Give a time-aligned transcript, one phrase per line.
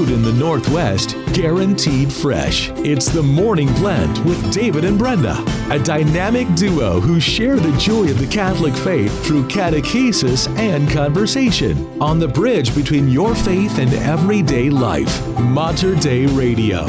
[0.00, 2.70] food in the Northwest, guaranteed fresh.
[2.76, 5.36] It's the Morning Blend with David and Brenda,
[5.70, 12.00] a dynamic duo who share the joy of the Catholic faith through catechesis and conversation
[12.00, 15.26] on the bridge between your faith and everyday life.
[15.38, 16.86] Mater Dei Radio.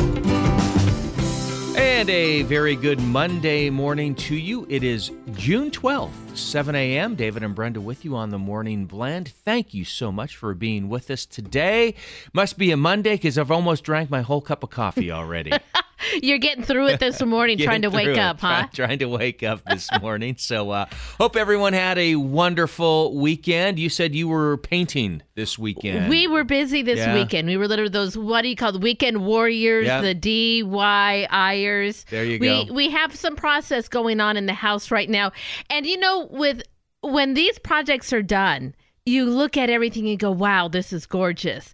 [2.02, 4.65] And a very good Monday morning to you.
[4.70, 7.13] It is June 12th, 7 a.m.
[7.13, 9.27] David and Brenda with you on the morning blend.
[9.27, 11.93] Thank you so much for being with us today.
[12.34, 15.52] Must be a Monday because I've almost drank my whole cup of coffee already.
[16.22, 18.68] You're getting through it this morning, trying to wake it, up, huh?
[18.73, 20.36] try- Trying to wake up this morning.
[20.38, 20.86] so, uh,
[21.20, 23.77] hope everyone had a wonderful weekend.
[23.80, 26.10] You said you were painting this weekend.
[26.10, 27.14] We were busy this Yeah.
[27.14, 27.48] weekend.
[27.48, 30.04] We were literally those what do you call the weekend warriors, Yep.
[30.04, 32.05] the DIYers.
[32.05, 32.74] There you we, go.
[32.74, 35.32] We have some process going on in the house right now,
[35.70, 36.63] and you know, with
[37.02, 41.74] when these projects are done, you look at everything and go, "Wow, this is gorgeous."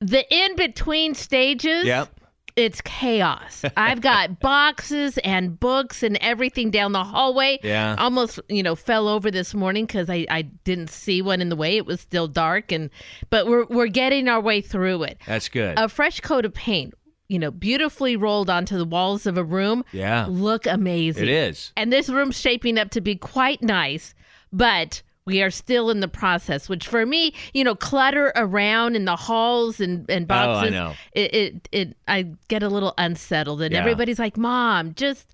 [0.00, 1.84] The in between stages.
[1.84, 2.08] Yep.
[2.54, 3.64] It's chaos.
[3.76, 7.58] I've got boxes and books and everything down the hallway.
[7.62, 7.96] Yeah.
[7.98, 11.56] Almost, you know, fell over this morning because I, I didn't see one in the
[11.56, 11.76] way.
[11.76, 12.90] It was still dark and
[13.30, 15.18] but we're we're getting our way through it.
[15.26, 15.78] That's good.
[15.78, 16.92] A fresh coat of paint,
[17.28, 19.84] you know, beautifully rolled onto the walls of a room.
[19.92, 20.26] Yeah.
[20.28, 21.22] Look amazing.
[21.22, 21.72] it is.
[21.76, 24.14] And this room's shaping up to be quite nice,
[24.52, 29.04] but we are still in the process, which for me, you know, clutter around in
[29.04, 30.72] the halls and, and Oh, I boxes.
[30.72, 30.94] know.
[31.12, 33.80] It, it, it, I get a little unsettled, and Yeah.
[33.80, 35.32] everybody's like, "Mom, just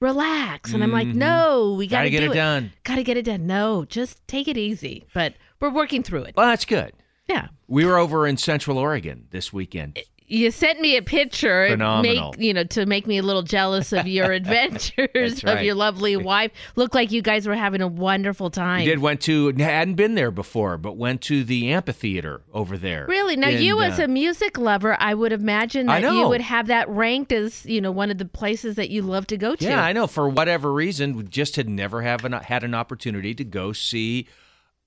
[0.00, 1.18] relax," and I'm like, mm-hmm.
[1.18, 2.72] "No, we got Gotta get do it done.
[2.84, 3.46] Got to get it done.
[3.46, 6.34] No, just take it easy." But we're working through it.
[6.36, 6.92] Well, that's good.
[7.28, 7.48] Yeah.
[7.66, 9.98] We were over in Central Oregon this weekend.
[10.34, 12.32] You sent me a picture, Phenomenal.
[12.32, 15.74] make you know, to make me a little jealous of your adventures That's of your
[15.74, 16.50] lovely wife.
[16.74, 18.80] Looked like you guys were having a wonderful time.
[18.80, 23.06] We did went to hadn't been there before, but went to the amphitheater over there.
[23.08, 23.36] Really?
[23.36, 26.66] Now, you And, as uh, a music lover, I would imagine that you would have
[26.66, 29.64] that ranked as, you know, one of the places that you love to go to.
[29.64, 30.06] yeah, I know.
[30.06, 34.26] For whatever reason, we just had never have an, had an opportunity to go see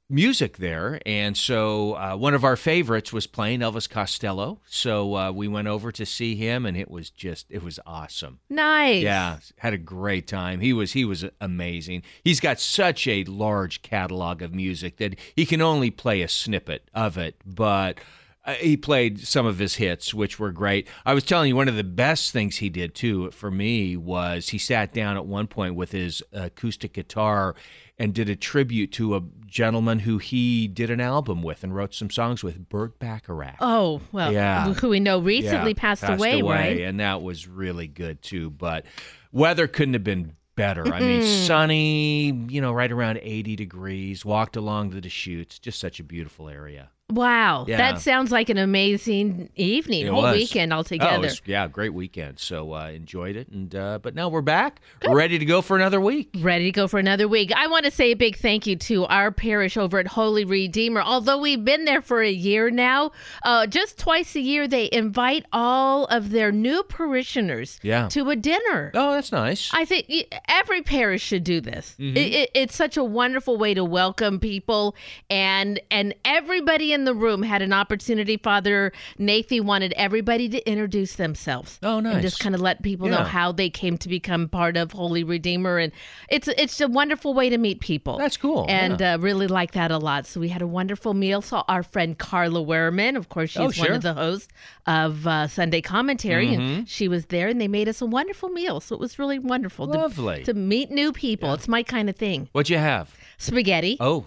[0.09, 4.59] music there, and so uh, one of our favorites was playing Elvis Costello.
[4.68, 8.40] So uh, we went over to see him, and it was just it was awesome.
[8.50, 9.03] Nice.
[9.03, 10.59] Yeah, had a great time.
[10.59, 12.03] He was he was amazing.
[12.23, 16.90] He's got such a large catalog of music that he can only play a snippet
[16.94, 18.00] of it, but
[18.46, 20.88] uh, he played some of his hits, which were great.
[21.06, 24.50] I was telling you, one of the best things he did too for me was
[24.50, 27.56] he sat down at one point with his acoustic guitar
[28.00, 31.94] and did a tribute to a gentleman who he did an album with and wrote
[31.94, 33.56] some songs with, Burt Bacharach.
[33.59, 34.74] Oh, well, Yeah.
[34.74, 36.80] who we know recently Yeah, passed, away, right?
[36.81, 38.50] and that was really good too.
[38.52, 38.85] But
[39.31, 40.91] weather couldn't have been better.
[40.94, 44.25] I mean, sunny, you know, right around 80 degrees.
[44.25, 46.90] Walked along the Deschutes, just such a beautiful area.
[47.09, 47.63] Wow.
[47.69, 47.78] Yeah.
[47.78, 50.35] That sounds like an amazing evening, It whole was.
[50.35, 51.19] weekend Oh, altogether.
[51.22, 52.38] was- yeah, great weekend.
[52.38, 56.01] So uh, enjoyed it, and uh, but now we're back, ready to go for another
[56.01, 56.29] week.
[56.38, 57.53] Ready to go for another week.
[57.56, 61.01] I want to say a big thank you to our parish over at Holy Redeemer.
[61.01, 63.12] Although we've been there for a year now,
[63.44, 68.09] uh, just twice a year they invite all of their new parishioners Yeah.
[68.09, 68.91] to a dinner.
[68.94, 69.69] Oh, that's nice.
[69.73, 70.07] I think
[70.50, 71.96] every parish should do this.
[71.97, 72.17] Mm-hmm.
[72.17, 74.94] It, it, it's such a wonderful way to welcome people,
[75.29, 78.38] and and everybody in the room had an opportunity.
[78.38, 81.80] Father Nathan wanted everybody to introduce themselves.
[81.84, 82.13] Oh, nice.
[82.16, 85.24] And just kind of let people know how they came to become part of Holy
[85.24, 85.91] Redeemer, and
[86.30, 88.18] it's it's a wonderful way to meet people.
[88.18, 89.13] That's cool, and yeah.
[89.13, 90.25] uh, really like that a lot.
[90.25, 91.41] So we had a wonderful meal.
[91.41, 93.16] Saw our friend Carla Werman.
[93.16, 93.94] Of course, she's Oh, one sure.
[93.94, 94.47] of the hosts
[94.85, 96.62] of uh, Sunday Commentary, Mm-hmm.
[96.62, 98.79] and she was there, and they made us a wonderful meal.
[98.79, 99.88] So it was really wonderful.
[99.88, 100.44] to- Lovely.
[100.44, 101.53] to, meet new people.
[101.53, 102.50] It's my kind of thing.
[102.52, 103.14] What'd you have?
[103.38, 103.97] Spaghetti.
[104.00, 104.25] Oh,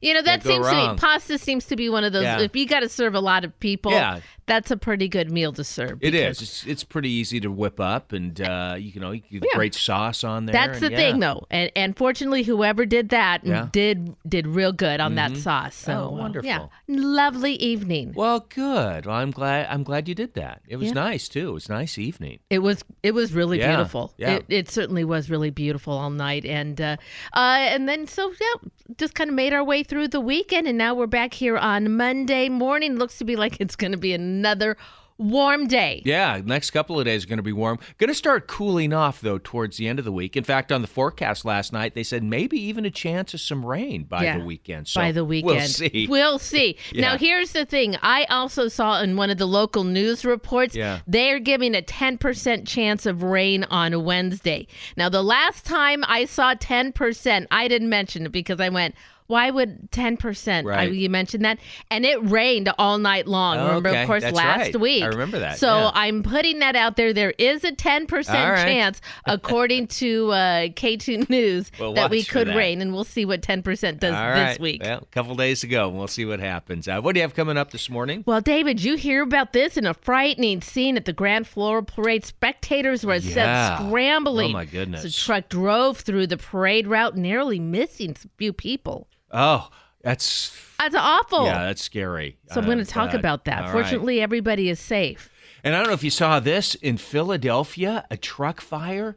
[0.00, 0.96] you know that seems to wrong.
[0.96, 2.22] be pasta seems to be one of those.
[2.24, 2.40] Yeah.
[2.40, 4.20] If you got to serve a lot of people, Yeah.
[4.46, 5.98] That's a pretty good meal to serve.
[6.02, 6.42] it is.
[6.42, 9.56] It's, it's pretty easy to whip up, and uh, you know, you get Yeah.
[9.56, 10.52] great sauce on there.
[10.52, 10.96] That's the yeah.
[10.96, 13.68] thing, though, and and fortunately, whoever did that Yeah.
[13.72, 15.74] did did real good on that sauce.
[15.76, 16.46] So Oh, uh, wonderful.
[16.48, 18.12] yeah, lovely evening.
[18.14, 19.06] Well, good.
[19.06, 19.66] Well, I'm glad.
[19.70, 20.62] I'm glad you did that.
[20.68, 21.48] It was nice too.
[21.50, 22.40] It was a nice evening.
[22.50, 24.12] It was it was really beautiful.
[24.18, 24.34] yeah.
[24.34, 26.96] It, it certainly was really beautiful all night, and uh,
[27.34, 28.68] uh, and then so yeah,
[28.98, 31.96] just kind of made our way through the weekend, and now we're back here on
[31.96, 32.96] Monday morning.
[32.96, 34.76] Looks to be like it's going to be another
[35.18, 36.02] warm day.
[36.04, 37.78] Yeah, next couple of days are going to be warm.
[37.98, 40.36] Going to start cooling off though towards the end of the week.
[40.36, 43.64] In fact, on the forecast last night, they said maybe even a chance of some
[43.64, 44.88] rain by Yeah, the weekend.
[44.88, 45.54] So by the weekend.
[45.56, 46.06] we'll see.
[46.08, 46.76] We'll see.
[46.94, 47.96] Now, here's the thing.
[48.02, 51.00] I also saw in one of the local news reports, Yeah.
[51.06, 54.66] they're giving a 10% chance of rain on Wednesday.
[54.96, 58.94] Now, the last time I saw 10%, I didn't mention it because I went,
[59.32, 60.64] Why would 10%?
[60.66, 60.78] Right.
[60.78, 61.58] I, you mentioned that.
[61.90, 63.56] And it rained all night long.
[63.56, 64.02] Oh, remember, okay.
[64.02, 64.76] of course, That's last right.
[64.80, 65.02] week.
[65.02, 65.90] I remember that, So yeah.
[65.94, 67.14] I'm putting that out there.
[67.14, 68.62] There is a 10% All right.
[68.62, 72.56] chance, according to uh, KATU News, We'll that we could that.
[72.56, 72.82] rain.
[72.82, 74.82] And we'll see what 10% does All this week.
[74.84, 76.86] Well, a couple days ago, and we'll see what happens.
[76.86, 78.24] Uh, what do you have coming up this morning?
[78.26, 82.26] Well, David, you hear about this in a frightening scene at the Grand Floral Parade.
[82.26, 83.78] Spectators were said Yeah.
[83.88, 84.50] scrambling.
[84.50, 85.04] Oh, my goodness.
[85.04, 89.08] The truck drove through the parade route, nearly missing a few people.
[89.32, 89.68] Oh,
[90.02, 91.46] that's That's awful.
[91.46, 92.36] yeah, that's scary.
[92.50, 93.58] so I'm Uh, going to talk but- about that.
[93.58, 93.72] all right.
[93.72, 95.30] Fortunately, everybody is safe.
[95.64, 99.16] And I don't know if you saw this in Philadelphia, a truck fire.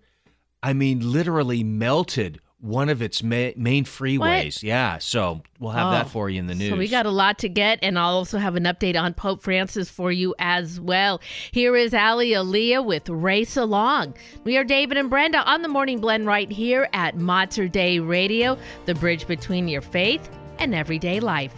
[0.61, 4.63] I mean, literally melted one of its ma- main freeways.
[4.63, 6.69] Yeah, so we'll have that Oh, for you in the news.
[6.71, 9.41] So we got a lot to get, and I'll also have an update on Pope
[9.41, 11.21] Francis for you as well.
[11.51, 14.15] Here is Ali Aaliyah with Race Along.
[14.43, 18.57] We are David and Brenda on the Morning Blend right here at Mater Dei Radio,
[18.85, 20.27] the bridge between your faith
[20.59, 21.53] and everyday life.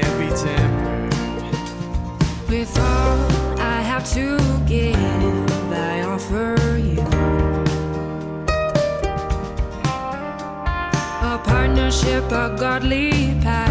[0.00, 0.28] Can't be.
[2.48, 3.18] With all
[3.58, 4.96] I have to give,
[5.72, 7.02] I offer you
[11.22, 13.67] a partnership, a godly passion,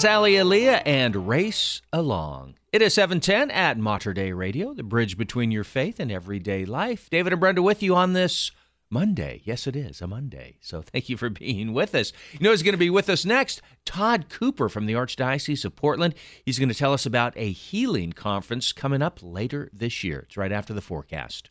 [0.00, 2.54] is Ali Aaliyah and Race Along.
[2.72, 7.10] It is 710 at Mater Dei Radio, the bridge between your faith and everyday life.
[7.10, 8.50] David and Brenda with you on this
[8.88, 9.42] Monday.
[9.44, 10.56] Yes, it is a Monday.
[10.62, 12.14] So thank you for being with us.
[12.32, 13.60] You know who's going to be with us next?
[13.84, 16.14] Todd Cooper from the Archdiocese of Portland.
[16.46, 20.20] He's going to tell us about a healing conference coming up later this year.
[20.20, 21.50] It's right after the forecast.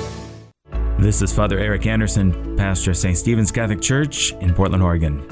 [1.01, 3.17] This is Father Eric Anderson, pastor of St.
[3.17, 5.25] Stephen's Catholic Church in Portland, Oregon.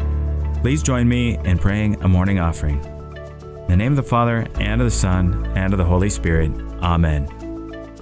[0.64, 2.84] Please join me in praying a morning offering.
[2.84, 6.50] In the name of the Father, and of the Son, and of the Holy Spirit.
[6.82, 7.28] Amen.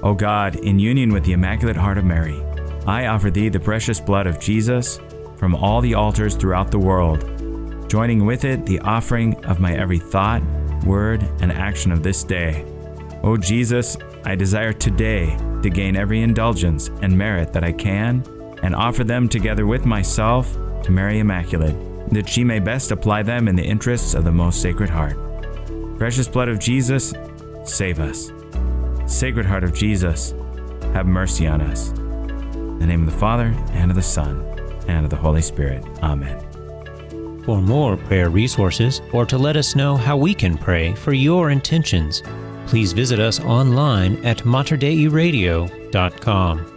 [0.02, 2.42] O God, in union with the Immaculate Heart of Mary,
[2.86, 5.02] I offer thee the precious blood of Jesus
[5.36, 7.20] from all the altars throughout the world,
[7.90, 10.42] joining with it the offering of my every thought,
[10.86, 12.64] word, and action of this day.
[13.28, 18.24] O Jesus, I desire today to gain every indulgence and merit that I can,
[18.64, 21.76] and offer them together with myself to Mary Immaculate,
[22.14, 25.18] that she may best apply them in the interests of the most Sacred Heart.
[25.98, 27.14] Precious blood of Jesus,
[27.66, 28.32] save us.
[29.06, 30.34] Sacred Heart of Jesus,
[30.94, 31.90] have mercy on us.
[31.90, 34.40] In the name of the Father, and of the Son,
[34.88, 35.84] and of the Holy Spirit.
[36.02, 36.40] Amen.
[37.44, 41.50] For more prayer resources or to let us know how we can pray for your
[41.50, 42.24] intentions,
[42.68, 46.77] please visit us online at materdeiradio.com.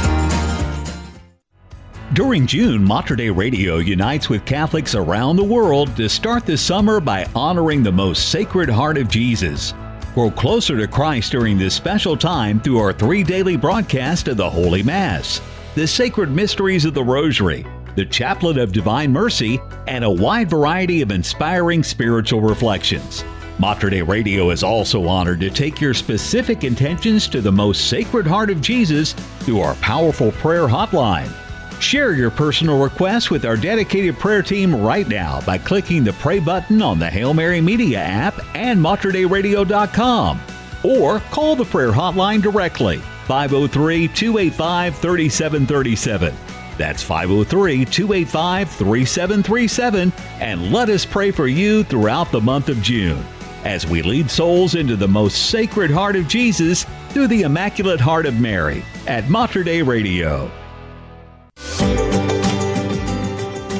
[2.13, 6.99] During June, Mater Dei Radio unites with Catholics around the world to start the summer
[6.99, 9.73] by honoring the most sacred heart of Jesus.
[10.13, 14.49] Grow closer to Christ during this special time through our three daily broadcasts of the
[14.49, 15.39] Holy Mass,
[15.73, 17.65] the sacred mysteries of the Rosary,
[17.95, 23.23] the Chaplet of Divine Mercy, and a wide variety of inspiring spiritual reflections.
[23.57, 28.27] Mater Dei Radio is also honored to take your specific intentions to the most sacred
[28.27, 31.31] heart of Jesus through our powerful prayer hotline.
[31.81, 36.37] Share your personal requests with our dedicated prayer team right now by clicking the pray
[36.39, 40.39] button on the Hail Mary Media app and materdeiradio.com
[40.83, 46.35] or call the prayer hotline directly 503 285 3737.
[46.77, 53.25] That's 503 285 3737 and let us pray for you throughout the month of June
[53.65, 58.27] as we lead souls into the most sacred heart of Jesus through the Immaculate Heart
[58.27, 60.51] of Mary at Mater Dei Radio.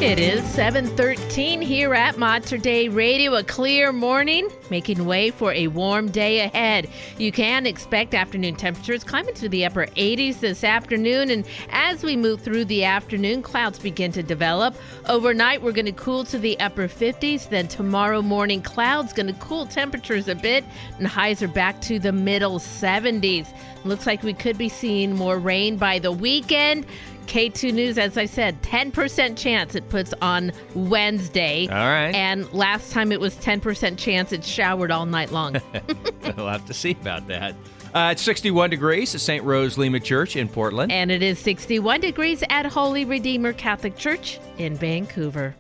[0.02, 3.36] It is 7:13 here at Mater Dei Radio.
[3.36, 6.90] A clear morning, making way for a warm day ahead.
[7.20, 12.18] You can expect afternoon temperatures climbing to the upper 80s this afternoon, and as we
[12.18, 14.76] move through the afternoon, clouds begin to develop.
[15.08, 17.48] Overnight, we're going to cool to the upper 50s.
[17.48, 20.66] Then tomorrow morning, clouds going to cool temperatures a bit,
[20.98, 23.46] and highs are back to the middle 70s.
[23.86, 26.88] Looks like we could be seeing more rain by the weekend.
[27.28, 31.68] KATU News, as I said, 10% chance it puts on Wednesday.
[31.68, 32.14] All right.
[32.14, 35.54] And last time it was 10% chance it showered all night long.
[36.38, 37.56] we'll have to see about that.
[37.94, 39.44] Uh, it's 61 degrees at St.
[39.44, 40.92] Rose Lima Church in Portland.
[40.92, 45.56] and it is 61 degrees at Holy Redeemer Catholic Church in Vancouver.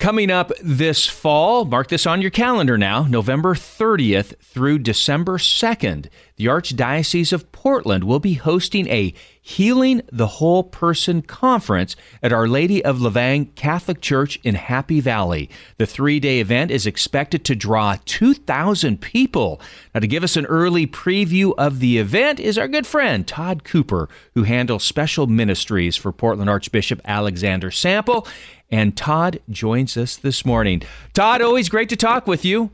[0.00, 6.08] Coming up this fall, mark this on your calendar now, November 30th through December 2nd,
[6.36, 12.48] the Archdiocese of Portland will be hosting a Healing the Whole Person conference at Our
[12.48, 15.50] Lady of Lavang Catholic Church in Happy Valley.
[15.76, 19.60] The three day event is expected to draw 2,000 people.
[19.94, 23.64] Now, to give us an early preview of the event is our good friend Todd
[23.64, 28.26] Cooper, who handles special ministries for Portland Archbishop Alexander Sample.
[28.70, 30.82] And Todd joins us this morning.
[31.12, 32.70] Todd, always great to talk with you.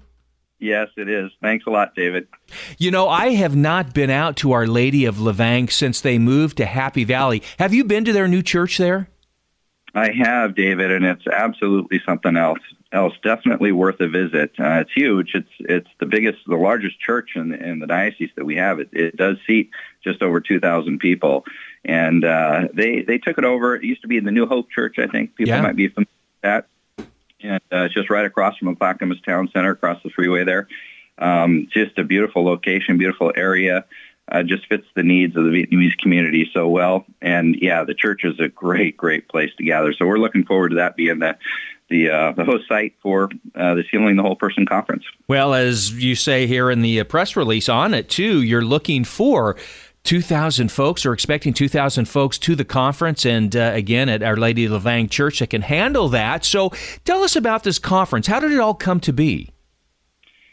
[0.59, 1.31] Yes, it is.
[1.43, 2.29] Thanks a lot, David.
[2.79, 6.57] You know, I have not been out to Our Lady of Lavang since they moved
[6.57, 7.43] to Happy Valley.
[7.59, 9.09] Have you been to their new church there?
[9.95, 12.61] I have, David, and it's absolutely something else.
[12.93, 14.53] Else, definitely worth a visit.
[14.59, 15.33] Uh, it's huge.
[15.35, 18.79] It's it's the biggest, the largest church in in the diocese that we have.
[18.79, 19.71] It, it does seat
[20.05, 21.45] just over two thousand people,
[21.87, 23.75] and uh, they they took it over.
[23.77, 25.35] It used to be in the New Hope Church, I think.
[25.37, 25.63] People Yeah.
[25.63, 26.67] might be familiar with that.
[27.43, 30.69] And uh, it's just right across from Clackamas Town Center, across the freeway there.
[31.19, 33.85] Um, just a beautiful location, beautiful area.
[34.29, 37.07] uh, just fits the needs of the Vietnamese community so well.
[37.23, 39.93] And yeah, the church is a great, great place to gather.
[39.93, 41.37] So we're looking forward to that being the
[41.89, 45.05] the, uh, the host site for uh, the Healing the Whole Person conference.
[45.29, 49.05] Well, as you say here in the uh, press release on it, too, you're looking
[49.05, 49.55] for
[50.07, 54.65] 2,000 folks or expecting 2,000 folks to the conference and uh, again at Our Lady
[54.65, 56.45] of Lavang Church that can handle that.
[56.45, 56.71] So
[57.05, 58.27] tell us about this conference.
[58.27, 59.51] How did it all come to be?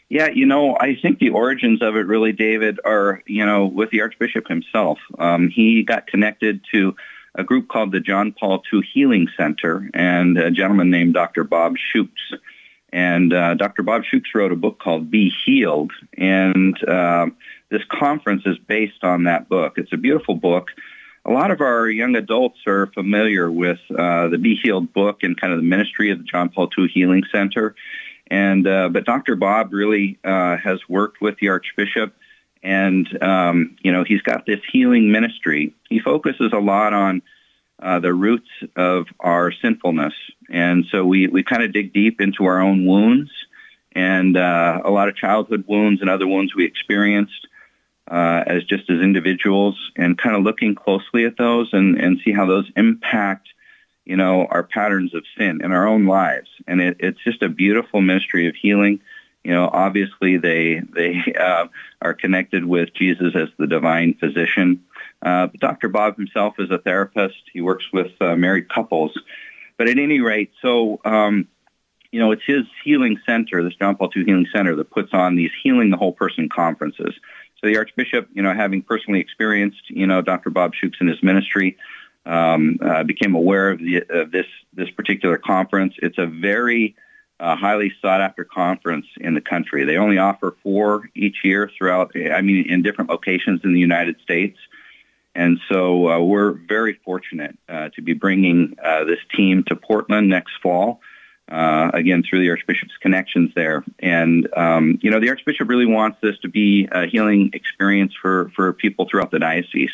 [0.08, 3.90] Yeah, you know, I think the origins of it really, David, are, you know, with
[3.90, 4.98] the Archbishop himself.
[5.18, 6.94] Um, he got connected to
[7.34, 11.44] a group called the John Paul II Healing Center and a gentleman named Dr.
[11.44, 12.38] Bob Schuchts.
[12.92, 13.82] And uh, Dr.
[13.82, 15.92] Bob Schuchts wrote a book called Be Healed.
[16.16, 17.26] And uh,
[17.74, 19.78] this conference is based on that book.
[19.78, 20.68] It's a beautiful book.
[21.24, 25.38] A lot of our young adults are familiar with uh, the Be Healed book and
[25.38, 27.74] kind of the ministry of the John Paul II Healing Center.
[28.28, 29.34] And uh, but Dr.
[29.34, 32.14] Bob really uh, has worked with the Archbishop,
[32.62, 35.74] and um, you know he's got this healing ministry.
[35.90, 37.22] He focuses a lot on
[37.82, 40.14] uh, the roots of our sinfulness,
[40.48, 43.30] and so we we kind of dig deep into our own wounds
[43.94, 47.46] and uh, a lot of childhood wounds and other wounds we experienced
[48.10, 52.32] uh, as just as individuals, and kind of looking closely at those and and see
[52.32, 53.48] how those impact
[54.04, 56.48] you know, our patterns of sin in our own lives.
[56.66, 59.00] And it, it's just a beautiful ministry of healing.
[59.42, 61.66] You know, obviously they they uh,
[62.00, 64.84] are connected with Jesus as the divine physician.
[65.22, 65.88] Uh, but Dr.
[65.88, 67.42] Bob himself is a therapist.
[67.52, 69.18] He works with uh, married couples.
[69.76, 71.48] But at any rate, so um,
[72.10, 75.34] you know, it's his healing center, this John Paul II Healing Center, that puts on
[75.34, 77.14] these healing the whole person conferences.
[77.64, 80.50] So the Archbishop, you know, having personally experienced, you know, Dr.
[80.50, 81.78] Bob Schuchts and his ministry,
[82.26, 85.94] um, uh, became aware of, the, of this this particular conference.
[86.02, 86.94] It's a very
[87.40, 89.84] uh, highly sought after conference in the country.
[89.84, 92.12] They only offer four each year throughout.
[92.14, 94.58] I mean, in different locations in the United States.
[95.34, 100.28] And so uh, we're very fortunate uh, to be bringing uh, this team to Portland
[100.28, 101.00] next fall.
[101.46, 106.18] Uh, again, through the Archbishop's connections there, and um, you know the Archbishop really wants
[106.22, 109.90] this to be a healing experience for for people throughout the diocese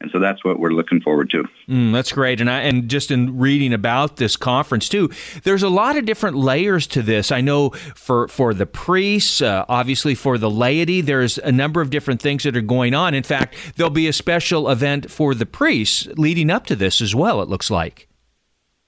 [0.00, 1.44] and so that's what we're looking forward to.
[1.68, 5.10] Mm, that's great, and I, and just in reading about this conference too,
[5.42, 7.32] there's a lot of different layers to this.
[7.32, 11.90] I know for for the priests, uh, obviously for the laity, there's a number of
[11.90, 13.14] different things that are going on.
[13.14, 17.14] In fact, there'll be a special event for the priests leading up to this as
[17.14, 17.42] well.
[17.42, 18.07] It looks like.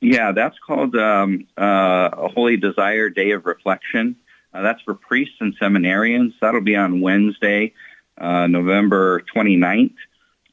[0.00, 4.16] Yeah, that's called um, uh, a Holy Desire Day of Reflection.
[4.52, 6.32] Uh, that's for priests and seminarians.
[6.40, 7.74] That'll be on Wednesday,
[8.18, 9.94] uh, November 29th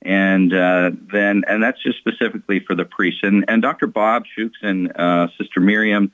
[0.01, 3.21] and uh, then and that's just specifically for the priests.
[3.23, 3.87] And, and Dr.
[3.87, 6.11] Bob Schuchts and uh, Sister Miriam,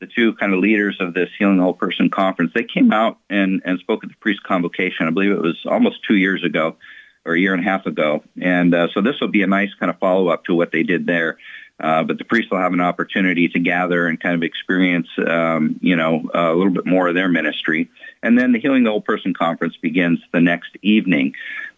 [0.00, 3.62] the two kind of leaders of this Healing Whole Person conference, they came out and,
[3.64, 5.06] and spoke at the priest convocation.
[5.06, 6.76] I believe it was almost two years ago
[7.24, 8.22] or a year and a half ago.
[8.40, 10.82] And uh, so this will be a nice kind of follow up to what they
[10.82, 11.38] did there.
[11.78, 15.78] Uh, but the priests will have an opportunity to gather and kind of experience, um,
[15.82, 17.90] you know, a little bit more of their ministry.
[18.22, 21.34] And then the Healing the Whole Person conference begins the next evening.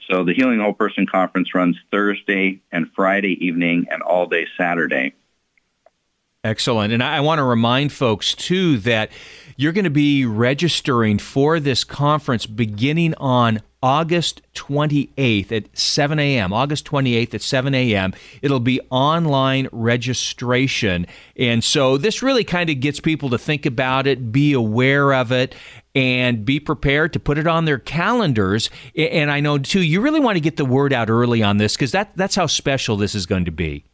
[0.09, 4.47] So the Healing the Whole Person conference runs Thursday and Friday evening and all day
[4.57, 5.15] Saturday.
[6.49, 6.95] Excellent.
[6.95, 9.11] And I want to remind folks, too, that
[9.59, 16.55] you're going to be registering for this conference beginning on August 28th at 7 a.m.
[16.55, 18.15] August 28th at 7 a.m.
[18.41, 21.07] It'll be online registration.
[21.37, 25.31] And so this really kind of gets people to think about it, be aware of
[25.31, 25.55] it,
[25.95, 28.71] and be prepared to put it on their calendars.
[28.97, 31.77] And I know, too, you really want to get the word out early on this
[31.77, 33.85] because that, that's how special this is going to be.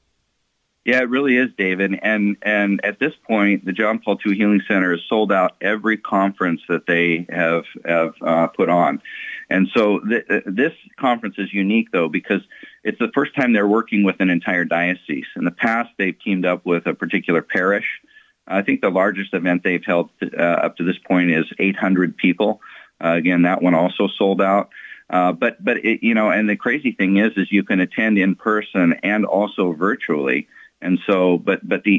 [0.84, 1.98] Yeah, it really is, David.
[2.02, 5.96] And and at this point, the John Paul II Healing Center has sold out every
[5.96, 9.00] conference that they have have uh, put on.
[9.48, 12.42] And so th- this conference is unique, though, because
[12.82, 15.26] it's the first time they're working with an entire diocese.
[15.36, 18.00] In the past, they've teamed up with a particular parish.
[18.46, 22.60] I think the largest event they've held uh, up to this point is 800 people.
[23.02, 24.68] Uh, again, that one also sold out.
[25.08, 28.18] Uh, but but it, you know, and the crazy thing is, is you can attend
[28.18, 30.46] in person and also virtually.
[30.84, 31.98] And so, but but the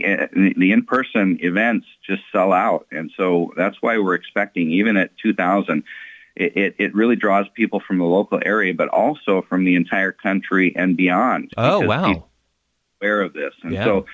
[0.56, 5.10] the in person events just sell out, and so that's why we're expecting even at
[5.17, 5.84] 2,000.
[6.36, 10.12] It, it, it really draws people from the local area, but also from the entire
[10.12, 11.52] country and beyond.
[11.58, 12.26] Oh wow!
[13.02, 13.86] Aware of this, and Yeah.
[13.86, 14.06] so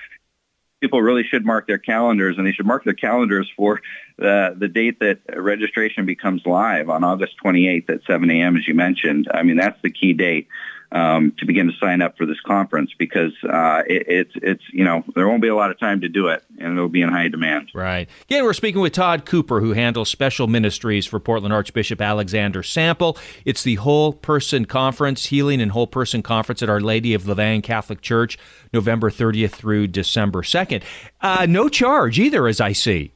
[0.80, 3.82] people really should mark their calendars, and they should mark their calendars for
[4.16, 8.56] the the date that registration becomes live on August 28th at 7 a.m.
[8.56, 10.48] As you mentioned, I mean that's the key date.
[10.92, 14.84] Um, to begin to sign up for this conference because uh, it, it's it's you
[14.84, 17.08] know there won't be a lot of time to do it, and it'll be in
[17.08, 17.70] high demand.
[17.74, 18.08] Right.
[18.24, 23.16] Again, we're speaking with Todd Cooper, who handles special ministries for Portland Archbishop Alexander Sample.
[23.44, 27.62] It's the Whole Person Conference, Healing and Whole Person Conference at Our Lady of Lavang
[27.62, 28.38] Catholic Church,
[28.72, 30.82] November 30th through December 2nd.
[31.20, 33.12] Uh, no charge either, as I see.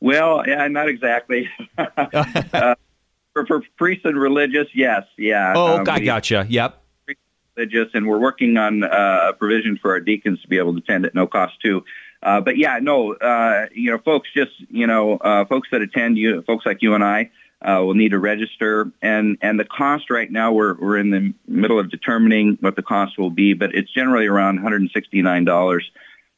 [0.00, 1.48] Well, yeah, not exactly.
[1.78, 2.74] uh,
[3.36, 5.52] for, for priests and religious, yes, yeah.
[5.54, 6.46] Oh, Um, I gotcha.
[6.48, 6.82] Yep.
[7.56, 10.78] religious, and we're working on uh, a provision for our deacons to be able to
[10.78, 11.84] attend at no cost too.
[12.22, 16.16] Uh, but yeah, no, uh, you know, folks, just you know, uh, folks that attend,
[16.16, 20.08] you folks like you and I, uh, will need to register, and and the cost
[20.10, 23.74] right now we're we're in the middle of determining what the cost will be, but
[23.74, 25.90] it's generally around 169 dollars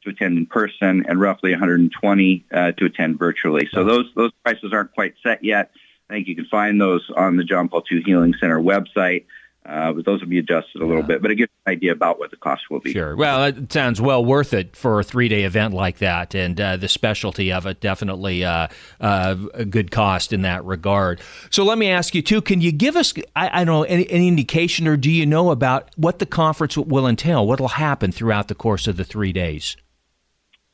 [0.02, 3.68] to attend in person and roughly 120 uh, to attend virtually.
[3.72, 5.70] So those those prices aren't quite set yet.
[6.08, 9.24] I think you can find those on the John Paul II Healing Center website.
[9.68, 11.92] Uh, but those will be adjusted a little bit, but it gives you an idea
[11.92, 12.90] about what the cost will be.
[12.92, 13.14] Sure.
[13.14, 16.34] Well, it sounds well worth it for a three day event like that.
[16.34, 18.68] And uh, the specialty of it definitely uh,
[18.98, 21.20] uh, a good cost in that regard.
[21.50, 24.08] So let me ask you, too, can you give us, I, I don't know, any,
[24.08, 27.46] any indication or do you know about what the conference will entail?
[27.46, 29.76] What will happen throughout the course of the three days?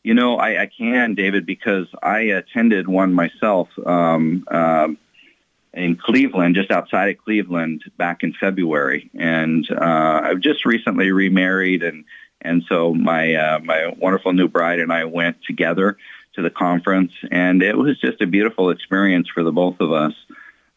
[0.05, 4.99] You know, I, I can, David, because I attended one myself um, um,
[5.75, 11.83] in Cleveland, just outside of Cleveland, back in February, and uh, I've just recently remarried,
[11.83, 12.05] and
[12.41, 15.97] and so my uh, my wonderful new bride and I went together
[16.35, 20.15] to the conference, and it was just a beautiful experience for the both of us.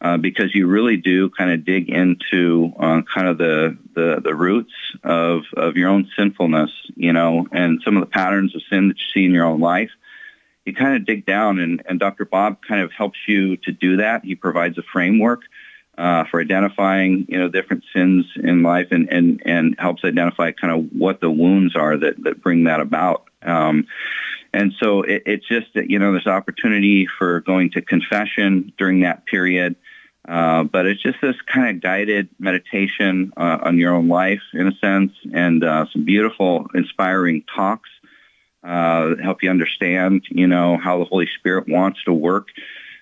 [0.00, 4.32] Uh, because you really do kind of dig into uh, kind of the, the the
[4.32, 8.86] roots of of your own sinfulness, you know, and some of the patterns of sin
[8.86, 9.90] that you see in your own life.
[10.68, 12.26] You kind of dig down, and, and Dr.
[12.26, 14.22] Bob kind of helps you to do that.
[14.22, 15.40] He provides a framework
[15.96, 20.72] uh, for identifying, you know, different sins in life, and and and helps identify kind
[20.72, 23.24] of what the wounds are that that bring that about.
[23.42, 23.86] Um,
[24.52, 29.00] and so it, it's just that, you know, there's opportunity for going to confession during
[29.00, 29.76] that period.
[30.26, 34.66] Uh, but it's just this kind of guided meditation uh, on your own life, in
[34.66, 37.88] a sense, and uh, some beautiful, inspiring talks
[38.64, 42.48] uh, help you understand, you know, how the Holy Spirit wants to work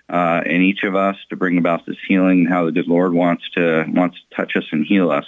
[0.09, 3.45] uh, in each of us to bring about this healing, how the good Lord wants
[3.55, 5.27] to wants to touch us and heal us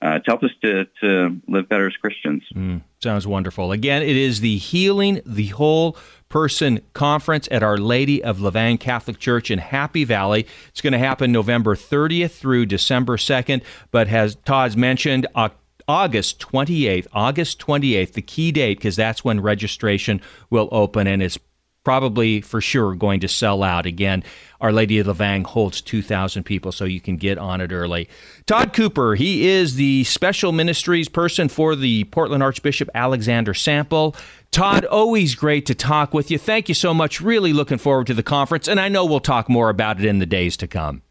[0.00, 2.42] uh, to help us to to live better as Christians.
[2.54, 3.72] Mm, sounds wonderful.
[3.72, 5.96] Again, it is the Healing the Whole
[6.28, 10.46] Person Conference at Our Lady of Lavang Catholic Church in Happy Valley.
[10.68, 15.56] It's going to happen November 30th through December 2nd, but as Todd's mentioned, Oc-
[15.86, 20.20] August 28th, August 28th, the key date, because that's when registration
[20.50, 21.38] will open and it's
[21.84, 23.86] probably for sure going to sell out.
[23.86, 24.24] Again,
[24.60, 28.08] Our Lady of Lavang holds 2,000 people, so you can get on it early.
[28.46, 34.16] Todd Cooper, he is the special ministries person for the Portland Archbishop Alexander Sample.
[34.50, 36.38] Todd, always great to talk with you.
[36.38, 37.20] Thank you so much.
[37.20, 40.18] Really looking forward to the conference, and I know we'll talk more about it in
[40.18, 41.02] the days to come.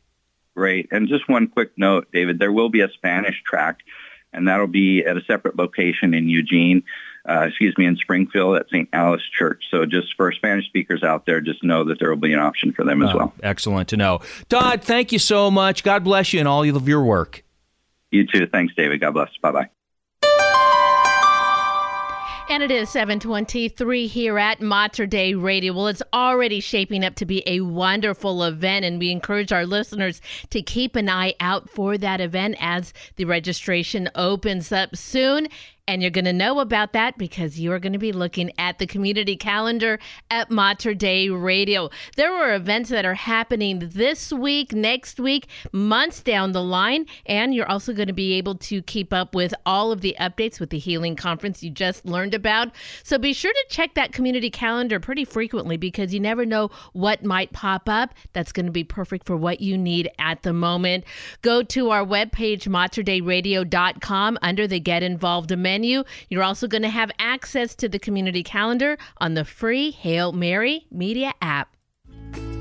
[0.55, 0.87] Great.
[0.91, 3.79] And just one quick note, David, there will be a Spanish track,
[4.33, 6.83] and that'll be at a separate location in Eugene,
[7.29, 8.89] uh, excuse me, in Springfield at St.
[8.93, 9.63] Alice Church.
[9.71, 12.73] So just for Spanish speakers out there, just know that there will be an option
[12.73, 13.33] for them as Oh, well.
[13.43, 14.19] Excellent to know.
[14.49, 15.83] Todd, thank you so much.
[15.83, 17.43] God bless you and all of your work.
[18.11, 18.45] You too.
[18.47, 18.99] Thanks, David.
[19.01, 19.29] God bless.
[19.41, 19.69] Bye-bye.
[22.53, 25.73] And it is 723 here at Mater Dei Radio.
[25.73, 30.21] Well, it's already shaping up to be a wonderful event, and we encourage our listeners
[30.51, 35.47] to keep an eye out for that event as the registration opens up soon.
[35.85, 38.87] And you're going to know about that because you're going to be looking at the
[38.87, 39.99] community calendar
[40.31, 41.89] at Mater Dei Radio.
[42.15, 47.53] There are events that are happening this week, next week, months down the line, and
[47.53, 50.69] you're also going to be able to keep up with all of the updates with
[50.69, 52.69] the healing conference you just learned about.
[53.03, 57.25] So be sure to check that community calendar pretty frequently because you never know what
[57.25, 61.03] might pop up that's going to be perfect for what you need at the moment.
[61.41, 66.03] Go to our webpage, materdeiradio.com, under the Get Involved menu.
[66.29, 70.85] You're also going to have access to the community calendar on the free Hail Mary
[70.91, 71.75] Media app.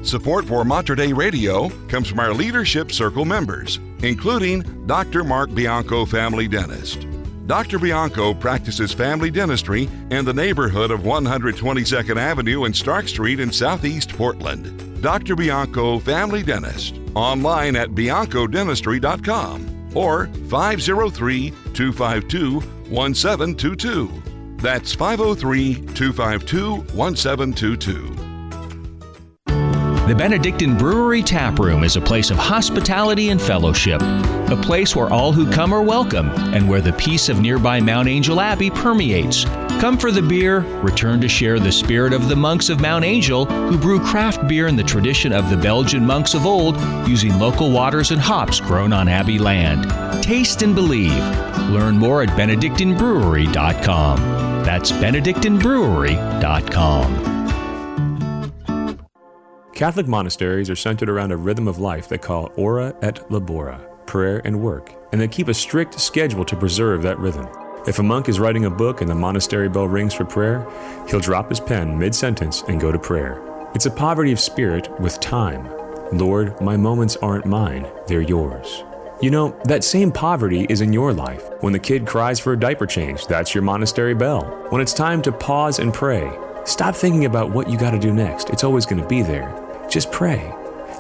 [0.03, 5.23] Support for Mater Dei Radio comes from our Leadership Circle members, including Dr.
[5.25, 7.07] Mark Bianco, family dentist.
[7.47, 7.79] Dr.
[7.79, 14.11] Bianco practices family dentistry in the neighborhood of 122nd Avenue and Stark Street in Southeast
[14.11, 15.03] Portland.
[15.03, 15.37] Dr.
[15.37, 24.23] Bianco, family dentist, online at biancodentistry.com or 503 252 1722.
[24.59, 28.32] That's 503 252 1722.
[30.13, 35.11] The Benedictine Brewery Tap Room is a place of hospitality and fellowship, a place where
[35.11, 39.47] all who come are welcome and where the peace of nearby Mount Angel Abbey permeates.
[39.81, 43.47] Come for the beer, return to share the spirit of the monks of Mount Angel
[43.47, 47.71] who brew craft beer in the tradition of the Belgian monks of old using local
[47.71, 49.91] waters and hops grown on Abbey land.
[50.23, 51.25] Taste and believe.
[51.71, 54.19] Learn more at benedictinebrewery.com.
[54.63, 57.32] That's benedictinebrewery.com.
[59.75, 64.43] Catholic monasteries are centered around a rhythm of life they call ora et labora, prayer
[64.45, 67.49] and work, and they keep a strict schedule to preserve that rhythm.
[67.87, 70.69] If a monk is writing a book and the monastery bell rings for prayer,
[71.09, 73.43] he'll drop his pen mid sentence and go to prayer.
[73.75, 75.67] It's a poverty of spirit with time.
[76.13, 78.85] Lord, my moments aren't mine, they're yours.
[79.23, 81.49] You know, that same poverty is in your life.
[81.61, 84.43] When the kid cries for a diaper change, that's your monastery bell.
[84.69, 86.31] When it's time to pause and pray,
[86.65, 88.51] stop thinking about what you got to do next.
[88.51, 89.62] It's always going to be there.
[89.93, 90.51] Just pray.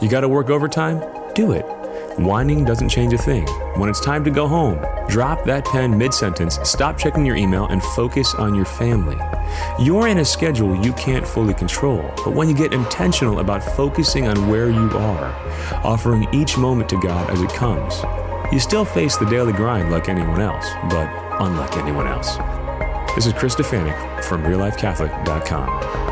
[0.02, 1.02] You got to work overtime?
[1.34, 1.64] Do it.
[2.18, 3.46] Whining doesn't change a thing.
[3.78, 7.68] When it's time to go home, drop that pen mid sentence, stop checking your email,
[7.68, 9.16] and focus on your family.
[9.80, 14.28] You're in a schedule you can't fully control, but when you get intentional about focusing
[14.28, 15.32] on where you are,
[15.82, 18.02] offering each moment to God as it comes,
[18.52, 21.08] you still face the daily grind like anyone else, but
[21.40, 22.36] unlike anyone else.
[23.14, 26.11] This is Chris Stefanik from RealLifeCatholic.com.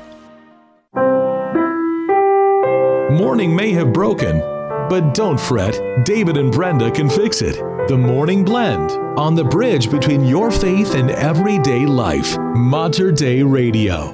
[3.11, 4.39] Morning may have broken,
[4.87, 6.05] but don't fret.
[6.05, 7.57] David and Brenda can fix it.
[7.89, 12.37] The Morning Blend on the bridge between your faith and everyday life.
[12.55, 14.13] Mater Dei Radio.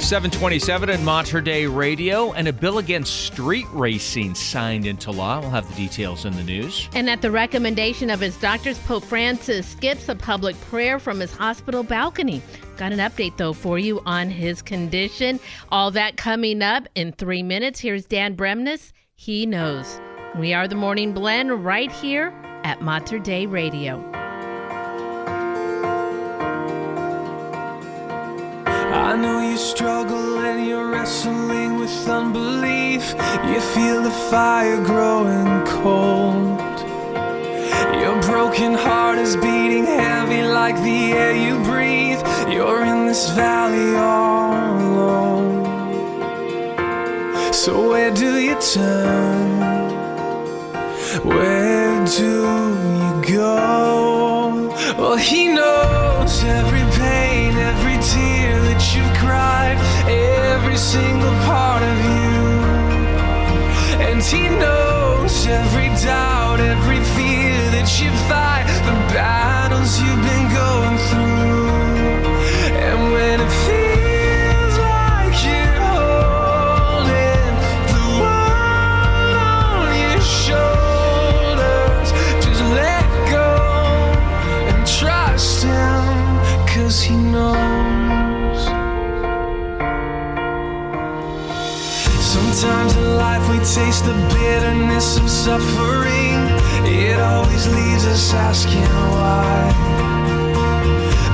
[0.00, 5.38] 727 at Mater Dei Radio and a bill against street racing signed into law.
[5.38, 6.88] We'll have the details in the news.
[6.94, 11.30] And at the recommendation of his doctors, Pope Francis skips a public prayer from his
[11.30, 12.42] hospital balcony.
[12.78, 15.40] Got an update, though, for you on his condition.
[15.70, 17.80] All that coming up in three minutes.
[17.80, 18.92] Here's Dan Bremnes.
[19.16, 20.00] He knows.
[20.38, 23.98] We are the Morning Blend right here at Mater Dei Radio.
[28.64, 33.12] I know you struggle and you're wrestling with unbelief.
[33.52, 36.67] You feel the fire growing cold.
[38.58, 42.20] Broken heart is beating heavy like the air you breathe.
[42.52, 45.62] You're in this valley all alone.
[47.52, 49.60] So, where do you turn?
[51.22, 52.32] Where do
[52.98, 54.74] you go?
[54.98, 62.38] Well, He knows every pain, every tear that you've cried, every single part of you.
[64.08, 66.98] And He knows every doubt, every
[67.96, 71.68] you fight, the battles you've been going through.
[72.86, 77.54] And when it feels like you're holding
[77.94, 82.08] the world on your shoulders,
[82.44, 83.52] just let go
[84.70, 86.04] and trust Him,
[86.68, 88.62] cause He knows.
[92.34, 96.27] Sometimes in life we taste the bitterness of suffering.
[97.10, 98.82] It always leaves us asking
[99.14, 99.72] why.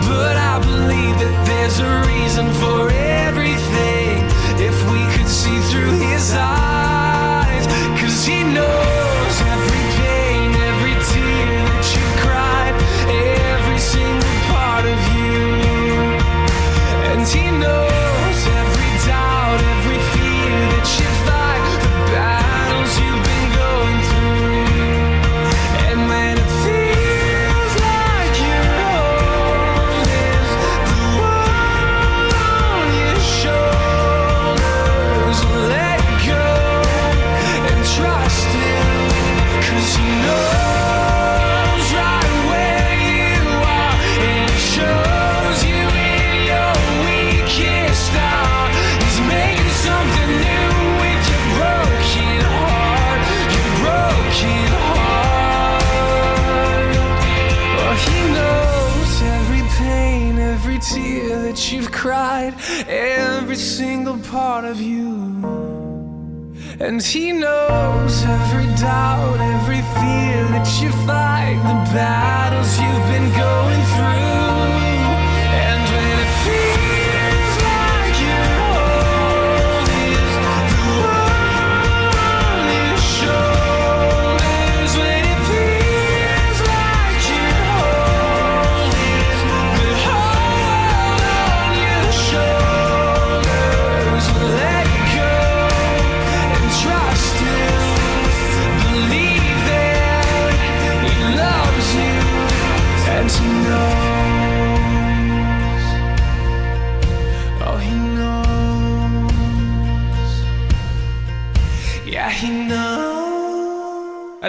[0.09, 2.94] But I believe that there's a reason for everything.
[64.35, 65.13] Part of you.
[66.81, 73.83] And he knows every doubt, every fear that you fight, the battles you've been going
[73.95, 74.64] through.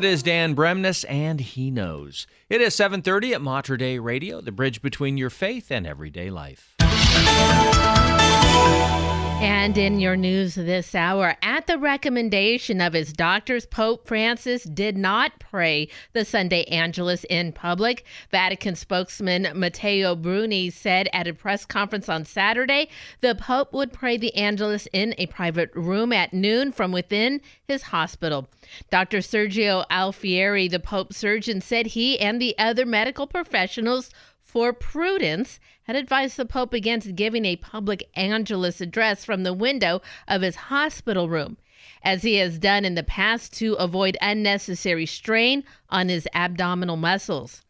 [0.06, 2.28] Is Dan Bremnes, and he knows.
[2.48, 6.76] It is 7:30 at Mater Dei Radio, the bridge between your faith and everyday life.
[9.42, 14.96] And in your news this hour, at the recommendation of his doctors, Pope Francis did
[14.96, 18.06] not pray the Sunday Angelus in public.
[18.32, 22.90] Vatican spokesman Matteo Bruni said at a press conference on Saturday
[23.22, 27.84] the Pope would pray the Angelus in a private room at noon from within his
[27.84, 28.48] hospital.
[28.90, 29.18] Dr.
[29.18, 34.10] Sergio Alfieri, the Pope's surgeon, said he and the other medical professionals
[34.56, 40.02] for prudence, had advised the Pope against giving a public Angelus address from the window
[40.30, 41.58] of his hospital room,
[42.02, 47.64] as he has done in the past to avoid unnecessary strain on his abdominal muscles.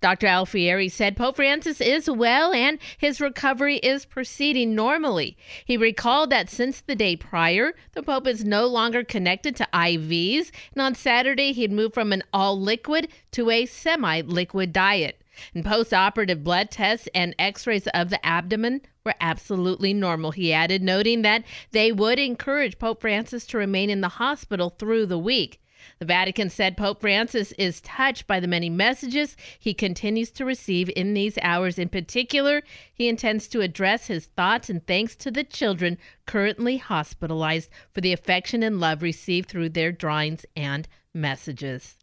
[0.00, 0.26] Dr.
[0.26, 5.36] Alfieri said Pope Francis is well and his recovery is proceeding normally.
[5.64, 10.50] He recalled that since the day prior, the Pope is no longer connected to IVs,
[10.74, 15.21] and on Saturday he had moved from an all liquid to a semi liquid diet.
[15.54, 20.52] And post operative blood tests and x rays of the abdomen were absolutely normal, he
[20.52, 25.18] added, noting that they would encourage Pope Francis to remain in the hospital through the
[25.18, 25.60] week.
[25.98, 30.88] The Vatican said Pope Francis is touched by the many messages he continues to receive
[30.94, 31.78] in these hours.
[31.78, 32.62] In particular,
[32.94, 38.12] he intends to address his thoughts and thanks to the children currently hospitalized for the
[38.12, 41.96] affection and love received through their drawings and messages.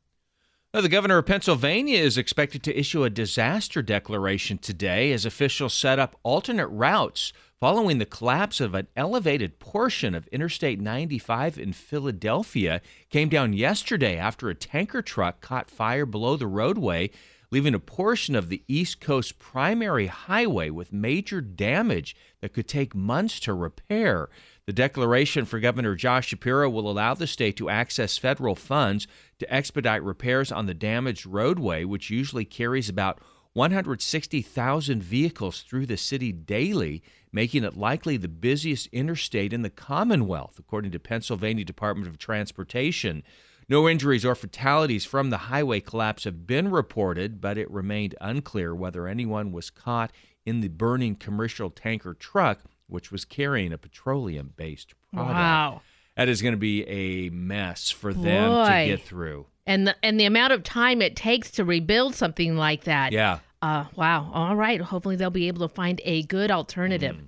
[0.72, 5.74] Now, the governor of Pennsylvania is expected to issue a disaster declaration today as officials
[5.74, 11.74] set up alternate routes following the collapse of an elevated portion of Interstate 95 in
[11.74, 12.82] Philadelphia.
[13.10, 17.10] Came down yesterday after a tanker truck caught fire below the roadway,
[17.50, 22.94] leaving a portion of the East Coast primary highway with major damage that could take
[22.94, 24.30] months to repair.
[24.70, 29.08] The declaration for Governor Josh Shapiro will allow the state to access federal funds
[29.40, 33.20] to expedite repairs on the damaged roadway, which usually carries about
[33.54, 37.02] 160,000 vehicles through the city daily,
[37.32, 43.24] making it likely the busiest interstate in the Commonwealth, according to Pennsylvania Department of Transportation.
[43.70, 48.76] No injuries or fatalities from the highway collapse have been reported, but it remained unclear
[48.76, 50.12] whether anyone was caught
[50.46, 55.34] in the burning commercial tanker truck, which was carrying a petroleum based product.
[55.34, 55.82] Wow.
[56.16, 58.66] That is going to be a mess for them Boy.
[58.66, 59.46] to get through.
[59.66, 63.14] And the, and the amount of time it takes to rebuild something like that.
[63.14, 63.40] Yeah.
[63.62, 64.30] Uh, wow.
[64.34, 64.82] All right.
[64.82, 67.16] Hopefully they'll be able to find a good alternative.
[67.16, 67.26] Mm.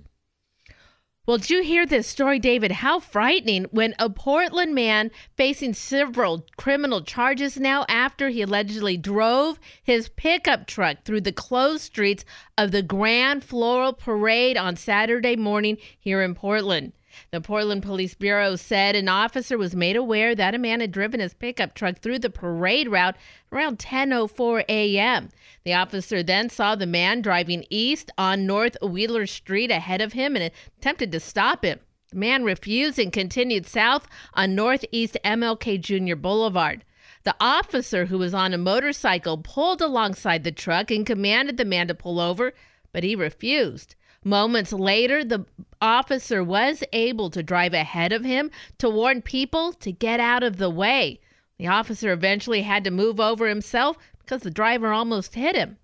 [1.24, 2.72] Well, did you hear this story, David?
[2.72, 9.60] How frightening when a Portland man facing several criminal charges now after he allegedly drove
[9.84, 12.24] his pickup truck through the closed streets
[12.58, 16.92] of the Grand Floral Parade on Saturday morning here in Portland.
[17.30, 21.20] The Portland Police Bureau said an officer was made aware that a man had driven
[21.20, 23.16] his pickup truck through the parade route
[23.52, 25.28] around 10:04 a.m.
[25.64, 30.36] The officer then saw the man driving east on North Wheeler Street ahead of him
[30.36, 31.80] and attempted to stop him.
[32.10, 36.16] The man refused and continued south on Northeast MLK Jr.
[36.16, 36.84] Boulevard.
[37.24, 41.86] The officer, who was on a motorcycle, pulled alongside the truck and commanded the man
[41.88, 42.52] to pull over,
[42.92, 43.94] but he refused.
[44.24, 45.44] Moments later, the
[45.80, 50.58] officer was able to drive ahead of him to warn people to get out of
[50.58, 51.20] the way.
[51.58, 55.78] The officer eventually had to move over himself because the driver almost hit him.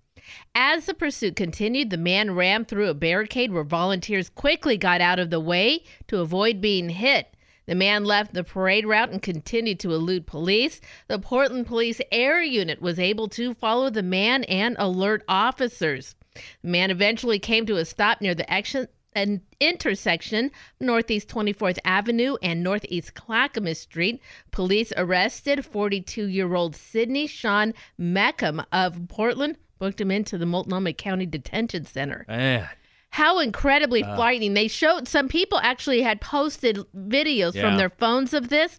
[0.55, 5.19] As the pursuit continued, the man rammed through a barricade where volunteers quickly got out
[5.19, 7.35] of the way to avoid being hit.
[7.65, 10.81] The man left the parade route and continued to elude police.
[11.07, 16.15] The Portland Police Air Unit was able to follow the man and alert officers.
[16.61, 22.37] The man eventually came to a stop near the action, an intersection, Northeast 24th Avenue
[22.41, 24.21] and Northeast Clackamas Street.
[24.51, 30.93] Police arrested 42 year old Sidney Sean Meckham of Portland, booked him into the Multnomah
[30.93, 32.25] County Detention Center.
[32.27, 32.67] Man.
[33.11, 34.15] How incredibly uh.
[34.15, 34.53] frightening.
[34.53, 37.61] They showed some people actually had posted videos Yeah.
[37.63, 38.77] from their phones of this.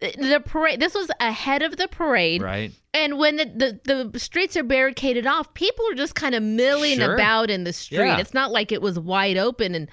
[0.00, 2.40] The parade this was ahead of the parade.
[2.42, 2.72] Right.
[2.94, 6.98] And when the, the, the streets are barricaded off, people are just kind of milling
[6.98, 7.14] Sure.
[7.14, 7.98] about in the street.
[7.98, 8.18] Yeah.
[8.18, 9.88] It's not like it was wide open and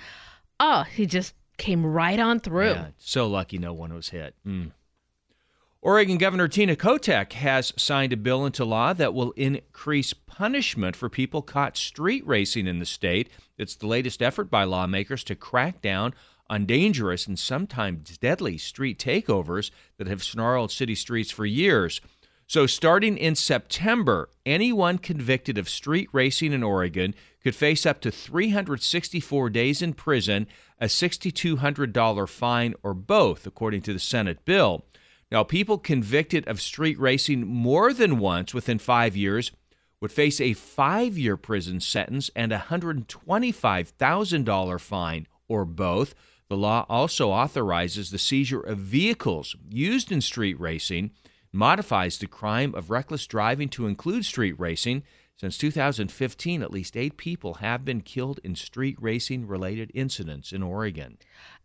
[0.60, 2.72] oh, he just came right on through.
[2.72, 4.36] Yeah, so lucky no one was hit.
[4.45, 4.72] Mm.
[5.82, 11.10] Oregon Governor Tina Kotek has signed a bill into law that will increase punishment for
[11.10, 13.30] people caught street racing in the state.
[13.58, 16.14] It's the latest effort by lawmakers to crack down
[16.50, 22.02] on dangerous and sometimes deadly street takeovers that have snarled city streets for years.
[22.48, 28.12] So, starting in September, anyone convicted of street racing in Oregon could face up to
[28.12, 30.46] 364 days in prison,
[30.80, 34.86] a $6,200 fine, or both, according to the Senate bill.
[35.32, 39.52] Now, people convicted of street racing more than once within five years
[40.00, 46.14] would face a five year prison sentence and a $125,000 fine, or both.
[46.50, 51.12] The law also authorizes the seizure of vehicles used in street racing,
[51.52, 55.04] modifies the crime of reckless driving to include street racing.
[55.38, 60.64] Since 2015, at least eight people have been killed in street racing related incidents in
[60.64, 61.18] Oregon.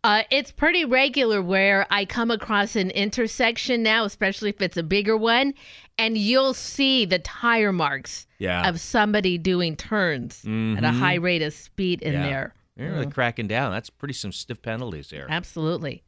[0.03, 4.83] Uh, it's pretty regular where I come across an intersection now, especially if it's a
[4.83, 5.53] bigger one,
[5.97, 8.67] and you'll see the tire marks Yeah.
[8.67, 10.99] of somebody doing turns at a Mhm.
[10.99, 12.23] high rate of speed in Yeah.
[12.23, 12.55] there.
[12.81, 13.11] They're really mm-hmm.
[13.11, 13.71] cracking down.
[13.71, 15.27] That's pretty some stiff penalties there.
[15.29, 16.03] Absolutely.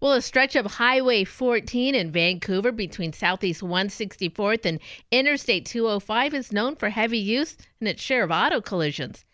[0.00, 4.78] Well, a stretch of Highway 14 in Vancouver between Southeast 164th and
[5.10, 9.24] Interstate 205 is known for heavy use and its share of auto collisions.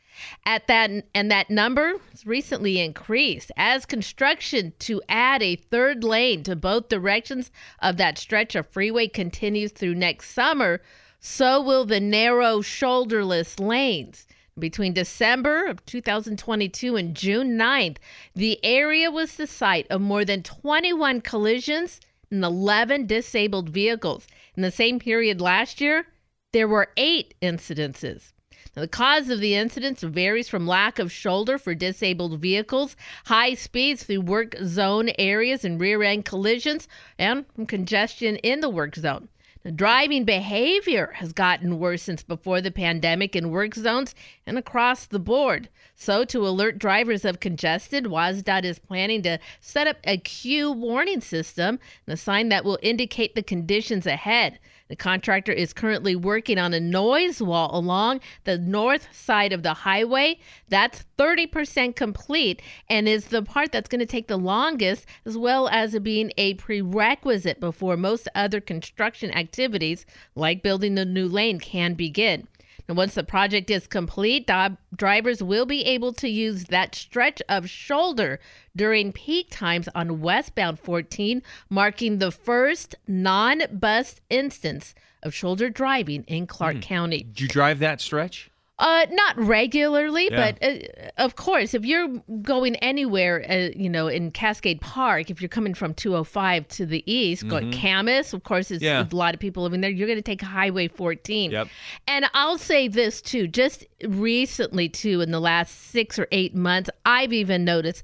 [0.47, 6.45] At that and that number has recently increased as construction to add a third lane
[6.45, 7.51] to both directions
[7.81, 10.81] of that stretch of freeway continues through next summer.
[11.21, 14.27] So will the narrow shoulderless lanes.
[14.57, 17.97] Between December of 2022 and June 9th,
[18.37, 21.99] the area was the site of more than 21 collisions
[22.31, 24.29] and 11 disabled vehicles.
[24.57, 26.07] In the same period last year,
[26.53, 28.33] there were eight incidences.
[28.77, 32.95] Now, the cause of the incidents varies from lack of shoulder for disabled vehicles,
[33.27, 36.87] high speeds through work zone areas and rear end collisions,
[37.19, 39.29] and from congestion in the work zone.
[39.65, 44.15] The driving behavior has gotten worse since before the pandemic in work zones
[44.47, 45.71] and across the board.
[45.95, 51.23] So, to alert drivers of congested, WSDOT is planning to set up a queue warning
[51.23, 54.59] system, a sign that will indicate the conditions ahead.
[54.89, 59.73] The contractor is currently working on a noise wall along the north side of the
[59.73, 60.39] highway.
[60.69, 62.61] That's 30% complete
[62.91, 66.55] and is the part that's going to take the longest, as well as being a
[66.55, 70.05] prerequisite before most other construction activities,
[70.35, 72.47] like building the new lane, can begin.
[72.87, 74.51] And once the project is complete,
[74.95, 78.41] drivers will be able to use that stretch of shoulder
[78.77, 86.25] during peak times on westbound 14, marking the first non bus instance of shoulder driving
[86.25, 86.81] in Clark hmm.
[86.81, 87.23] County.
[87.23, 88.51] Did you drive that stretch?
[88.77, 90.51] Uh, not regularly, Yeah.
[90.53, 90.79] but uh,
[91.23, 92.09] of course, if you're
[92.43, 97.05] going anywhere, uh, you know, in Cascade Park, if you're coming from 205 to the
[97.11, 97.81] east, going Mhm.
[97.81, 99.07] Camas, of course, is Yeah.
[99.09, 99.91] a lot of people living there.
[99.93, 101.53] You're going to take Highway 14.
[101.53, 101.69] Yep.
[102.09, 106.91] And I'll say this too, just recently too, in the last six or eight months,
[107.07, 108.03] I've even noticed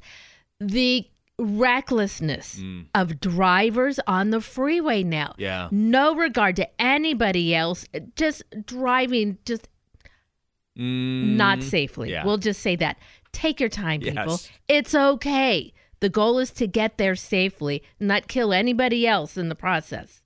[0.60, 1.04] the
[1.36, 2.60] recklessness
[2.94, 5.34] of drivers on the freeway now.
[5.38, 5.68] Yeah.
[5.70, 9.68] No regard to anybody else, just driving just
[10.80, 12.10] not Mm, safely.
[12.10, 12.24] yeah.
[12.24, 12.96] We'll just say that.
[13.32, 14.24] Take your time, people.
[14.32, 14.50] Yes.
[14.68, 15.72] It's okay.
[16.00, 20.22] The goal is to get there safely, not kill anybody else in the process.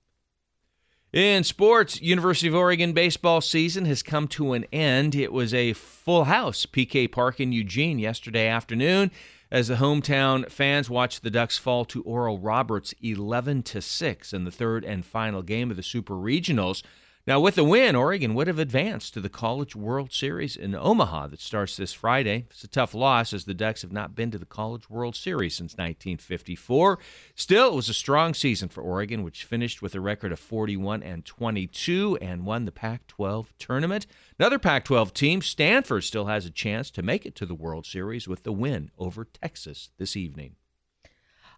[1.11, 5.15] In sports, University of Oregon baseball season has come to an end.
[5.15, 9.11] It was a full house PK Park in Eugene yesterday afternoon
[9.51, 14.43] as the hometown fans watched the Ducks fall to Oral Roberts 11 to 6 in
[14.43, 16.83] the third and final game of the Super Regionals.
[17.27, 21.25] Now, with the win, Oregon would have advanced to the College World Series in Omaha
[21.27, 22.45] that starts this Friday.
[22.51, 25.55] It's a tough loss as the Ducks have not been to the College World Series
[25.55, 26.99] since 1954.
[27.33, 31.01] Still, it was a strong season for Oregon, which finished with a record of 41
[31.01, 34.05] and 22 and won the Pac 12 tournament.
[34.37, 37.87] Another Pac 12 team, Stanford, still has a chance to make it to the World
[37.87, 40.57] Series with the win over Texas this evening.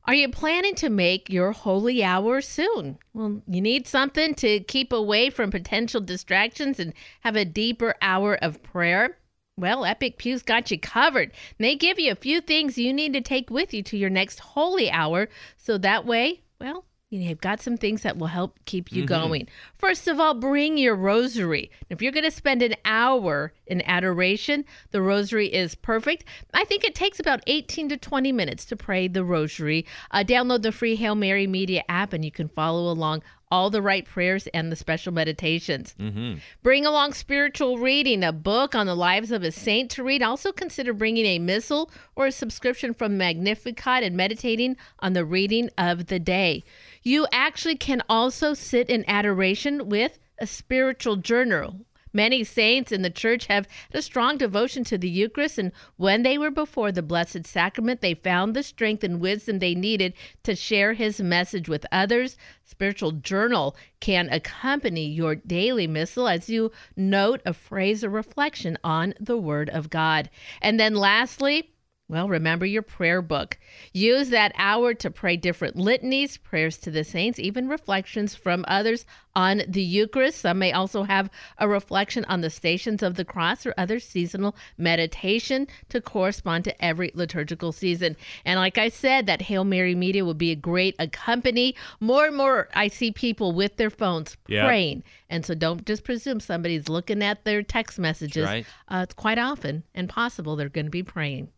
[0.07, 2.97] Are you planning to make your holy hour soon?
[3.13, 8.35] Well, you need something to keep away from potential distractions and have a deeper hour
[8.41, 9.17] of prayer.
[9.57, 11.33] Well, Epic Pew's got you covered.
[11.57, 14.39] They give you a few things you need to take with you to your next
[14.39, 15.27] holy hour
[15.57, 19.07] so that way, well, You've got some things that will help keep you Mhm.
[19.07, 19.47] going.
[19.77, 21.71] First of all, bring your rosary.
[21.89, 26.25] If you're going to spend an hour in adoration, the rosary is perfect.
[26.53, 29.85] I think it takes about 18 to 20 minutes to pray the rosary.
[30.11, 33.81] Uh, download the free Hail Mary Media app and you can follow along all the
[33.81, 35.95] right prayers and the special meditations.
[35.97, 36.39] Mm-hmm.
[36.63, 40.21] Bring along spiritual reading, a book on the lives of a saint to read.
[40.21, 45.69] Also consider bringing a missal or a subscription from Magnificat and meditating on the reading
[45.77, 46.65] of the day.
[47.07, 51.85] You actually can also sit in adoration with a spiritual journal.
[52.11, 56.37] Many saints in the church have a strong devotion to the Eucharist, and when they
[56.37, 60.95] were before the Blessed Sacrament, they found the strength and wisdom they needed to share
[60.95, 62.35] his message with others.
[62.65, 69.13] Spiritual journal can accompany your daily missal as you note a phrase or reflection on
[69.17, 70.29] the Word of God.
[70.61, 71.71] And then lastly,
[72.09, 73.57] well, remember your prayer book.
[73.91, 79.05] Use that hour to pray different litanies, prayers to the saints, even reflections from others
[79.35, 80.39] on the Eucharist.
[80.39, 84.55] Some may also have a reflection on the stations of the cross or other seasonal
[84.77, 88.15] meditation to correspond to every liturgical season.
[88.45, 91.75] And like I said, that Hail Mary media would be a great accompany.
[91.99, 94.65] More and more, I see people with their phones Yeah.
[94.65, 95.03] praying.
[95.29, 98.45] And so don't just presume somebody's looking at their text messages.
[98.45, 98.65] right.
[98.87, 101.49] Uh, it's quite often and possible they're going to be praying.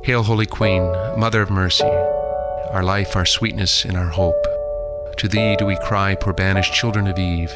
[0.04, 0.84] Hail, Holy Queen,
[1.18, 4.36] Mother of Mercy, our life, our sweetness, and our hope.
[5.18, 7.56] To thee do we cry, poor banished children of Eve.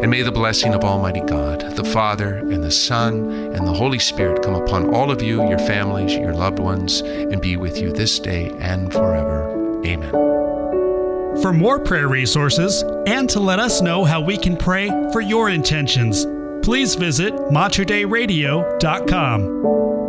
[0.00, 3.98] And may the blessing of Almighty God, the Father, and the Son, and the Holy
[3.98, 7.92] Spirit come upon all of you, your families, your loved ones, and be with you
[7.92, 9.82] this day and forever.
[9.84, 10.12] Amen.
[11.42, 15.50] For more prayer resources and to let us know how we can pray for your
[15.50, 16.24] intentions,
[16.62, 20.07] please visit materdeiradio.com.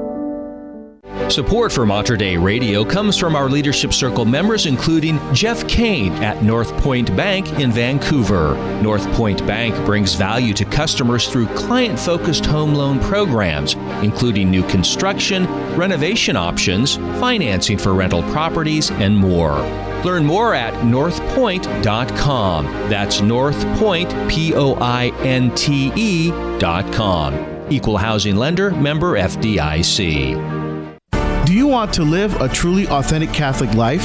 [1.28, 6.41] Support for Mater Dei Radio comes from our Leadership Circle members, including Jeff Kane at
[6.41, 8.55] North Point Bank in Vancouver.
[8.82, 14.63] North Point Bank brings value to customers through client focused home loan programs, including new
[14.70, 15.45] construction,
[15.76, 19.59] renovation options, financing for rental properties, and more.
[20.03, 22.65] Learn more at northpoint.com.
[22.89, 27.67] That's Northpoint, P O I N T E.com.
[27.70, 30.68] Equal housing lender, member FDIC.
[31.70, 34.01] Want to live a truly authentic Catholic life?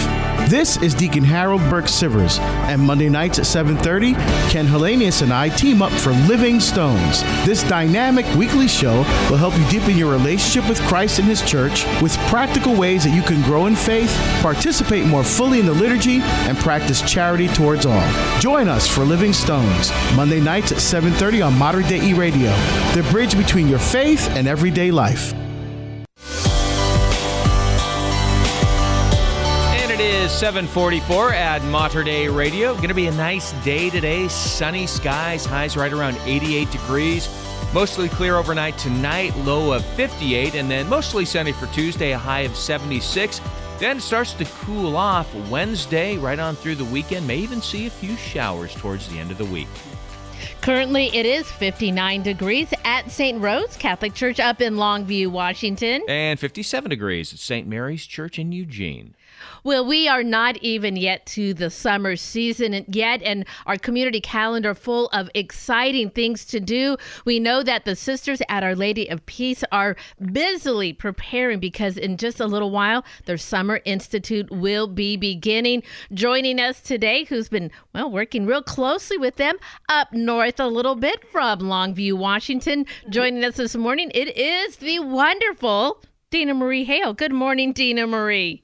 [0.50, 4.12] This is Deacon Harold Burke Sivers, and Monday nights at 7:30,
[4.50, 7.22] Ken Hallenius and I team up for Living Stones.
[7.46, 8.98] This dynamic weekly show
[9.30, 13.16] will help you deepen your relationship with Christ and His Church with practical ways that
[13.16, 17.86] you can grow in faith, participate more fully in the liturgy, and practice charity towards
[17.86, 18.04] all.
[18.40, 22.54] Join us for Living Stones, Monday nights at 7:30 on Modern Day E Radio,
[22.92, 25.32] the bridge between your faith and everyday life.
[30.24, 32.72] Is 744 at Mater Dei Radio.
[32.76, 34.26] Going to be a nice day today.
[34.28, 37.28] Sunny skies, highs right around 88 degrees.
[37.74, 42.40] Mostly clear overnight tonight, low of 58, and then mostly sunny for Tuesday, a high
[42.40, 43.42] of 76.
[43.78, 47.26] Then starts to cool off Wednesday, right on through the weekend.
[47.26, 49.68] May even see a few showers towards the end of the week.
[50.62, 53.42] Currently, it is 59 degrees at St.
[53.42, 56.02] Rose Catholic Church up in Longview, Washington.
[56.08, 57.68] And 57 degrees at St.
[57.68, 59.14] Mary's Church in Eugene.
[59.62, 64.74] Well, we are not even yet to the summer season yet, and our community calendar
[64.74, 66.96] full of exciting things to do.
[67.24, 69.96] We know that the sisters at Our Lady of Peace are
[70.32, 75.82] busily preparing because in just a little while, their Summer Institute will be beginning.
[76.12, 79.56] Joining us today, who's been, well, working real closely with them
[79.88, 82.86] up north a little bit from Longview, Washington.
[83.10, 87.14] Joining us this morning, it is the wonderful Dina Marie Hale.
[87.14, 88.63] Good morning, Dina Marie.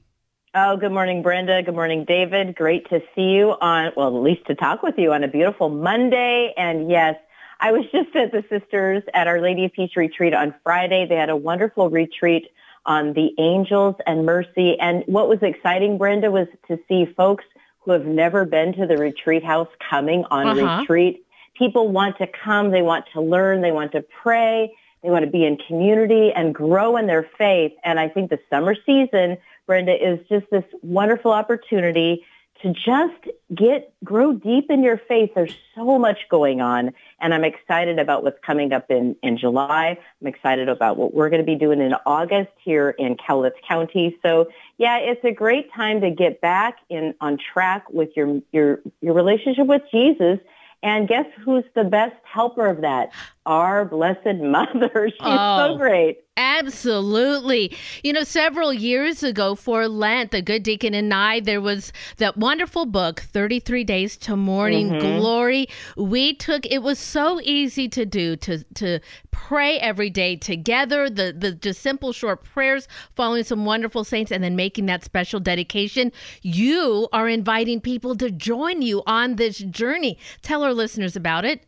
[0.53, 1.63] Oh, good morning, Brenda.
[1.63, 2.55] Good morning, David.
[2.55, 5.69] Great to see you on, well, at least to talk with you on a beautiful
[5.69, 6.53] Monday.
[6.57, 7.15] And yes,
[7.61, 11.05] I was just at the sisters at Our Lady of Peace retreat on Friday.
[11.07, 12.47] They had a wonderful retreat
[12.85, 14.77] on the angels and mercy.
[14.77, 17.45] And what was exciting, Brenda, was to see folks
[17.79, 20.81] who have never been to the retreat house coming on Uh-huh.
[20.81, 21.25] retreat.
[21.57, 22.71] People want to come.
[22.71, 23.61] They want to learn.
[23.61, 24.75] They want to pray.
[25.01, 27.71] They want to be in community and grow in their faith.
[27.85, 29.37] And I think the summer season,
[29.67, 32.25] Brenda, is just this wonderful opportunity
[32.61, 35.31] to just get, grow deep in your faith.
[35.33, 36.91] There's so much going on.
[37.19, 39.97] And I'm excited about what's coming up in, in July.
[40.21, 44.15] I'm excited about what we're going to be doing in August here in Cowlitz County.
[44.21, 48.79] So yeah, it's a great time to get back in on track with your, your,
[49.01, 50.37] your relationship with Jesus.
[50.83, 53.11] And guess who's the best helper of that?
[53.45, 55.09] Our Blessed Mother.
[55.09, 55.73] She's Oh.
[55.73, 56.19] so great.
[56.37, 57.75] Absolutely.
[58.03, 62.37] You know, several years ago for Lent, the good deacon and I, there was that
[62.37, 65.19] wonderful book, 33 Days to Morning Mhm.
[65.19, 65.67] Glory.
[65.97, 68.99] We took it was so easy to do to to
[69.31, 74.41] pray every day together, the the just simple short prayers, following some wonderful saints and
[74.43, 76.11] then making that special dedication.
[76.41, 80.17] You are inviting people to join you on this journey.
[80.41, 81.63] Tell our listeners about it.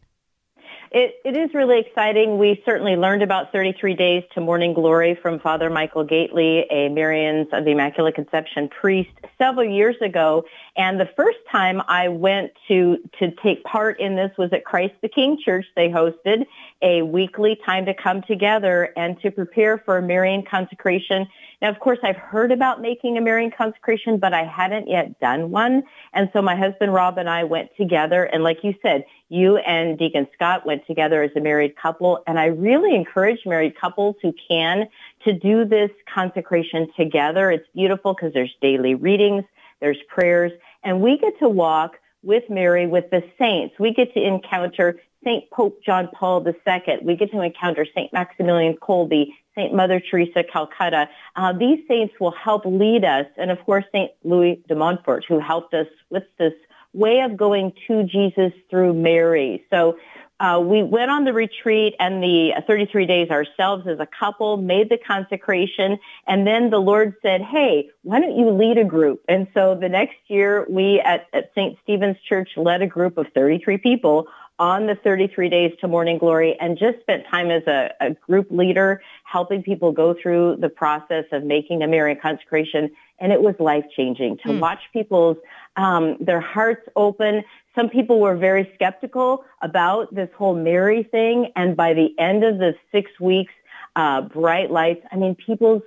[0.94, 2.38] It, it is really exciting.
[2.38, 7.52] We certainly learned about 33 Days to Morning Glory from Father Michael Gaitley, a Marians
[7.52, 10.46] of the Immaculate Conception priest, several years ago.
[10.78, 14.94] And the first time I went to, to take part in this was at Christ
[15.02, 15.66] the King Church.
[15.76, 16.46] They hosted
[16.84, 21.28] a weekly time to come together and to prepare for Marian consecration.
[21.64, 25.50] Now, of course, I've heard about making a Marian consecration, but I hadn't yet done
[25.50, 25.84] one.
[26.12, 28.26] And so my husband Rob and I went together.
[28.26, 32.22] And like you said, you and Deacon Scott went together as a married couple.
[32.28, 34.90] And I really encourage married couples who can
[35.24, 37.50] to do this consecration together.
[37.50, 39.46] It's beautiful because there's daily readings,
[39.80, 40.52] there's prayers,
[40.84, 43.74] and we get to walk with Mary, with the saints.
[43.80, 45.50] We get to encounter St.
[45.50, 46.98] Pope John Paul II.
[47.04, 48.12] We get to encounter St.
[48.12, 49.74] Maximilian Kolbe, St.
[49.74, 51.10] Mother Teresa Calcutta.
[51.36, 53.26] Uh, these saints will help lead us.
[53.38, 54.12] And of course, St.
[54.24, 56.54] Louis de Montfort, who helped us with this
[56.94, 59.66] way of going to Jesus through Mary.
[59.70, 59.98] So
[60.40, 64.90] uh, we went on the retreat and the 33 days ourselves as a couple, made
[64.90, 65.98] the consecration,
[66.28, 69.24] and then the Lord said, hey, why don't you lead a group?
[69.30, 71.78] And so the next year, we at, at St.
[71.84, 74.28] Stephen's Church led a group of 33 people
[74.60, 78.48] on the 33 days to morning glory and just spent time as a, a group
[78.52, 82.92] leader helping people go through the process of making a Marian consecration.
[83.20, 84.60] And it was life changing to Hmm.
[84.60, 85.38] watch people's,
[85.76, 87.44] um, their hearts open.
[87.76, 91.52] Some people were very skeptical about this whole Mary thing.
[91.56, 93.54] And by the end of the six weeks,
[93.96, 95.84] uh, bright lights, I mean, people's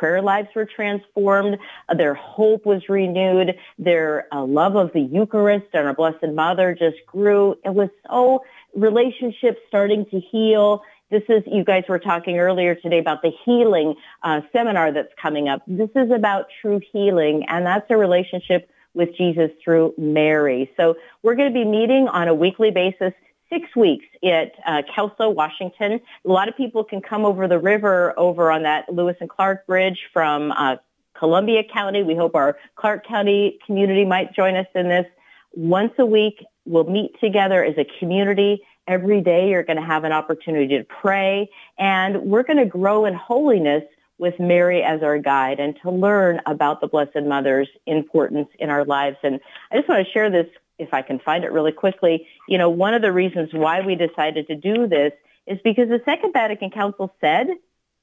[0.00, 1.58] prayer lives were transformed.
[1.88, 3.48] Uh, Their hope was renewed.
[3.78, 7.42] Their uh, love of the Eucharist and our Blessed Mother just grew.
[7.64, 8.42] It was so
[8.74, 10.82] relationships starting to heal.
[11.10, 15.48] This is, you guys were talking earlier today about the healing uh, seminar that's coming
[15.48, 15.60] up.
[15.66, 20.70] This is about true healing, and that's a relationship with Jesus through Mary.
[20.76, 23.12] So we're going to be meeting on a weekly basis
[23.50, 26.00] six weeks at uh, Kelso, Washington.
[26.24, 29.66] A lot of people can come over the river over on that Lewis and Clark
[29.66, 30.76] Bridge from uh,
[31.18, 32.02] Columbia County.
[32.02, 35.06] We hope our Clark County community might join us in this.
[35.52, 38.62] Once a week, we'll meet together as a community.
[38.86, 43.04] Every day, you're going to have an opportunity to pray, and we're going to grow
[43.04, 43.84] in holiness
[44.18, 48.84] with Mary as our guide and to learn about the Blessed Mother's importance in our
[48.84, 49.16] lives.
[49.22, 49.40] And
[49.70, 50.46] I just want to share this
[50.80, 53.94] if I can find it really quickly, you know, one of the reasons why we
[53.94, 55.12] decided to do this
[55.46, 57.48] is because the Second Vatican Council said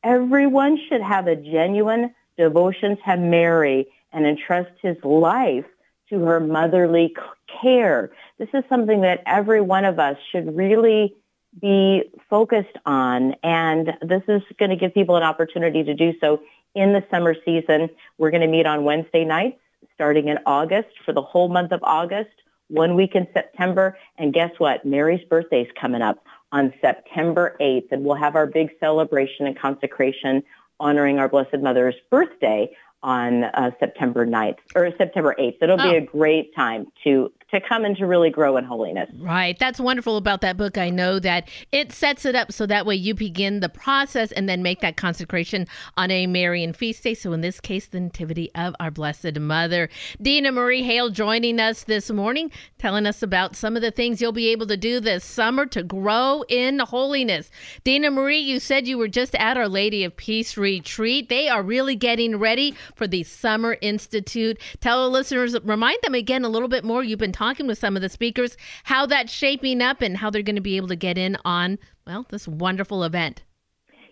[0.04, 5.66] everyone should have a genuine devotion to Mary and entrust his life
[6.10, 7.14] to her motherly
[7.62, 8.12] care.
[8.38, 11.16] This is something that every one of us should really
[11.60, 13.36] be focused on.
[13.44, 16.42] And this is going to give people an opportunity to do so
[16.76, 17.90] in the summer season.
[18.18, 19.60] We're going to meet on Wednesday nights
[19.94, 22.30] starting in August for the whole month of August,
[22.70, 23.98] one week in September.
[24.18, 24.86] And guess what?
[24.86, 29.58] Mary's birthday is coming up on September 8th, and we'll have our big celebration and
[29.58, 30.44] consecration
[30.80, 32.70] honoring our Blessed Mother's birthday
[33.04, 35.58] on uh, September 9th or September 8th.
[35.62, 35.92] It'll Oh.
[35.92, 39.10] be a great time to to come and to really grow in holiness.
[39.18, 39.58] Right.
[39.58, 40.78] That's wonderful about that book.
[40.78, 44.50] I know that it sets it up so that way you begin the process and
[44.50, 47.14] then make that consecration on a Marian feast day.
[47.14, 49.90] So, in this case, the Nativity of our Blessed Mother.
[50.22, 54.32] Dina Marie Hale joining us this morning, telling us about some of the things you'll
[54.32, 57.50] be able to do this summer to grow in holiness.
[57.84, 61.30] Dina Marie, you said you were just at Our Lady of Peace retreat.
[61.30, 64.60] They are really getting ready for the Summer Institute.
[64.82, 67.04] Tell the listeners, remind them again a little bit more.
[67.04, 70.42] You've been talking with some of the speakers, how that's shaping up and how they're
[70.42, 71.78] going to be able to get in on,
[72.08, 73.44] well, this wonderful event.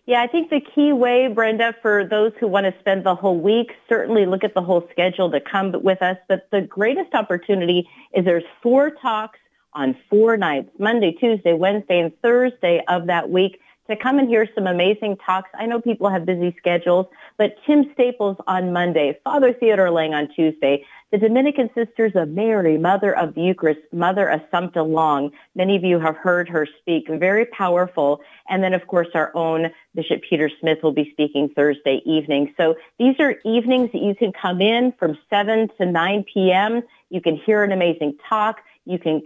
[0.05, 3.39] Yeah, I think the key way, Brenda, for those who want to spend the whole
[3.39, 6.17] week, certainly look at the whole schedule to come with us.
[6.29, 9.39] But the greatest opportunity is there's four talks
[9.73, 14.47] on four nights, Monday, Tuesday, Wednesday, and Thursday of that week to come and hear
[14.55, 15.49] some amazing talks.
[15.53, 17.05] I know people have busy schedules,
[17.37, 22.77] but Tim Staples on Monday, Father Theodore Lang on Tuesday, the Dominican Sisters of Mary,
[22.77, 25.31] Mother of the Eucharist, Mother Assumpta Long.
[25.53, 28.21] Many of you have heard her speak, very powerful.
[28.49, 32.53] And then, of course, our own Bishop Peter Smith will be speaking Thursday evening.
[32.57, 36.81] So these are evenings that you can come in from 7 to 9 p.m.
[37.09, 38.61] You can hear an amazing talk.
[38.85, 39.21] You can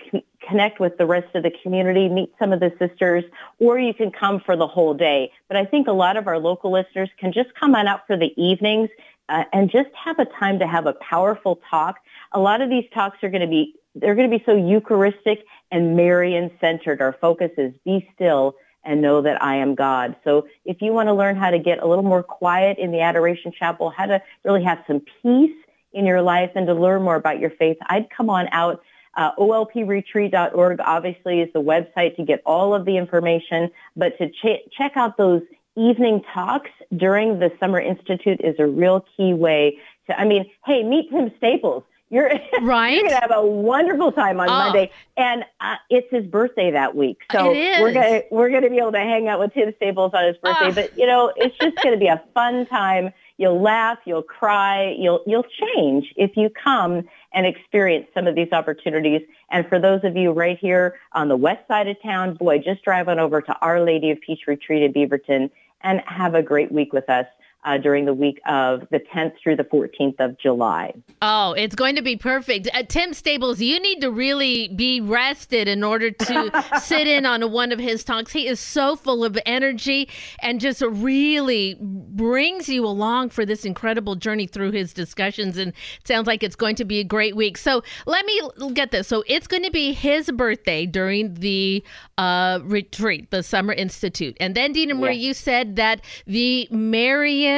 [0.47, 3.23] connect with the rest of the community, meet some of the sisters,
[3.59, 5.31] or you can come for the whole day.
[5.47, 8.17] But I think a lot of our local listeners can just come on out for
[8.17, 8.89] the evenings
[9.27, 11.97] uh, and just have a time to have a powerful talk.
[12.31, 15.45] A lot of these talks are going to be, they're going to be so Eucharistic
[15.71, 17.01] and Marian centered.
[17.01, 20.15] Our focus is be still and know that I am God.
[20.23, 23.01] So if you want to learn how to get a little more quiet in the
[23.01, 25.55] Adoration Chapel, how to really have some peace
[25.91, 28.81] in your life and to learn more about your faith, I'd come on out.
[29.15, 34.61] Uh, olpretreat.org obviously is the website to get all of the information, but to ch-
[34.75, 35.41] check out those
[35.75, 40.83] evening talks during the Summer Institute is a real key way to, I mean, hey,
[40.83, 41.83] meet Tim Staples.
[42.11, 42.31] You're
[42.61, 42.93] right.
[42.95, 44.51] you're gonna have a wonderful time on Oh.
[44.51, 48.93] Monday, and uh, it's his birthday that week, so we're gonna we're gonna be able
[48.93, 50.69] to hang out with Tim Staples on his birthday.
[50.69, 50.71] Ah.
[50.73, 53.13] But you know, it's just gonna be a fun time.
[53.37, 55.45] You'll laugh, you'll cry, you'll you'll
[55.75, 57.03] change if you come
[57.33, 59.21] and experience some of these opportunities.
[59.51, 62.83] And for those of you right here on the west side of town, boy, just
[62.83, 65.49] drive on over to Our Lady of Peace Retreat in Beaverton
[65.81, 67.25] and have a great week with us
[67.65, 70.93] uh, during the week of the 10th through the 14th of July.
[71.21, 72.69] Oh, it's going to be perfect.
[72.73, 77.51] Uh, Tim Staples, you need to really be rested in order to sit in on
[77.51, 78.31] one of his talks.
[78.31, 80.07] He is so full of energy
[80.41, 85.57] and just really brings you along for this incredible journey through his discussions.
[85.57, 85.73] And
[86.05, 87.57] sounds like it's going to be a great week.
[87.57, 88.39] So let me
[88.73, 89.07] get this.
[89.07, 91.83] So it's going to be his birthday during the
[92.17, 94.37] uh, retreat, the Summer Institute.
[94.39, 95.23] And then, Dina Marie, Yes.
[95.25, 97.48] you said that the Marian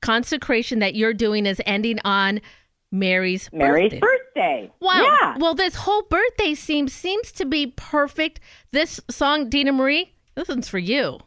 [0.00, 2.40] consecration that you're doing is ending on
[2.92, 4.00] Mary's Mary's birthday.
[4.00, 4.70] birthday.
[4.80, 5.02] Wow.
[5.02, 5.38] Yeah.
[5.38, 8.40] Well, this whole birthday seems seems to be perfect.
[8.72, 11.18] This song, Dina Marie, this one's for you.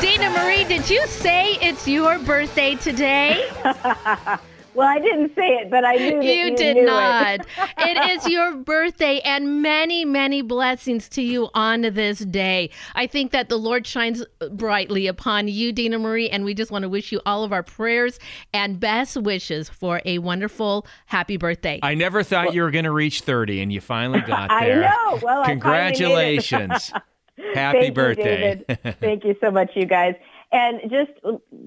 [0.00, 3.48] Dina Marie, did you say it's your birthday today?
[4.76, 6.86] well, I didn't say it, but I knew that you, You did knew it.
[6.86, 7.40] not.
[7.78, 12.70] it is your birthday, and many, many blessings to you on this day.
[12.94, 16.82] I think that the Lord shines brightly upon you, Dina Marie, and we just want
[16.82, 18.18] to wish you all of our prayers
[18.52, 21.80] and best wishes for a wonderful, happy birthday.
[21.82, 24.84] I never thought you were going to reach 30, and you finally got there.
[24.84, 25.18] I know.
[25.22, 25.60] Well, I finally made it.
[25.60, 26.92] Congratulations.
[27.54, 28.50] Happy Thank birthday.
[28.68, 29.00] You, David.
[29.00, 30.14] Thank you so much, you guys.
[30.56, 31.10] And just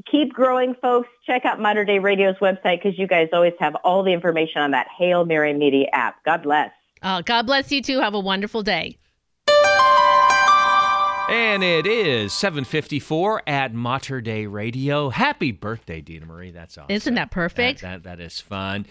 [0.10, 1.10] keep growing, folks.
[1.28, 4.72] Check out Mater Dei Radio's website because you guys always have all the information on
[4.72, 6.16] that Hail Mary Media app.
[6.26, 6.72] God bless.
[7.04, 8.00] Oh, God bless you too.
[8.00, 8.98] Have a wonderful day.
[11.30, 15.10] And it is 754 at Mater Dei Radio.
[15.10, 16.50] Happy birthday, Dina Marie.
[16.50, 16.90] That's awesome.
[16.90, 17.82] Isn't that perfect?
[17.82, 18.88] That, that, that is fun.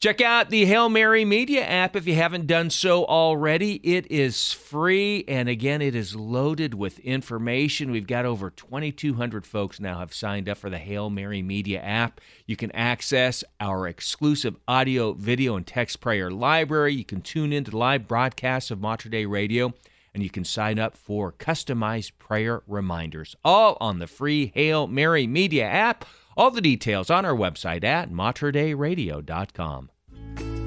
[0.00, 3.80] Check out the Hail Mary Media app if you haven't done so already.
[3.82, 7.90] It is free, and again, it is loaded with information.
[7.90, 12.20] We've got over 2,200 folks now have signed up for the Hail Mary Media app.
[12.46, 16.94] You can access our exclusive audio, video, and text prayer library.
[16.94, 19.74] You can tune into live broadcasts of Mater Dei Radio,
[20.14, 25.26] and you can sign up for customized prayer reminders, all on the free Hail Mary
[25.26, 26.04] Media app.
[26.38, 29.90] All the details on our website at materdeiradio.com.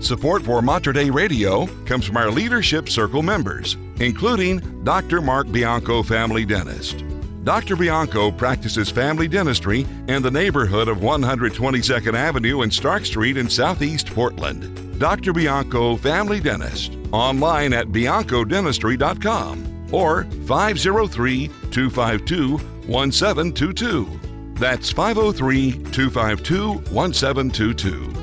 [0.02, 5.22] Support for Mater Dei Radio comes from our Leadership Circle members, including Dr.
[5.22, 7.06] Mark Bianco, family dentist.
[7.46, 7.78] Dr.
[7.78, 14.08] Bianco practices family dentistry in the neighborhood of 122nd Avenue and Stark Street in Southeast
[14.08, 15.00] Portland.
[15.00, 15.32] Dr.
[15.32, 22.58] Bianco, family dentist, online at biancodentistry.com or 503 252
[22.88, 24.31] 1722.
[24.62, 28.14] That's 503 252 1722.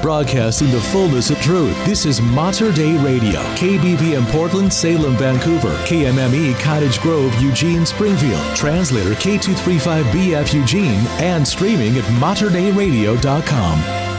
[0.00, 1.76] Broadcasting the fullness of truth.
[1.84, 3.40] This is Mater Dei Radio.
[3.56, 5.74] KBV in Portland, Salem, Vancouver.
[5.86, 8.40] KMME Cottage Grove, Eugene, Springfield.
[8.54, 14.09] Translator K235BF Eugene and streaming at materdeiradio.com.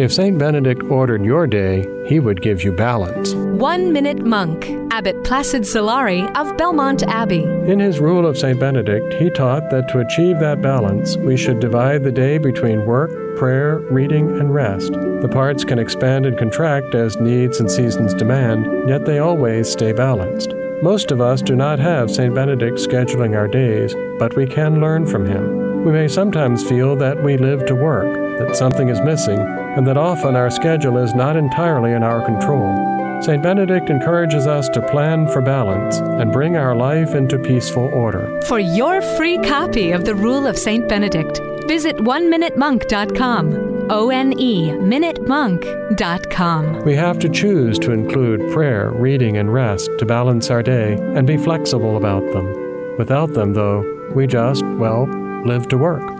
[0.00, 0.38] If St.
[0.38, 3.34] Benedict ordered your day, he would give you balance.
[3.34, 7.42] One Minute Monk, Abbot Placid Solari of Belmont Abbey.
[7.42, 8.58] In his Rule of St.
[8.58, 13.10] Benedict, he taught that to achieve that balance, we should divide the day between work,
[13.36, 14.94] prayer, reading, and rest.
[14.94, 19.92] The parts can expand and contract as needs and seasons demand, yet they always stay
[19.92, 20.54] balanced.
[20.82, 22.34] Most of us do not have St.
[22.34, 25.84] Benedict scheduling our days, but we can learn from him.
[25.84, 29.96] We may sometimes feel that we live to work, that something is missing, and that
[29.96, 32.98] often our schedule is not entirely in our control.
[33.22, 33.42] St.
[33.42, 38.40] Benedict encourages us to plan for balance and bring our life into peaceful order.
[38.42, 40.88] For your free copy of the Rule of St.
[40.88, 43.68] Benedict, visit oneminutemonk.com.
[43.90, 46.84] O N E minutemonk.com.
[46.84, 51.26] We have to choose to include prayer, reading, and rest to balance our day and
[51.26, 52.96] be flexible about them.
[52.96, 55.08] Without them, though, we just, well,
[55.44, 56.19] live to work.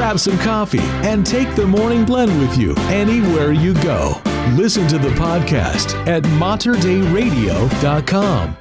[0.00, 4.18] Grab some coffee and take the morning blend with you anywhere you go.
[4.54, 8.56] Listen to the podcast at materdeiradio.com.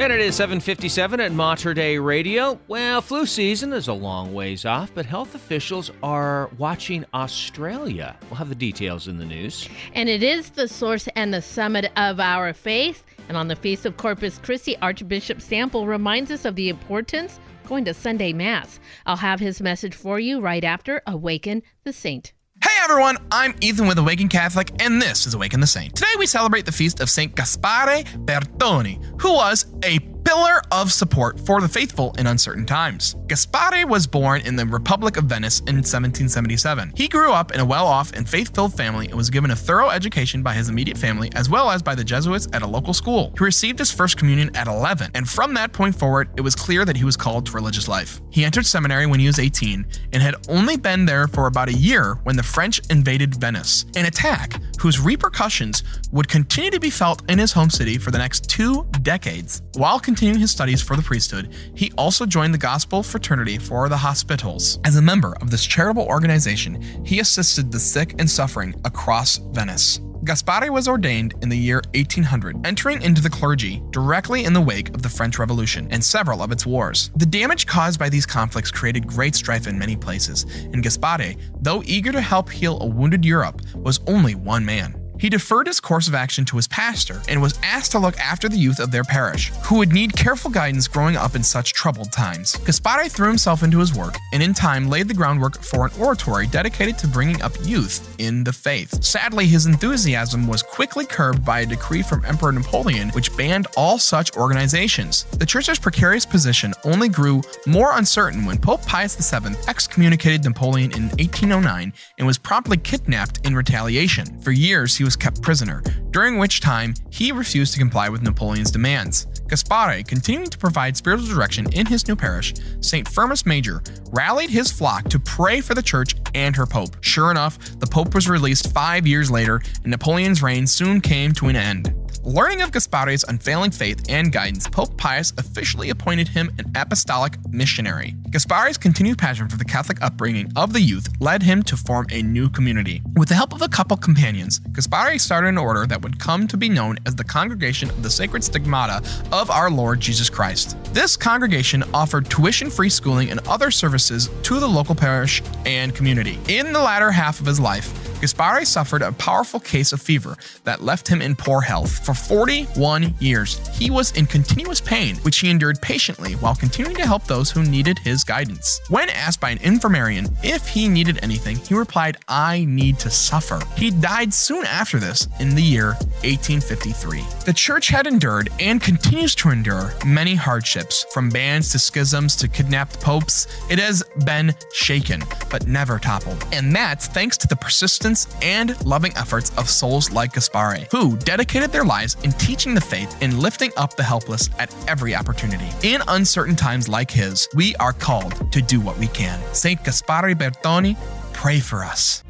[0.00, 2.58] And it is 757 at Mater Dei Radio.
[2.66, 8.16] Well, flu season is a long ways off, but health officials are watching Australia.
[8.22, 9.68] We'll have the details in the news.
[9.94, 13.04] And it is the source and the summit of our faith.
[13.28, 17.42] And on the Feast of Corpus Christi, Archbishop Sample reminds us of the importance of
[17.68, 18.80] going to Sunday Mass.
[19.04, 22.32] I'll have his message for you right after Awaken the Saint.
[22.64, 25.94] Hey everyone, I'm Ethan with Awaken Catholic, and this is Awaken the Saint.
[25.94, 31.40] Today we celebrate the feast of Saint Gaspare Bertoni, who was a pillar of support
[31.40, 33.14] for the faithful in uncertain times.
[33.26, 36.92] Gaspare was born in the Republic of Venice in 1777.
[36.96, 39.56] He grew up in a well off and faith filled family and was given a
[39.56, 42.94] thorough education by his immediate family as well as by the Jesuits at a local
[42.94, 43.32] school.
[43.38, 46.84] He received his first communion at 11, and from that point forward, it was clear
[46.84, 48.20] that he was called to religious life.
[48.30, 51.72] He entered seminary when he was 18 and had only been there for about a
[51.72, 57.28] year when the French invaded Venice, an attack whose repercussions would continue to be felt
[57.30, 59.62] in his home city for the next two decades.
[59.74, 63.96] While continuing his studies for the priesthood, he also joined the Gospel Fraternity for the
[63.98, 64.78] Hospitals.
[64.86, 70.00] As a member of this charitable organization, he assisted the sick and suffering across Venice.
[70.24, 74.88] Gaspare was ordained in the year 1800, entering into the clergy directly in the wake
[74.94, 77.10] of the French Revolution and several of its wars.
[77.16, 81.82] The damage caused by these conflicts created great strife in many places, and Gaspare, though
[81.84, 84.98] eager to help heal a wounded Europe, was only one man.
[85.18, 88.48] He deferred his course of action to his pastor and was asked to look after
[88.48, 92.12] the youth of their parish, who would need careful guidance growing up in such troubled
[92.12, 92.52] times.
[92.64, 96.46] Gaspare threw himself into his work and in time laid the groundwork for an oratory
[96.46, 99.02] dedicated to bringing up youth in the faith.
[99.02, 103.98] Sadly, his enthusiasm was quickly curbed by a decree from Emperor Napoleon which banned all
[103.98, 105.24] such organizations.
[105.32, 111.08] The church's precarious position only grew more uncertain when Pope Pius VII excommunicated Napoleon in
[111.08, 114.40] 1809 and was promptly kidnapped in retaliation.
[114.40, 118.70] For years, he was kept prisoner, during which time he refused to comply with Napoleon's
[118.70, 119.24] demands.
[119.46, 122.52] Gaspare, continuing to provide spiritual direction in his new parish,
[122.82, 123.08] St.
[123.08, 123.82] Firmus Major,
[124.12, 126.98] rallied his flock to pray for the church and her pope.
[127.00, 131.48] Sure enough, the pope was released five years later, and Napoleon's reign soon came to
[131.48, 131.94] an end.
[132.28, 138.16] Learning of Gaspare's unfailing faith and guidance, Pope Pius officially appointed him an apostolic missionary.
[138.28, 142.20] Gaspare's continued passion for the Catholic upbringing of the youth led him to form a
[142.20, 143.00] new community.
[143.16, 146.58] With the help of a couple companions, Gaspare started an order that would come to
[146.58, 149.02] be known as the Congregation of the Sacred Stigmata
[149.32, 150.76] of Our Lord Jesus Christ.
[150.92, 156.38] This congregation offered tuition free schooling and other services to the local parish and community.
[156.48, 160.82] In the latter half of his life, Gaspare suffered a powerful case of fever that
[160.82, 162.04] left him in poor health.
[162.04, 167.06] For 41 years, he was in continuous pain, which he endured patiently while continuing to
[167.06, 168.80] help those who needed his guidance.
[168.88, 173.60] When asked by an infirmarian if he needed anything, he replied, I need to suffer.
[173.76, 175.94] He died soon after this in the year
[176.24, 177.24] 1853.
[177.44, 182.48] The church had endured and continues to endure many hardships, from bans to schisms to
[182.48, 183.46] kidnapped popes.
[183.70, 186.44] It has been shaken, but never toppled.
[186.52, 191.70] And that's thanks to the persistence and loving efforts of souls like Gaspare, who dedicated
[191.70, 195.68] their lives in teaching the faith and lifting up the helpless at every opportunity.
[195.82, 199.40] In uncertain times like his, we are called to do what we can.
[199.54, 200.96] Saint Gaspare Bertoni,
[201.32, 202.22] pray for us.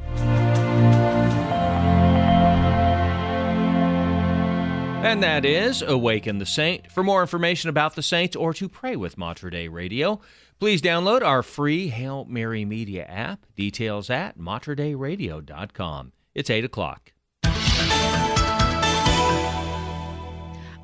[5.09, 6.91] And that is Awaken the Saint.
[6.91, 10.21] For more information about the saints or to pray with Mater Dei Radio,
[10.59, 13.47] please download our free Hail Mary Media app.
[13.57, 16.13] Details at materdeiradio.com.
[16.35, 17.13] It's 8 o'clock.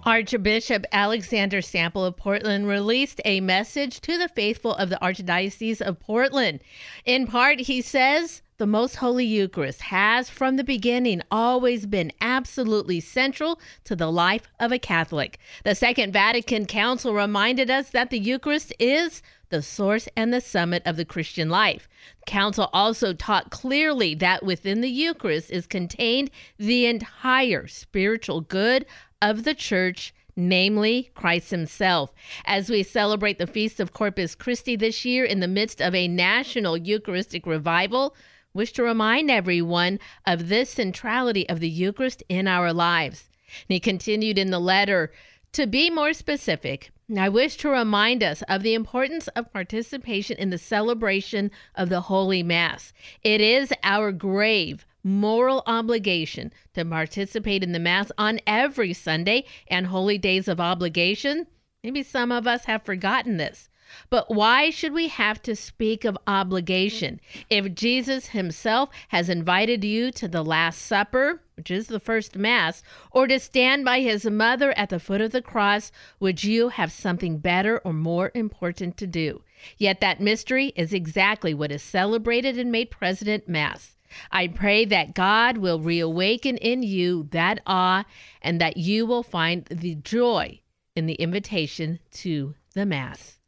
[0.07, 5.99] Archbishop Alexander Sample of Portland released a message to the faithful of the Archdiocese of
[5.99, 6.61] Portland.
[7.07, 13.01] In part, he says, the Most Holy Eucharist has from the beginning always been absolutely
[13.01, 15.39] central to the life of a Catholic.
[15.65, 20.83] The Second Vatican Council reminded us that the Eucharist is the source and the summit
[20.85, 21.89] of the Christian life.
[22.21, 28.85] The Council also taught clearly that within the Eucharist is contained the entire spiritual good
[29.25, 32.13] of the Church namely Christ Himself.
[32.45, 36.09] As we celebrate the Feast of Corpus Christi this year in the midst of a
[36.09, 38.15] national Eucharistic revival,
[38.53, 43.31] wish to remind everyone of this centrality of the Eucharist in our lives.
[43.47, 45.11] And he continued in the letter
[45.53, 46.91] to be more specific.
[47.17, 52.03] I wish to remind us of the importance of participation in the celebration of the
[52.03, 52.93] Holy Mass.
[53.23, 59.87] It is our grave moral obligation to participate in the Mass on every Sunday and
[59.87, 61.47] holy days of obligation.
[61.85, 63.69] Maybe some of us have forgotten this.
[64.11, 67.21] But why should we have to speak of obligation?
[67.51, 72.83] If Jesus himself has invited you to the Last Supper, which is the first Mass,
[73.13, 76.91] or to stand by his mother at the foot of the cross, would you have
[76.91, 79.43] something better or more important to do?
[79.77, 83.97] Yet that mystery is exactly what is celebrated and made present Mass.
[84.31, 88.05] I pray that God will reawaken in you that awe
[88.43, 90.61] and that you will find the joy
[90.97, 93.39] in the invitation to the Mass.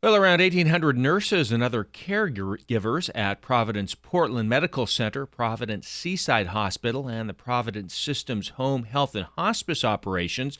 [0.00, 7.08] Well, around 1,800 nurses and other caregivers at Providence Portland Medical Center, Providence Seaside Hospital,
[7.08, 10.56] and the Providence Systems Home Health and Hospice operations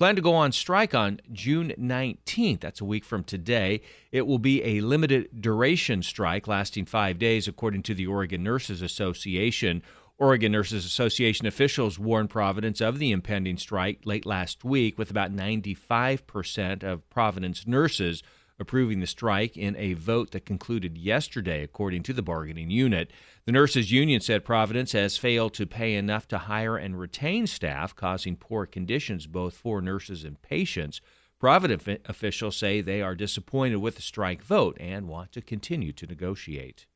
[0.00, 2.60] plan to go on strike on June 19th.
[2.60, 3.82] That's a week from today.
[4.10, 8.80] It will be a limited duration strike lasting five days, according to the Oregon Nurses
[8.80, 9.82] Association.
[10.16, 15.36] Oregon Nurses Association officials warned Providence of the impending strike late last week, with about
[15.36, 18.22] 95% of Providence nurses
[18.58, 23.10] approving the strike in a vote that concluded yesterday, according to the bargaining unit.
[23.50, 27.96] The nurses' union said Providence has failed to pay enough to hire and retain staff,
[27.96, 31.00] causing poor conditions both for nurses and patients.
[31.40, 36.06] Providence officials say they are disappointed with the strike vote and want to continue to
[36.06, 36.86] negotiate.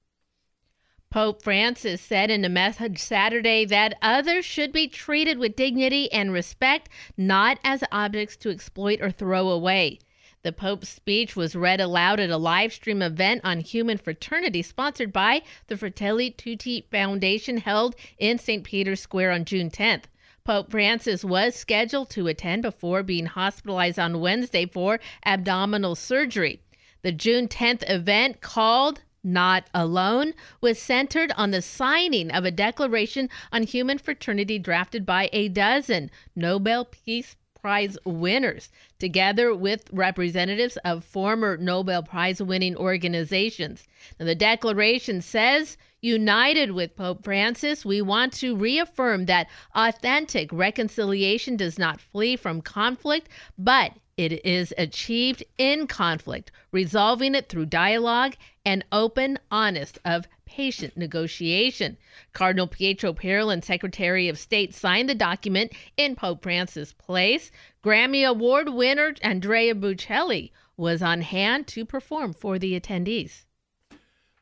[1.10, 6.32] Pope Francis said in a message Saturday that others should be treated with dignity and
[6.32, 9.98] respect, not as objects to exploit or throw away.
[10.44, 15.10] The Pope's speech was read aloud at a live stream event on human fraternity sponsored
[15.10, 18.62] by the Fratelli Tutti Foundation held in St.
[18.62, 20.02] Peter's Square on June 10th.
[20.44, 26.60] Pope Francis was scheduled to attend before being hospitalized on Wednesday for abdominal surgery.
[27.00, 33.30] The June 10th event called not Alone was centered on the signing of a declaration
[33.50, 37.34] on human fraternity drafted by a dozen Nobel Peace
[37.64, 43.88] Prize winners, together with representatives of former Nobel Prize winning organizations.
[44.20, 51.56] Now, the declaration says, United with Pope Francis, we want to reaffirm that authentic reconciliation
[51.56, 58.36] does not flee from conflict, but it is achieved in conflict, resolving it through dialogue
[58.66, 61.96] and open, honest of patient negotiation.
[62.32, 67.50] Cardinal Pietro Parolin, Secretary of State, signed the document in Pope Francis' place.
[67.82, 73.44] Grammy Award winner Andrea Bocelli was on hand to perform for the attendees.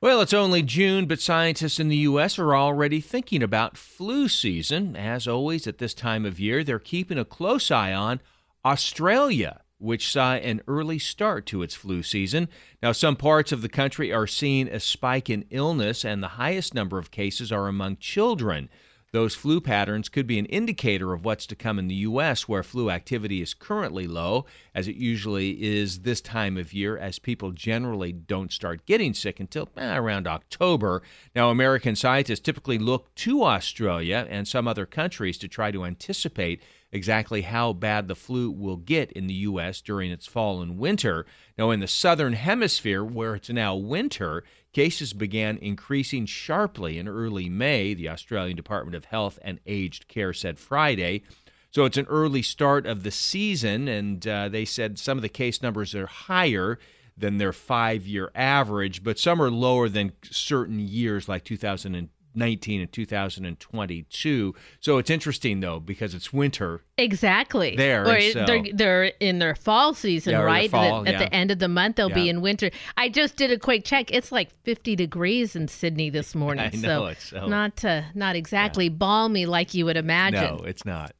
[0.00, 2.36] Well, it's only June, but scientists in the U.S.
[2.36, 4.96] are already thinking about flu season.
[4.96, 8.20] As always, at this time of year, they're keeping a close eye on
[8.64, 12.48] Australia, which saw an early start to its flu season.
[12.82, 16.72] Now, some parts of the country are seeing a spike in illness, and the highest
[16.72, 18.68] number of cases are among children.
[19.12, 22.62] Those flu patterns could be an indicator of what's to come in the U.S., where
[22.62, 27.50] flu activity is currently low, as it usually is this time of year, as people
[27.50, 31.02] generally don't start getting sick until eh, around October.
[31.36, 36.62] Now, American scientists typically look to Australia and some other countries to try to anticipate
[36.92, 39.80] exactly how bad the flu will get in the U.S.
[39.80, 41.24] during its fall and winter.
[41.56, 47.48] Now, in the southern hemisphere, where it's now winter, cases began increasing sharply in early
[47.48, 51.22] May, the Australian Department of Health and Aged Care said Friday.
[51.70, 55.30] So it's an early start of the season, and uh, they said some of the
[55.30, 56.78] case numbers are higher
[57.16, 62.10] than their five year average, but some are lower than certain years like 2000.
[62.34, 64.54] 19 and 2022.
[64.80, 66.82] So it's interesting though because it's winter.
[66.98, 67.76] Exactly.
[67.76, 70.70] There, Or so- they're they're in their fall season, Yeah, right?
[70.70, 71.18] fall, at yeah.
[71.18, 72.70] the end of the month they'll be in winter.
[72.96, 74.10] I just did a quick check.
[74.10, 76.70] It's like 50 degrees in Sydney this morning.
[76.72, 80.56] I know, it's so- not uh, not exactly balmy like you would imagine.
[80.56, 81.12] No, it's not.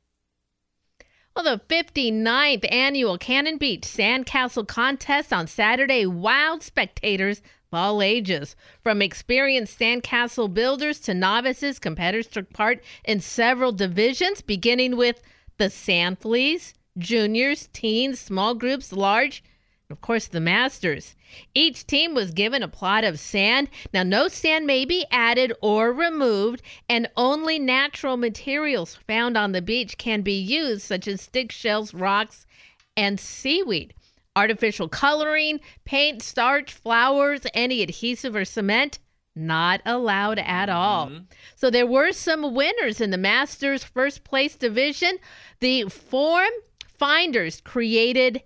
[1.34, 7.40] Well, the 59th annual Cannon Beach Sandcastle Contest on Saturday wowed spectators
[7.72, 8.56] all ages.
[8.82, 15.20] From experienced sandcastle builders to novices, competitors took part in several divisions, beginning with
[15.58, 19.42] the Sand Fleas, juniors, teens, small groups, large,
[19.88, 21.14] and of course the masters.
[21.54, 23.68] Each team was given a plot of sand.
[23.92, 29.62] Now, no sand may be added or removed, and only natural materials found on the
[29.62, 32.46] beach can be used, such as stick shells, rocks,
[32.96, 33.94] and seaweed.
[34.34, 38.98] Artificial coloring, paint, starch, flowers, any adhesive or cement,
[39.34, 41.08] not allowed at all.
[41.08, 41.24] Mm-hmm.
[41.56, 45.18] So there were some winners in the Masters first place division.
[45.60, 46.50] The Form
[46.86, 48.42] Finders created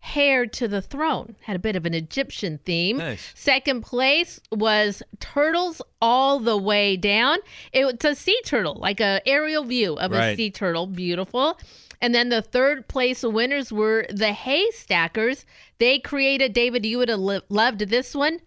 [0.00, 1.34] Hair to the Throne.
[1.42, 2.98] Had a bit of an Egyptian theme.
[2.98, 3.32] Nice.
[3.34, 7.38] Second place was Turtles All the Way Down.
[7.72, 10.86] It's a sea turtle, like a aerial view of a sea turtle.
[10.86, 11.58] Beautiful.
[12.00, 15.44] And then the third place winners were the Haystackers.
[15.78, 18.40] They created, David, you would have lo- loved this one.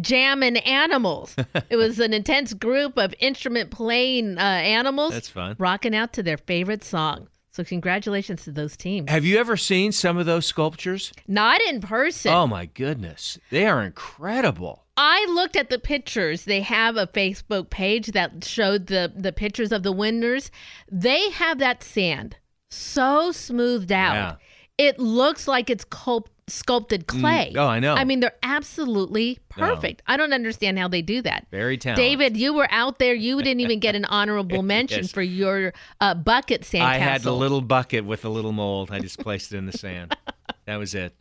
[0.00, 1.36] Jammin' Animals.
[1.70, 5.12] it was an intense group of instrument playing uh, animals.
[5.12, 5.56] That's fun.
[5.58, 7.28] Rocking out to their favorite song.
[7.50, 9.10] So, congratulations to those teams.
[9.10, 11.12] Have you ever seen some of those sculptures?
[11.28, 12.32] Not in person.
[12.32, 13.38] Oh my goodness.
[13.50, 14.84] They are incredible.
[14.96, 16.44] I looked at the pictures.
[16.44, 20.50] They have a Facebook page that showed the the pictures of the winners.
[20.90, 22.36] They have that sand
[22.72, 24.14] so smoothed out.
[24.14, 24.34] Yeah.
[24.78, 27.52] It looks like it's cul- sculpted clay.
[27.56, 27.94] Oh, I know.
[27.94, 29.66] I mean, they're absolutely No.
[29.74, 30.02] perfect.
[30.06, 31.46] I don't understand how they do that.
[31.50, 32.02] Very talented.
[32.02, 33.14] David, you were out there.
[33.14, 35.12] You didn't even get an honorable mention Yes.
[35.12, 36.80] for your uh, bucket sandcastle.
[36.82, 38.90] I had a little bucket with a little mold.
[38.90, 40.16] I just placed it in the sand.
[40.64, 41.12] That was it.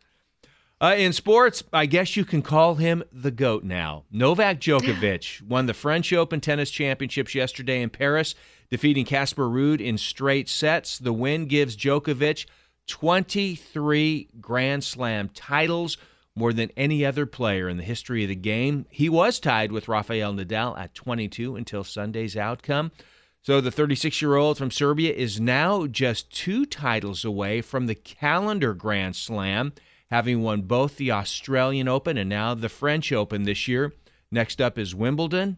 [0.80, 4.04] Uh, in sports, I guess you can call him the GOAT now.
[4.12, 8.36] Novak Djokovic won the French Open Tennis Championships yesterday in Paris,
[8.72, 10.98] defeating Casper Ruud in straight sets.
[10.98, 12.48] The win gives Djokovic
[12.88, 15.98] 23 Grand Slam titles,
[16.36, 18.86] more than any other player in the history of the game.
[18.90, 22.92] He was tied with Rafael Nadal at 22 until Sunday's outcome.
[23.44, 27.96] So the 36 year old from Serbia is now just two titles away from the
[27.96, 29.74] calendar Grand Slam,
[30.10, 33.94] having won both the Australian Open and now the French Open this year.
[34.32, 35.58] Next up is Wimbledon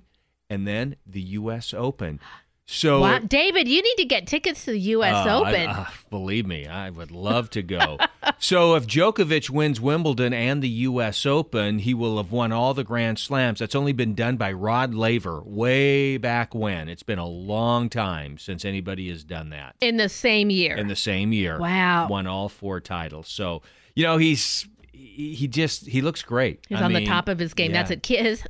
[0.49, 1.74] and then the U.S.
[1.74, 2.20] Open.
[2.66, 3.20] So, Wow.
[3.20, 5.28] David, you need to get tickets to the U.S.
[5.28, 5.70] Oh, I- Open.
[5.70, 7.97] uh, believe me, I would love to go.
[8.39, 11.26] so, if Djokovic wins Wimbledon and the U.S.
[11.26, 13.59] Open, he will have won all the Grand Slams.
[13.59, 16.88] That's only been done by Rod Laver way back when.
[16.88, 20.78] It's been a long time since anybody has done that in the same year.
[20.78, 21.59] in the same year.
[21.59, 22.07] Wow.
[22.07, 23.28] Won all four titles.
[23.28, 23.61] So,
[23.93, 26.66] you know, he's he just he looks great.
[26.70, 27.72] He's I on the top of his game.
[27.72, 27.84] yeah.
[27.84, 28.05] That's it.
[28.05, 28.41] His,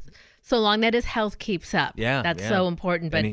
[0.43, 1.93] so long that his health keeps up.
[1.97, 2.49] Yeah, That's yeah.
[2.49, 3.11] so important.
[3.11, 3.25] But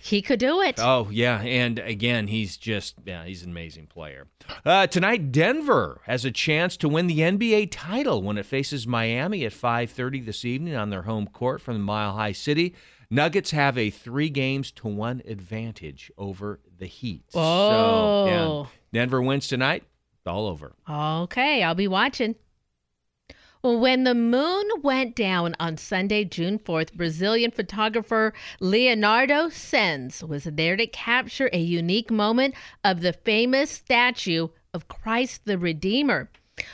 [0.00, 0.76] he, could do it.
[0.78, 4.26] Oh yeah, and again, he's just yeah, he's an amazing player.
[4.64, 9.44] Uh, tonight, Denver has a chance to win the NBA title when it faces Miami
[9.44, 12.74] at 5:30 this evening on their home court from the Mile High City.
[13.12, 17.24] Nuggets have a three games to one advantage over the Heat.
[17.30, 18.26] So Oh.
[18.92, 19.82] yeah, Denver wins tonight.
[20.18, 20.74] It's all over.
[20.88, 22.36] Okay, I'll be watching.
[23.62, 30.44] Well, when the moon went down on Sunday, June 4th, Brazilian photographer Leonardo Sens was
[30.44, 36.30] there to capture a unique moment of the famous statue of Christ the Redeemer.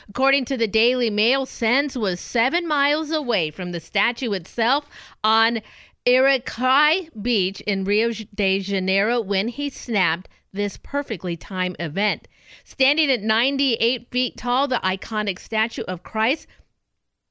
[0.07, 4.85] According to the Daily Mail, Sens was seven miles away from the statue itself
[5.25, 5.59] on
[6.05, 12.29] Icaraí Beach in Rio de Janeiro when he snapped this perfectly timed event.
[12.63, 16.47] Standing at 98 feet tall, the iconic statue of Christ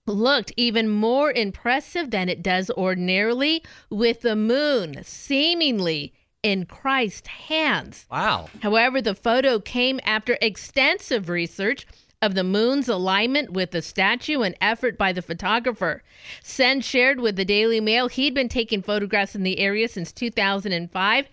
[0.07, 8.07] looked even more impressive than it does ordinarily, with the moon seemingly in Christ's hands.
[8.11, 8.49] Wow.
[8.63, 11.87] However, the photo came after extensive research
[12.23, 16.03] of the moon's alignment with the statue and effort by the photographer.
[16.43, 21.29] Sen shared with the Daily Mail he'd been taking photographs in the area since 2005,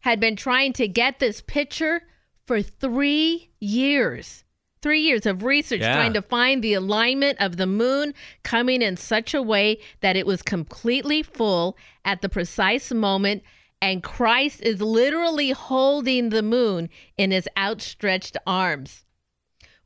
[0.00, 2.02] had been trying to get this picture
[2.46, 4.44] for three years.
[4.82, 5.94] Three years of research Yeah.
[5.94, 10.26] trying to find the alignment of the moon coming in such a way that it
[10.26, 13.42] was completely full at the precise moment.
[13.82, 16.88] And Christ is literally holding the moon
[17.18, 19.04] in his outstretched arms.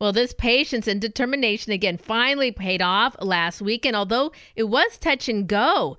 [0.01, 3.87] Well, this patience and determination again finally paid off last week.
[3.87, 5.97] And although it was touch and go,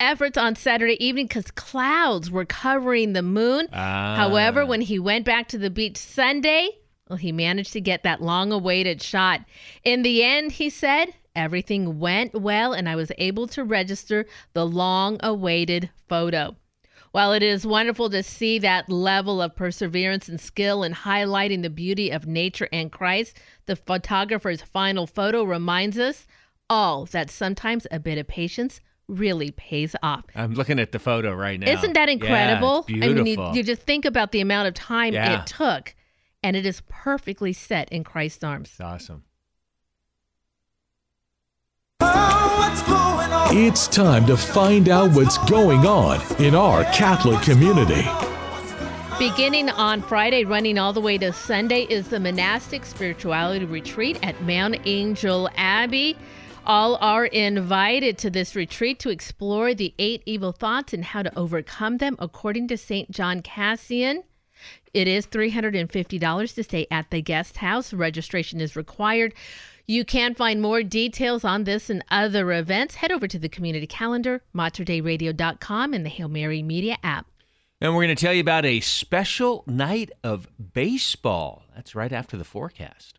[0.00, 3.68] efforts on Saturday evening because clouds were covering the moon.
[3.72, 4.16] Ah.
[4.16, 6.68] However, when he went back to the beach Sunday,
[7.08, 9.40] well, he managed to get that long awaited shot.
[9.82, 14.66] In the end, he said, everything went well and I was able to register the
[14.66, 16.56] long awaited photo.
[17.12, 21.70] While it is wonderful to see that level of perseverance and skill in highlighting the
[21.70, 26.26] beauty of nature and Christ, the photographer's final photo reminds us
[26.68, 30.24] all that sometimes a bit of patience really pays off.
[30.34, 31.70] I'm looking at the photo right now.
[31.70, 32.84] Isn't that Yeah, incredible?
[32.88, 35.40] it's I mean, you, you just think about the amount of time Yeah.
[35.42, 35.94] it took,
[36.44, 38.68] and it is perfectly set in Christ's arms.
[38.68, 39.24] It's awesome.
[43.56, 48.06] It's time to find out what's going on in our Catholic community.
[49.18, 54.42] Beginning on Friday, running all the way to Sunday, is the monastic spirituality retreat at
[54.42, 56.18] Mount Angel Abbey.
[56.66, 61.38] All are invited to this retreat to explore the eight evil thoughts and how to
[61.38, 63.10] overcome them, according to St.
[63.10, 64.24] John Cassian.
[64.94, 67.92] It is $350 to stay at the guest house.
[67.92, 69.34] Registration is required.
[69.86, 72.94] You can find more details on this and other events.
[72.94, 77.26] Head over to the community calendar, materdeiradio.com, and the Hail Mary Media app.
[77.80, 81.64] And we're going to tell you about a special night of baseball.
[81.74, 83.18] That's right after the forecast.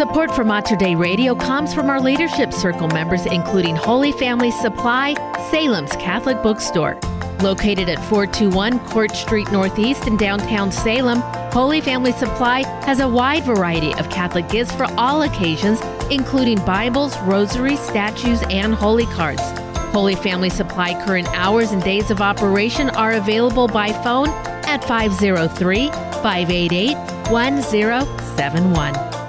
[0.00, 5.12] Support for Mater Dei Radio comes from our Leadership Circle members, including Holy Family Supply,
[5.50, 6.98] Salem's Catholic Bookstore.
[7.42, 11.20] Located at 421 Court Street Northeast in downtown Salem,
[11.52, 17.14] Holy Family Supply has a wide variety of Catholic gifts for all occasions, including Bibles,
[17.24, 19.42] rosaries, statues, and holy cards.
[19.92, 24.30] Holy Family Supply current hours and days of operation are available by phone
[24.64, 26.96] at 503 588
[27.30, 29.19] 1071.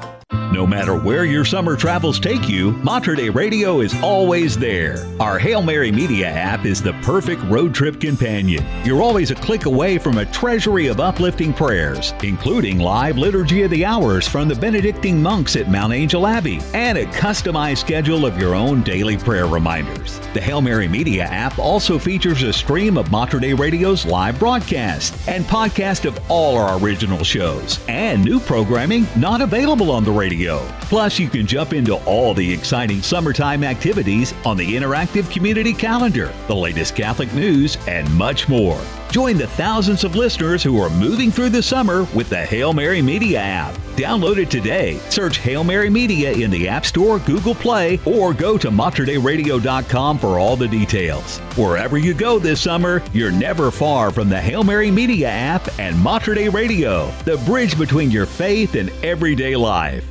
[0.52, 5.08] No matter where your summer travels take you, Mater Dei Radio is always there.
[5.18, 8.66] Our Hail Mary Media app is the perfect road trip companion.
[8.84, 13.72] You're always a click away from a treasury of uplifting prayers, including live Liturgy of
[13.72, 18.38] the Hours from the Benedictine monks at Mount Angel Abbey, and a customized schedule of
[18.38, 20.20] your own daily prayer reminders.
[20.34, 25.16] The Hail Mary Media app also features a stream of Mater Dei Radio's live broadcast
[25.30, 30.41] and podcast of all our original shows, and new programming not available on the radio.
[30.82, 36.34] Plus, you can jump into all the exciting summertime activities on the interactive community calendar,
[36.48, 38.80] the latest Catholic news, and much more.
[39.12, 43.02] Join the thousands of listeners who are moving through the summer with the Hail Mary
[43.02, 43.76] Media app.
[43.98, 45.00] Download it today.
[45.10, 50.40] Search Hail Mary Media in the App Store, Google Play, or go to materdeiradio.com for
[50.40, 51.40] all the details.
[51.58, 56.00] Wherever you go this summer, you're never far from the Hail Mary Media app and
[56.00, 60.11] Mater Radio, the bridge between your faith and everyday life.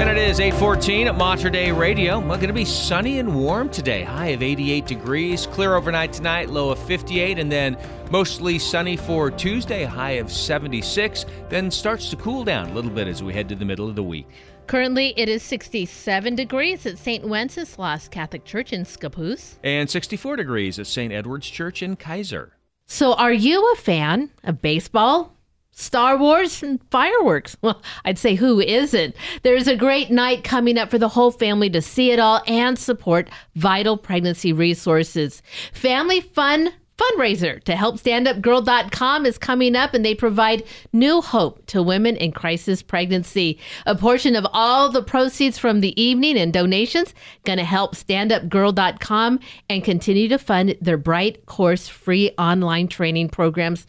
[0.00, 2.18] And it is 814 at Mater Dei Radio.
[2.20, 4.02] Well, going to be sunny and warm today.
[4.02, 5.46] High of 88 degrees.
[5.46, 7.38] Clear overnight tonight, low of 58.
[7.38, 7.76] And then
[8.10, 11.26] mostly sunny for Tuesday, high of 76.
[11.48, 13.96] Then starts to cool down a little bit as we head to the middle of
[13.96, 14.28] the week.
[14.66, 17.26] Currently, it is 67 degrees at St.
[17.26, 19.56] Wenceslas Catholic Church in Scappoose.
[19.62, 21.12] And 64 degrees at St.
[21.12, 22.52] Edward's Church in Keizer.
[22.86, 25.33] So, are you a fan of baseball,
[25.74, 27.56] Star Wars, and fireworks?
[27.60, 29.16] Well, I'd say who isn't?
[29.42, 32.78] There's a great night coming up for the whole family to see it all and
[32.78, 35.42] support vital pregnancy resources.
[35.72, 41.82] Family Fun fundraiser to help standupgirl.com is coming up and they provide new hope to
[41.82, 47.12] women in crisis pregnancy a portion of all the proceeds from the evening and donations
[47.44, 53.86] going to help standupgirl.com and continue to fund their bright course free online training programs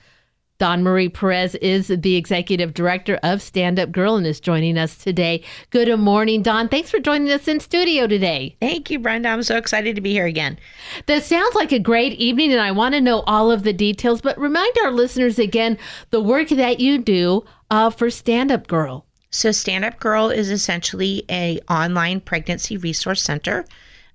[0.57, 4.95] Dawn Marie Perez is the executive director of Stand Up Girl and is joining us
[4.95, 5.43] today.
[5.69, 6.69] Good morning, Don.
[6.69, 8.55] Thanks for joining us in studio today.
[8.61, 9.27] Thank you, Brenda.
[9.27, 10.57] I'm so excited to be here again.
[11.07, 14.21] That sounds like a great evening, and I want to know all of the details.
[14.21, 15.77] But remind our listeners again
[16.11, 19.05] the work that you do uh, for Stand Up Girl.
[19.31, 23.65] So, Stand Up Girl is essentially a online pregnancy resource center,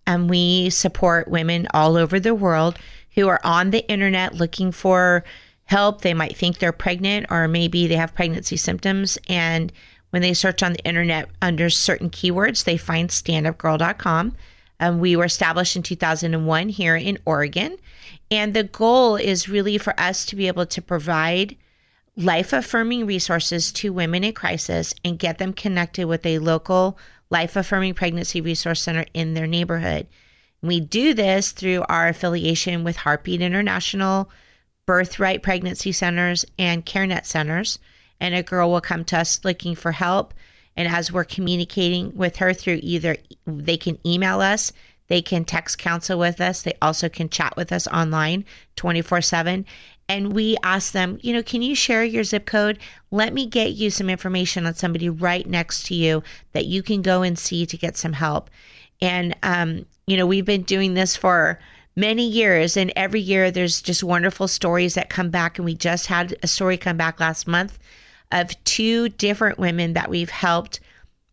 [0.06, 2.78] and we support women all over the world
[3.14, 5.22] who are on the internet looking for
[5.70, 6.00] help.
[6.00, 9.16] They might think they're pregnant or maybe they have pregnancy symptoms.
[9.28, 9.72] And
[10.10, 14.36] when they search on the internet under certain keywords, they find standupgirl.com.
[14.80, 17.76] Um, we were established in 2001 here in Oregon.
[18.32, 21.56] And the goal is really for us to be able to provide
[22.16, 26.98] life affirming resources to women in crisis and get them connected with a local
[27.30, 30.08] life affirming pregnancy resource center in their neighborhood.
[30.62, 34.28] We do this through our affiliation with Heartbeat International
[34.90, 37.78] birthright pregnancy centers and CareNet centers.
[38.18, 40.34] And a girl will come to us looking for help.
[40.76, 44.72] And as we're communicating with her through either they can email us,
[45.06, 48.44] they can text counsel with us, they also can chat with us online
[48.74, 49.64] 24 7.
[50.08, 52.80] And we ask them, you know, can you share your zip code?
[53.12, 57.00] Let me get you some information on somebody right next to you that you can
[57.00, 58.50] go and see to get some help.
[59.00, 61.60] And, um, you know, we've been doing this for
[62.00, 66.06] many years and every year there's just wonderful stories that come back and we just
[66.06, 67.78] had a story come back last month
[68.32, 70.80] of two different women that we've helped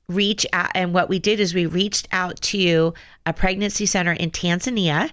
[0.10, 2.94] reach out and what we did is we reached out to
[3.26, 5.10] a pregnancy center in Tanzania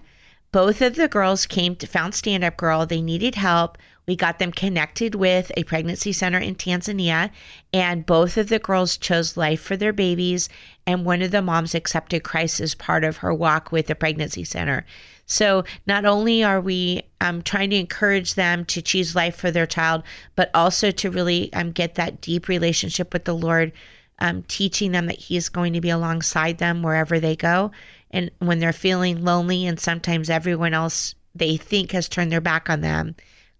[0.51, 3.77] both of the girls came to found stand up girl they needed help
[4.07, 7.31] we got them connected with a pregnancy center in Tanzania,
[7.73, 10.47] and both of the girls chose life for their babies.
[10.85, 14.43] And one of the moms accepted Christ as part of her walk with the pregnancy
[14.43, 14.85] center.
[15.25, 19.65] So not only are we um, trying to encourage them to choose life for their
[19.65, 20.03] child,
[20.35, 23.71] but also to really um, get that deep relationship with the Lord,
[24.19, 27.71] um, teaching them that He is going to be alongside them wherever they go.
[28.11, 32.69] And when they're feeling lonely, and sometimes everyone else they think has turned their back
[32.69, 33.15] on them,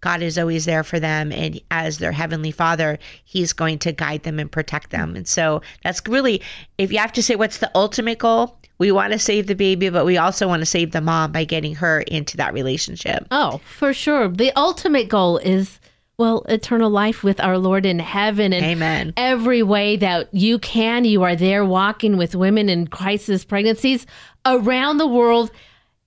[0.06, 1.32] God is always there for them.
[1.32, 5.16] And as their heavenly father, he's going to guide them and protect them.
[5.16, 6.40] And so that's really,
[6.78, 9.88] if you have to say what's the ultimate goal, we want to save the baby,
[9.88, 13.26] but we also want to save the mom by getting her into that relationship.
[13.32, 14.28] Oh, for sure.
[14.28, 15.80] The ultimate goal is
[16.18, 18.52] well, eternal life with our Lord in heaven.
[18.52, 19.12] And Amen.
[19.16, 24.06] every way that you can, you are there walking with women in crisis pregnancies
[24.46, 25.50] around the world.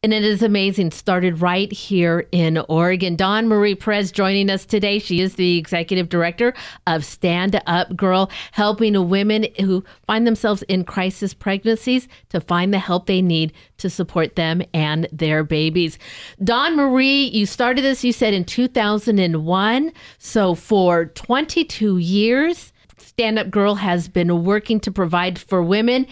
[0.01, 0.91] And it is amazing.
[0.91, 3.17] Started right here in Oregon.
[3.17, 4.97] Dawn Marie Perez joining us today.
[4.97, 6.53] She is the executive director
[6.87, 12.79] of Stand Up Girl, helping women who find themselves in crisis pregnancies to find the
[12.79, 15.99] help they need to support them and their babies.
[16.41, 19.91] Dawn Marie, you started this, you said, in 2001.
[20.17, 26.07] So for 22 years, Stand Up Girl has been working to provide for women.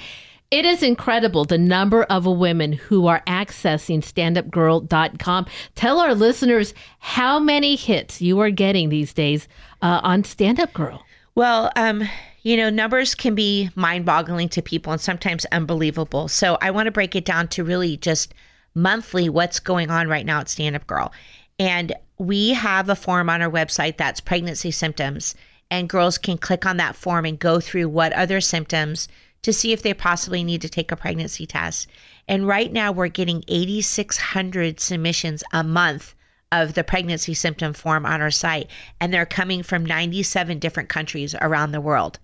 [0.50, 5.46] It is incredible the number of women who are accessing standupgirl.com.
[5.76, 9.50] Tell our listeners how many hits you are getting these days
[9.82, 11.04] uh, on Stand Up Girl.
[11.36, 12.08] Well, um,
[12.44, 16.30] you know, numbers can be mind boggling to people and sometimes unbelievable.
[16.30, 18.34] So I want to break it down to really just
[18.74, 21.12] monthly what's going on right now at Stand Up Girl.
[21.60, 25.36] And we have a form on our website that's pregnancy symptoms,
[25.70, 29.10] and girls can click on that form and go through what other symptoms
[29.48, 31.88] to see if they possibly need to take a pregnancy test.
[32.28, 36.16] And right now, we're getting 8,600 submissions a month
[36.52, 38.70] of the pregnancy symptom form on our site,
[39.00, 42.20] and they're coming from 97 different countries around the world.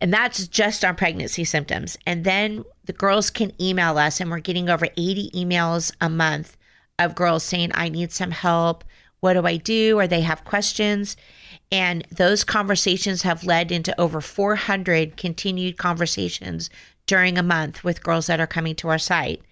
[0.00, 1.96] And that's just on pregnancy symptoms.
[2.04, 6.56] And then the girls can email us, and we're getting over 80 emails a month
[6.98, 8.82] of girls saying, I need some help
[9.20, 9.96] What do I do?
[9.96, 11.16] Or they have questions.
[11.70, 16.70] And those conversations have led into over 400 continued conversations
[17.06, 19.42] during a month with girls that are coming to our site.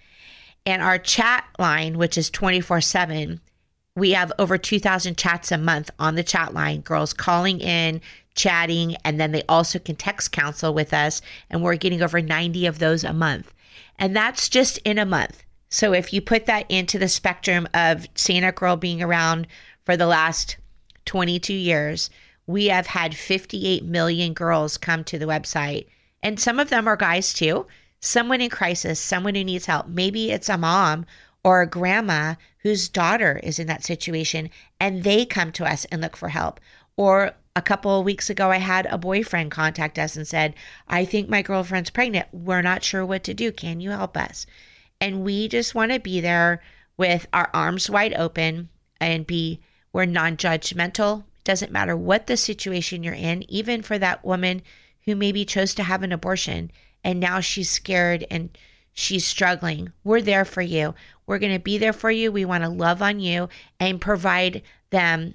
[0.65, 3.41] And our chat line, which is 24 7,
[3.95, 8.01] we have over 2,000 chats a month on the chat line, girls calling in,
[8.35, 11.23] chatting, and then they also can text counsel with us.
[11.51, 13.53] And we're getting over 90 of those a month.
[13.99, 15.43] And that's just in a month.
[15.69, 19.47] So if you put that into the spectrum of Santa Girl being around
[19.85, 20.57] for the last
[21.07, 22.11] 22 years,
[22.47, 25.87] we have had 58 million girls come to the website.
[26.23, 27.67] And some of them are guys too.
[28.01, 29.89] Someone in crisis, someone who needs help.
[29.89, 31.07] Maybe it's a mom
[31.43, 34.51] or a grandma whose daughter is in that situation
[34.81, 36.61] and they come to us and look for help.
[36.97, 40.55] Or a couple of weeks ago, I had a boyfriend contact us and said,
[40.89, 42.27] I think my girlfriend's pregnant.
[42.33, 43.51] We're not sure what to do.
[43.51, 44.47] Can you help us?
[45.01, 46.63] And we just want to be there
[46.97, 48.69] with our arms wide open
[49.01, 49.61] and be,
[49.97, 51.25] we're non judgmental.
[51.43, 54.61] Doesn't matter what the situation you're in, even for that woman
[55.07, 56.71] who maybe chose to have an abortion
[57.03, 58.51] and now she's scared and
[58.93, 59.91] she's struggling.
[60.05, 60.95] We're there for you.
[61.27, 62.31] We're going to be there for you.
[62.31, 63.49] We want to love on you
[63.81, 64.61] and provide
[64.91, 65.35] them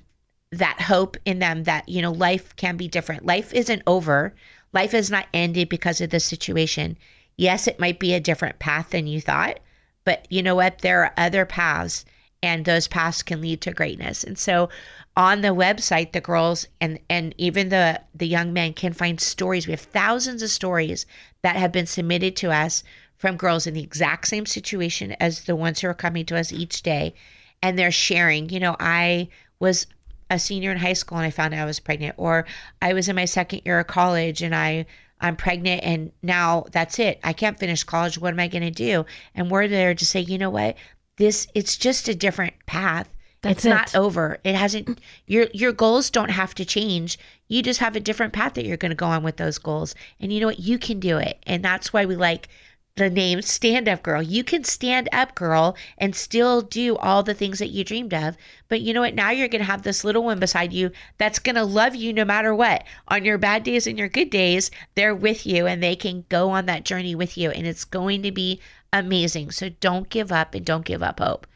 [0.51, 3.25] that hope in them that, you know, life can be different.
[3.25, 4.35] Life isn't over.
[4.73, 6.99] Life is not ended because of this situation.
[7.35, 9.59] Yes, it might be a different path than you thought,
[10.03, 10.83] but you know what?
[10.83, 12.05] There are other paths
[12.43, 14.23] and those paths can lead to greatness.
[14.23, 14.69] And so
[15.15, 19.67] on the website, the girls and and even the the young men can find stories.
[19.67, 21.05] We have thousands of stories
[21.41, 22.83] that have been submitted to us
[23.17, 26.51] from girls in the exact same situation as the ones who are coming to us
[26.51, 27.13] each day.
[27.61, 29.85] And they're sharing, you know, I was
[30.31, 32.45] a senior in high school and I found out I was pregnant, or
[32.81, 34.85] I was in my second year of college and I
[35.19, 37.19] I'm pregnant and now that's it.
[37.23, 38.17] I can't finish college.
[38.17, 39.05] What am I going to do?
[39.35, 40.75] And we're there to say, you know what?
[41.17, 43.09] This it's just a different path.
[43.41, 44.39] That's it's not over.
[44.43, 47.17] It hasn't your your goals don't have to change.
[47.47, 49.95] You just have a different path that you're going to go on with those goals.
[50.19, 50.59] And you know what?
[50.59, 51.39] You can do it.
[51.45, 52.47] And that's why we like
[52.95, 54.21] the name Stand Up Girl.
[54.21, 58.35] You can stand up, girl, and still do all the things that you dreamed of.
[58.67, 59.15] But you know what?
[59.15, 62.13] Now you're going to have this little one beside you that's going to love you
[62.13, 62.83] no matter what.
[63.07, 66.49] On your bad days and your good days, they're with you and they can go
[66.49, 67.49] on that journey with you.
[67.49, 68.59] And it's going to be
[68.93, 69.51] amazing.
[69.51, 71.47] So don't give up and don't give up hope.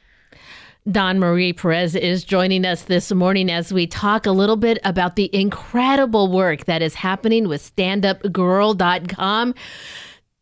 [0.90, 5.16] Dawn Marie Perez is joining us this morning as we talk a little bit about
[5.16, 9.56] the incredible work that is happening with standupgirl.com.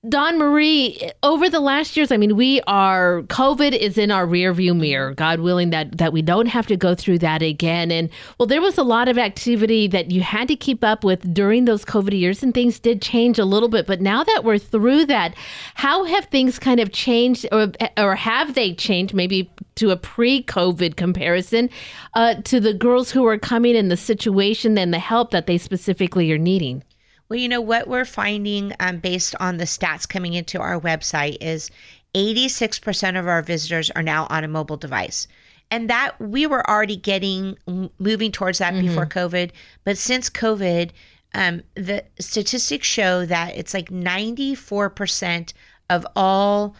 [0.09, 4.77] Dawn Marie, over the last years, I mean, we are COVID is in our rearview
[4.77, 5.13] mirror.
[5.13, 7.89] God willing that that we don't have to go through that again.
[7.89, 11.33] And well, there was a lot of activity that you had to keep up with
[11.33, 13.87] during those COVID years, and things did change a little bit.
[13.87, 15.35] But now that we're through that,
[15.75, 19.13] how have things kind of changed, or or have they changed?
[19.13, 21.69] Maybe to a pre-COVID comparison,
[22.13, 25.57] uh, to the girls who are coming in the situation and the help that they
[25.57, 26.83] specifically are needing.
[27.33, 31.37] Well, you know what we're finding um, based on the stats coming into our website
[31.41, 31.71] is
[32.13, 35.27] 86% of our visitors are now on a mobile device.
[35.71, 37.57] And that we were already getting
[37.97, 38.85] moving towards that Mm-hmm.
[38.85, 39.49] before COVID.
[39.83, 40.91] But since COVID,
[41.33, 45.53] um, the statistics show that it's like 94%
[45.89, 46.75] of all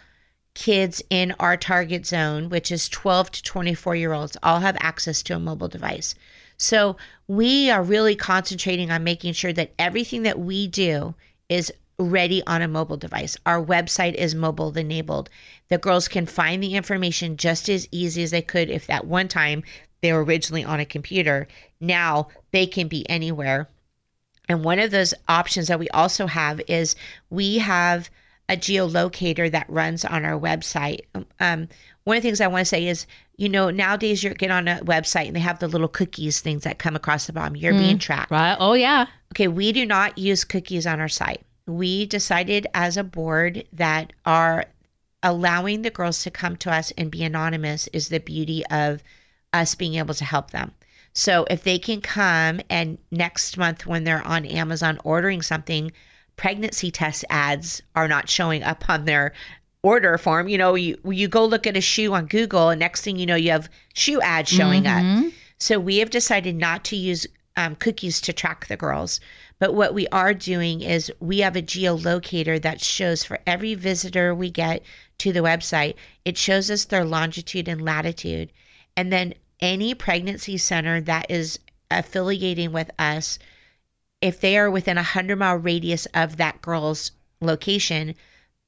[0.54, 5.20] kids in our target zone, which is 12 to 24 year olds, all have access
[5.24, 6.14] to a mobile device.
[6.56, 11.14] So we are really concentrating on making sure that everything that we do
[11.48, 13.36] is ready on a mobile device.
[13.46, 15.30] Our website is mobile enabled.
[15.68, 19.28] The girls can find the information just as easy as they could if that one
[19.28, 19.62] time
[20.00, 21.46] they were originally on a computer.
[21.80, 23.68] Now they can be anywhere.
[24.48, 26.96] And one of those options that we also have is
[27.30, 28.10] we have
[28.48, 31.00] a geolocator that runs on our website.
[31.40, 31.68] Um,
[32.04, 33.06] one of the things I want to say is,
[33.36, 36.62] you know, nowadays you get on a website and they have the little cookies things
[36.62, 37.56] that come across the bottom.
[37.56, 38.30] You're being Mm, tracked.
[38.30, 38.56] Right.
[38.58, 39.06] Oh, yeah.
[39.32, 39.48] Okay.
[39.48, 41.42] We do not use cookies on our site.
[41.66, 44.66] We decided as a board that our
[45.22, 49.02] allowing the girls to come to us and be anonymous is the beauty of
[49.52, 50.72] us being able to help them.
[51.14, 55.92] So if they can come and next month when they're on Amazon ordering something,
[56.36, 59.32] pregnancy test ads are not showing up on their
[59.84, 60.48] order form.
[60.48, 63.26] You know, you you go look at a shoe on Google and next thing you
[63.26, 65.02] know you have shoe ads showing up.
[65.02, 65.32] Mhm.
[65.58, 69.20] So we have decided not to use um, cookies to track the girls.
[69.60, 74.34] But what we are doing is we have a geolocator that shows for every visitor
[74.34, 74.82] we get
[75.18, 75.94] to the website,
[76.24, 78.50] it shows us their longitude and latitude.
[78.96, 83.38] And then any pregnancy center that is affiliating with us,
[84.20, 88.16] if they are within a 100 mile radius of that girl's location,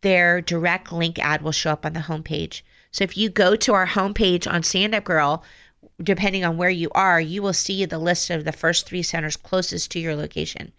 [0.07, 2.62] their direct link ad will show up on the homepage.
[2.93, 5.43] So if you go to our homepage on Stand Up Girl,
[6.01, 9.37] depending on where you are, you will see the list of the first three centers
[9.37, 10.73] closest to your location.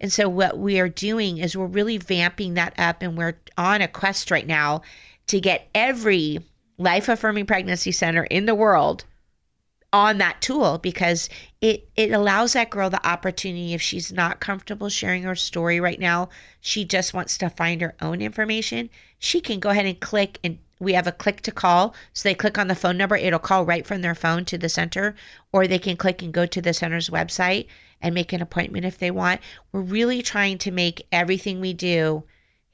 [0.00, 3.82] And so, what we are doing is we're really vamping that up, and we're on
[3.82, 4.82] a quest right now
[5.26, 6.38] to get every
[6.78, 9.04] life affirming pregnancy center in the world
[9.92, 11.30] on that tool because
[11.62, 15.98] it it allows that girl the opportunity if she's not comfortable sharing her story right
[15.98, 16.28] now
[16.60, 20.58] she just wants to find her own information she can go ahead and click and
[20.80, 21.94] we have a click to call.
[22.12, 24.68] So they click on the phone number it'll call right from their phone to the
[24.68, 25.14] center
[25.52, 27.66] or they can click and go to the center's website
[28.00, 29.40] and make an appointment if they want.
[29.72, 32.24] We're really trying to make everything we do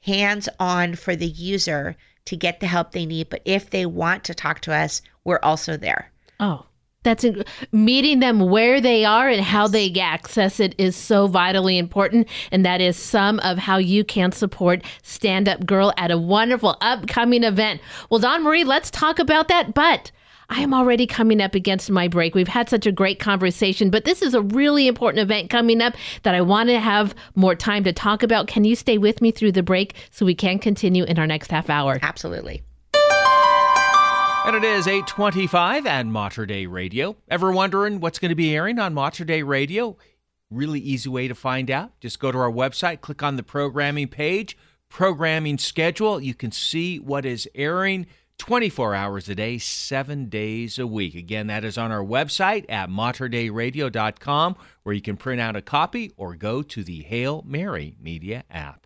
[0.01, 4.23] hands on for the user to get the help they need but if they want
[4.23, 6.11] to talk to us we're also there.
[6.39, 6.65] Oh,
[7.05, 11.77] that's in- meeting them where they are and how they access it is so vitally
[11.77, 12.27] important.
[12.51, 16.75] And that is some of how you can support Stand Up Girl at a wonderful
[16.81, 17.79] upcoming event.
[18.09, 19.73] Well, Dawn Marie, let's talk about that.
[19.73, 20.11] But
[20.49, 22.35] I am already coming up against my break.
[22.35, 25.95] We've had such a great conversation, but this is a really important event coming up
[26.23, 28.47] that I want to have more time to talk about.
[28.47, 31.49] Can you stay with me through the break so we can continue in our next
[31.51, 31.99] half hour?
[32.01, 32.61] Absolutely.
[34.45, 37.15] And it is 825 and Mater Dei Radio.
[37.27, 39.97] Ever wondering what's going to be airing on Mater Dei Radio?
[40.51, 41.99] Really easy way to find out.
[41.99, 44.55] Just go to our website, click on the programming page,
[44.87, 46.21] programming schedule.
[46.21, 48.05] You can see what is airing
[48.37, 51.15] 24 hours a day, seven days a week.
[51.15, 56.11] Again, that is on our website at materdeiradio.com, where you can print out a copy
[56.17, 58.85] or go to the Hail Mary Media app.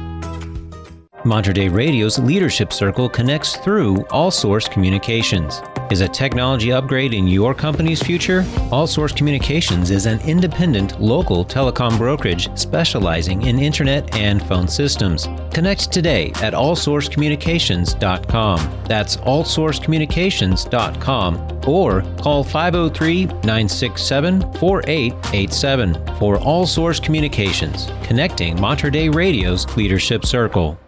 [1.23, 5.61] Mater Dei Radio's Leadership Circle connects through All Source Communications.
[5.91, 8.43] Is a technology upgrade in your company's future?
[8.71, 15.27] All Source Communications is an independent local telecom brokerage specializing in internet and phone systems.
[15.53, 18.83] Connect today at allsourcecommunications.com.
[18.85, 29.67] That's allsourcecommunications.com or call 503 967 4887 for All Source Communications, connecting Mater Dei Radio's
[29.77, 30.79] Leadership Circle.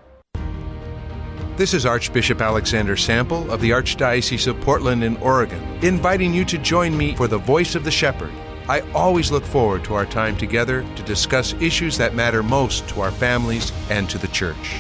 [1.56, 6.58] This is Archbishop Alexander Sample of the Archdiocese of Portland in Oregon, inviting you to
[6.58, 8.32] join me for the Voice of the Shepherd.
[8.68, 13.02] I always look forward to our time together to discuss issues that matter most to
[13.02, 14.80] our families and to the church.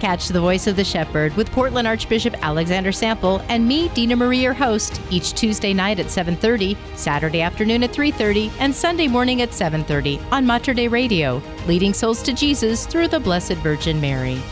[0.00, 4.42] Catch the voice of the shepherd with Portland Archbishop Alexander Sample and me, Dina Marie,
[4.42, 9.54] your host, each Tuesday night at 7:30, Saturday afternoon at 3:30, and Sunday morning at
[9.54, 14.42] 7:30 on Mater Dei Radio, leading souls to Jesus through the Blessed Virgin Mary.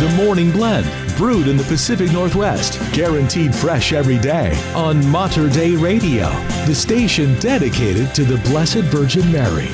[0.00, 0.86] The Morning Blend,
[1.18, 6.30] brewed in the Pacific Northwest, guaranteed fresh every day on Mater Dei Radio,
[6.64, 9.68] the station dedicated to the Blessed Virgin Mary.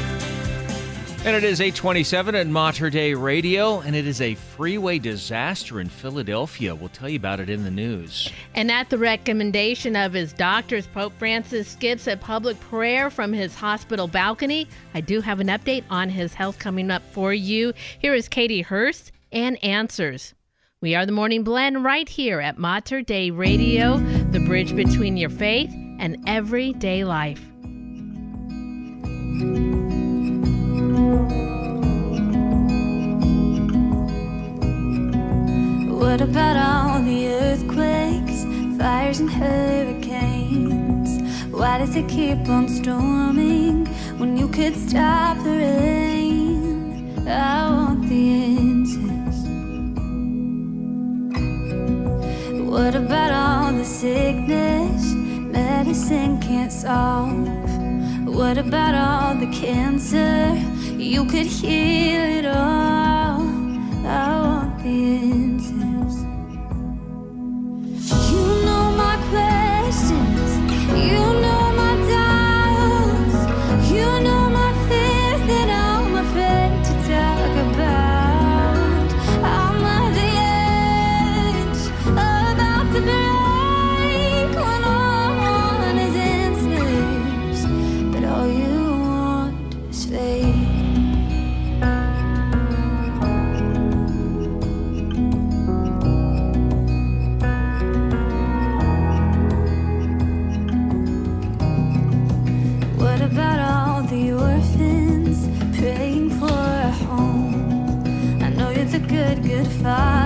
[1.24, 5.88] And it is 827 at Mater Dei Radio, and it is a freeway disaster in
[5.88, 6.74] Philadelphia.
[6.74, 8.28] We'll tell you about it in the news.
[8.56, 13.54] And at the recommendation of his doctors, Pope Francis skips a public prayer from his
[13.54, 14.66] hospital balcony.
[14.92, 17.72] I do have an update on his health coming up for you.
[18.00, 20.34] Here is Katie Hurst and Answers.
[20.80, 25.28] We are the Morning Blend right here at Mater Dei Radio, the bridge between your
[25.28, 27.42] faith and everyday life.
[35.90, 38.44] What about all the earthquakes,
[38.78, 41.10] fires, and hurricanes?
[41.52, 43.84] Why does it keep on storming
[44.16, 47.28] when you could stop the rain?
[47.28, 49.15] I want the answers.
[52.76, 57.48] What about all the sickness medicine can't solve?
[58.28, 60.52] What about all the cancer?
[60.98, 63.40] You could heal it all.
[64.04, 64.98] I want the
[65.32, 66.16] answers.
[68.30, 70.50] You know my questions.
[71.08, 71.45] You know
[109.86, 110.25] good,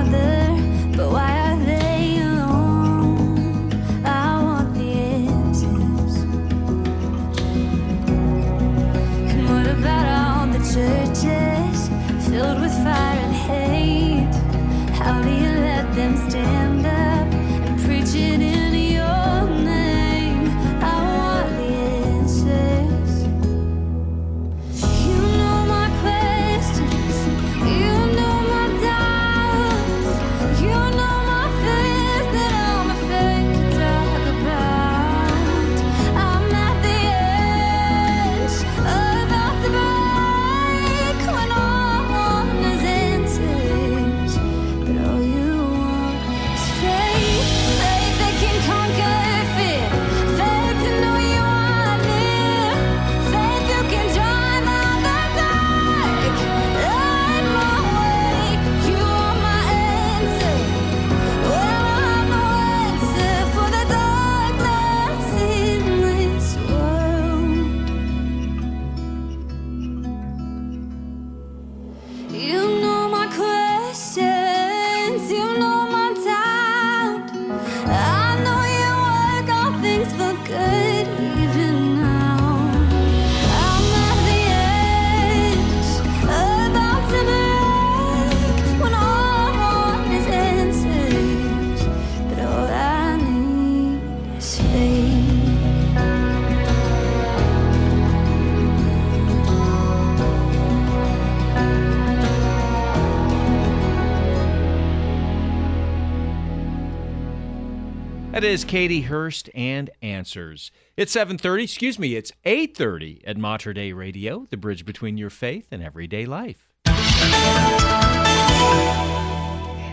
[108.40, 110.70] That is Katie Hurst and Answers.
[110.96, 115.66] It's 7:30, excuse me, it's 8:30 at Mater Dei Radio, the bridge between your faith
[115.70, 116.66] and everyday life.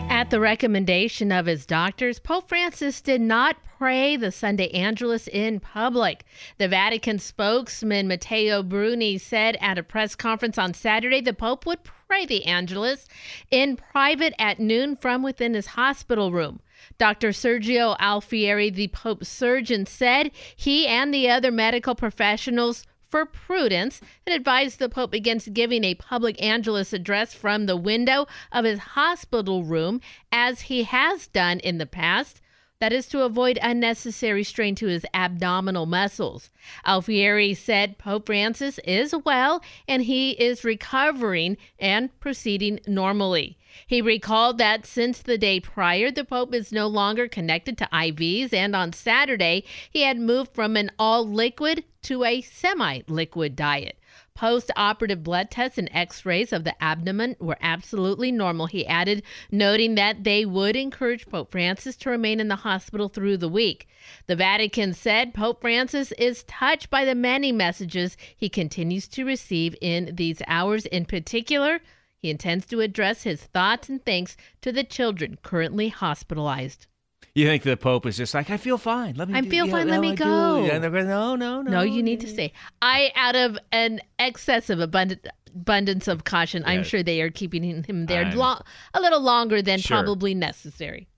[0.08, 5.60] At the recommendation of his doctors, Pope Francis did not pray the Sunday Angelus in
[5.60, 6.24] public.
[6.56, 11.84] The Vatican spokesman Matteo Bruni said at a press conference on Saturday the Pope would
[11.84, 13.06] pray the Angelus
[13.50, 16.60] in private at noon from within his hospital room.
[16.98, 17.28] Dr.
[17.28, 24.36] Sergio Alfieri, the Pope's surgeon, said he and the other medical professionals for prudence had
[24.36, 29.64] advised the Pope against giving a public Angelus address from the window of his hospital
[29.64, 30.00] room,
[30.30, 32.40] as he has done in the past.
[32.80, 36.50] That is to avoid unnecessary strain to his abdominal muscles.
[36.86, 43.57] Alfieri said Pope Francis is well and he is recovering and proceeding normally.
[43.86, 48.52] He recalled that since the day prior, the Pope is no longer connected to IVs,
[48.52, 53.98] and on Saturday, he had moved from an all liquid to a semi liquid diet.
[54.34, 59.24] Post operative blood tests and x rays of the abdomen were absolutely normal, he added,
[59.50, 63.88] noting that they would encourage Pope Francis to remain in the hospital through the week.
[64.26, 69.74] The Vatican said Pope Francis is touched by the many messages he continues to receive
[69.80, 70.86] in these hours.
[70.86, 71.80] In particular,
[72.18, 76.86] he intends to address his thoughts and thanks to the children currently hospitalized.
[77.34, 79.14] You think the Pope is just like, I feel fine.
[79.14, 79.88] Let me I do- feel yeah, fine.
[79.88, 80.64] Let me I do." go.
[80.64, 81.70] And they're going, no, no, no.
[81.70, 82.52] No, you need to stay.
[82.82, 88.06] I, out of an excessive abundant, abundance of caution, I'm sure they are keeping him
[88.06, 88.60] there lo-
[88.92, 89.98] a little longer than Sure.
[89.98, 91.08] probably necessary.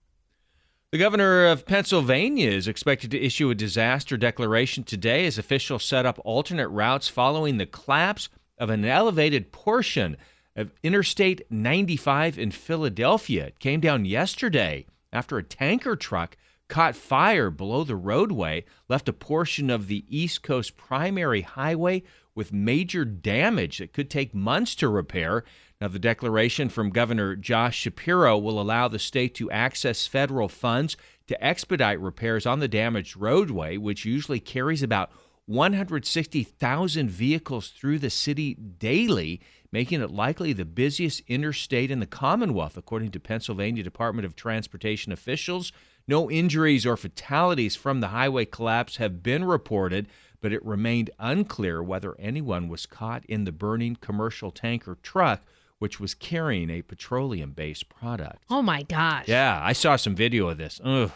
[0.92, 6.04] The governor of Pennsylvania is expected to issue a disaster declaration today as officials set
[6.04, 8.28] up alternate routes following the collapse
[8.58, 10.16] of an elevated portion
[10.60, 13.46] of Interstate 95 in Philadelphia.
[13.46, 16.36] It came down yesterday after a tanker truck
[16.68, 22.02] caught fire below the roadway, left a portion of the East Coast primary highway
[22.34, 25.44] with major damage that could take months to repair.
[25.80, 30.96] Now, the declaration from Governor Josh Shapiro will allow the state to access federal funds
[31.26, 35.10] to expedite repairs on the damaged roadway, which usually carries about
[35.46, 39.40] 160,000 vehicles through the city daily,
[39.72, 45.12] making it likely the busiest interstate in the Commonwealth, according to Pennsylvania Department of Transportation
[45.12, 45.72] officials.
[46.08, 50.08] No injuries or fatalities from the highway collapse have been reported,
[50.40, 55.42] but it remained unclear whether anyone was caught in the burning commercial tanker truck,
[55.78, 58.42] which was carrying a petroleum based product.
[58.50, 59.28] Oh my gosh.
[59.28, 60.80] Yeah, I saw some video of this.
[60.82, 61.12] Ugh.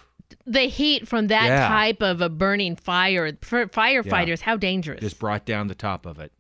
[0.47, 1.69] The heat from that Yeah.
[1.69, 5.01] type of a burning fire, firefighters, how dangerous.
[5.01, 6.33] Just brought down the top of it.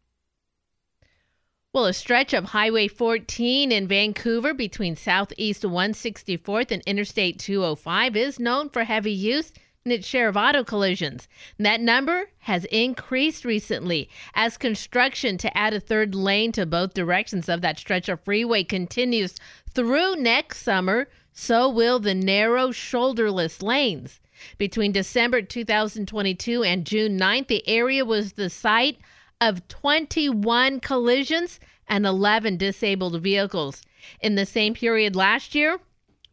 [1.75, 8.39] Well, a stretch of Highway 14 in Vancouver between Southeast 164th and Interstate 205 is
[8.39, 9.53] known for heavy use
[9.85, 11.27] and its share of auto collisions.
[11.59, 16.95] And that number has increased recently as construction to add a third lane to both
[16.95, 19.35] directions of that stretch of freeway continues
[19.75, 21.09] through next summer.
[21.33, 24.21] So will the narrow shoulderless lanes.
[24.59, 28.99] Between December 2022 and June 9th, the area was the site
[29.49, 33.83] of 21 collisions and 11 disabled vehicles.
[34.21, 35.79] In the same period last year,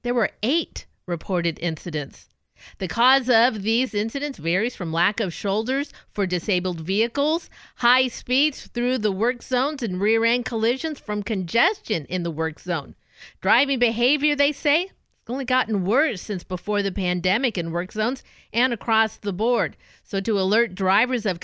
[0.04, 2.30] there were eight reported incidents.
[2.78, 8.68] The cause of these incidents varies from lack of shoulders for disabled vehicles, high speeds
[8.68, 12.96] through the work zones, and rear end collisions from congestion in the work zone.
[13.42, 14.92] Driving behavior, they say,
[15.28, 19.78] only gotten worse since before the pandemic in work zones and across the board.
[20.04, 21.40] So, to alert drivers of,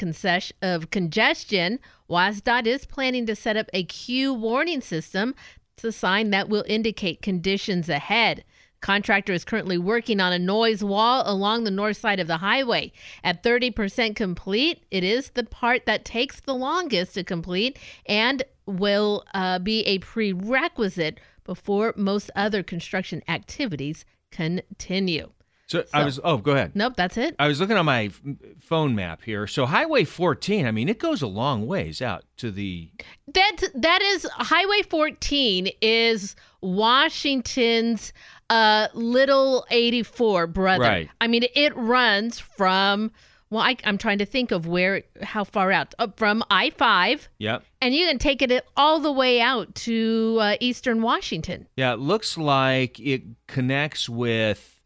[0.62, 1.80] of congestion,
[2.10, 5.36] WSDOT is planning to set up a queue warning system.
[5.76, 8.44] It's a sign that will indicate conditions ahead.
[8.80, 12.92] Contractor is currently working on a noise wall along the north side of the highway.
[13.24, 19.24] At 30% complete, it is the part that takes the longest to complete and will
[19.34, 25.32] uh, be a prerequisite before most other construction activities continue.
[25.68, 26.18] So, I was.
[26.24, 26.72] Oh, go ahead.
[26.76, 27.36] Nope, that's it.
[27.40, 28.10] I was looking on my
[28.62, 29.48] phone map here.
[29.48, 30.66] So Highway 14.
[30.66, 32.90] I mean, it goes a long ways out to the.
[33.34, 38.14] That that is Highway 14 is Washington's
[38.50, 40.84] uh, little 84 brother.
[40.86, 41.10] Right.
[41.20, 43.12] I mean, it runs from
[43.50, 47.30] well, I, I'm trying to think of where how far out uh, from I 5,
[47.40, 47.64] Yep.
[47.82, 51.68] and you can take it all the way out to uh, Eastern Washington.
[51.78, 54.82] Yeah, it looks like it connects with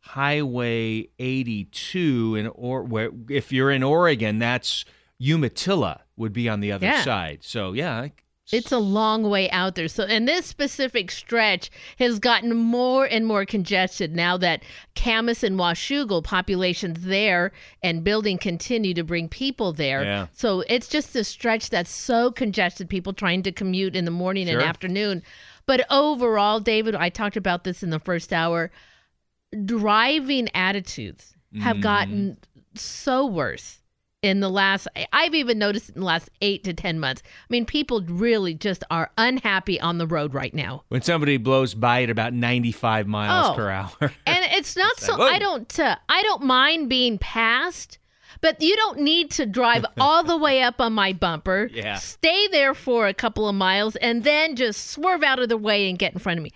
[0.00, 4.84] Highway 82 in or where if you're in Oregon, that's
[5.18, 7.02] Umatilla would be on the other Yeah.
[7.02, 7.38] side.
[7.42, 8.08] So yeah,
[8.52, 9.88] It's a long way out there.
[9.88, 11.68] So, and this specific stretch
[11.98, 14.62] has gotten more and more congested now that
[14.94, 17.50] Camas and Washougal populations there
[17.82, 20.04] and building continue to bring people there.
[20.04, 20.26] Yeah.
[20.32, 24.48] So it's just a stretch that's so congested, people trying to commute in the morning
[24.48, 25.24] and afternoon.
[25.66, 28.70] But overall, David, I talked about this in the first hour.
[29.64, 31.82] Driving attitudes have Mhm.
[31.82, 32.36] gotten
[32.74, 33.78] so worse
[34.26, 37.22] in the last I've even noticed in the last 8 to 10 months.
[37.26, 40.84] I mean, people really just are unhappy on the road right now.
[40.88, 43.54] when somebody blows by at about 95 miles Oh.
[43.56, 43.90] per hour.
[44.26, 45.32] And it's not It's so like.
[45.34, 47.98] I don't uh, I don't mind being passed,
[48.40, 51.70] but you don't need to drive all the way up on my bumper.
[51.72, 51.94] Yeah.
[51.96, 55.88] Stay there for a couple of miles and then just swerve out of the way
[55.88, 56.50] and get in front of me.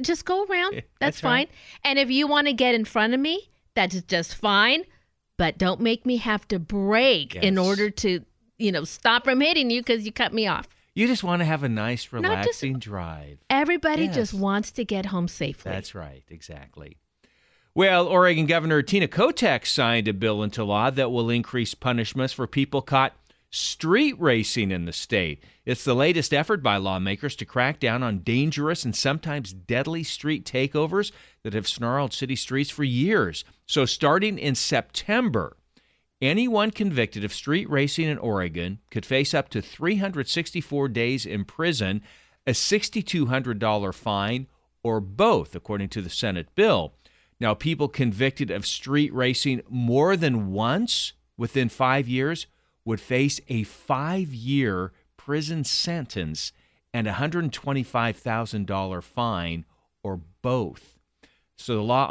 [0.00, 0.74] Just go around.
[0.74, 1.30] That's, that's fine.
[1.32, 1.50] right.
[1.84, 4.82] And if you want to get in front of me, that's just fine.
[5.38, 8.20] But don't make me have to brake in order to,
[8.58, 10.66] you know, stop from hitting you because you cut me off.
[10.94, 12.30] You just want to have a nice, Not just-
[12.62, 13.38] relaxing drive.
[13.50, 14.14] Everybody Yes.
[14.14, 15.70] just wants to get home safely.
[15.72, 16.96] That's right, exactly.
[17.74, 22.46] Well, Oregon Governor Tina Kotek signed a bill into law that will increase punishments for
[22.46, 23.12] people caught
[23.50, 25.42] street racing in the state.
[25.64, 30.44] It's the latest effort by lawmakers to crack down on dangerous and sometimes deadly street
[30.44, 31.12] takeovers
[31.42, 33.44] that have snarled city streets for years.
[33.66, 35.56] So, starting in September,
[36.22, 42.00] Anyone convicted of street racing in Oregon could face up to 364 days in prison,
[42.46, 44.46] a $6,200 fine,
[44.82, 46.94] or both, according to the Senate bill.
[47.38, 52.46] Now, people convicted of street racing more than once within five years
[52.86, 56.52] would face a five year prison sentence
[56.94, 59.66] and a $125,000 fine,
[60.02, 60.98] or both.
[61.58, 62.06] So the law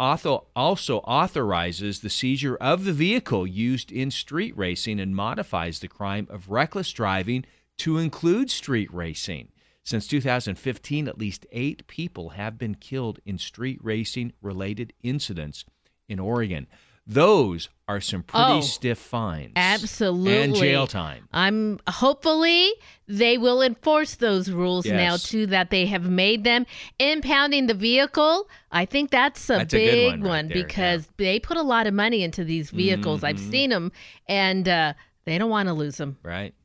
[0.56, 6.28] also authorizes the seizure of the vehicle used in street racing and modifies the crime
[6.30, 7.46] of reckless driving
[7.78, 9.50] to include street racing.
[9.84, 15.64] Since 2015, at least eight people have been killed in street racing related incidents
[16.10, 16.68] in Oregon.
[17.08, 19.52] Those are some pretty Oh, stiff fines.
[19.56, 20.38] Absolutely.
[20.42, 21.28] And jail time.
[21.32, 22.72] I'm hopefully
[23.08, 26.66] they will enforce those rules now too that they have made them.
[27.00, 31.40] Impounding the vehicle, I think that's a That's a big one right there, because they
[31.40, 33.24] put a lot of money into these vehicles.
[33.24, 33.52] I've Mhm.
[33.52, 33.92] seen them
[34.28, 34.94] and uh,
[35.26, 36.18] they don't want to lose them.
[36.24, 36.56] Right.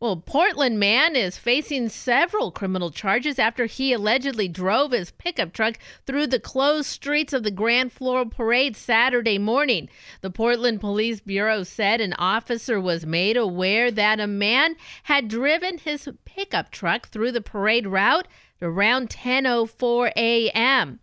[0.00, 5.76] Well, Portland man is facing several criminal charges after he allegedly drove his pickup truck
[6.06, 9.88] through the closed streets of the Grand Floral Parade Saturday morning.
[10.20, 15.78] The Portland Police Bureau said an officer was made aware that a man had driven
[15.78, 18.28] his pickup truck through the parade route
[18.62, 21.00] around 10:04 a.m.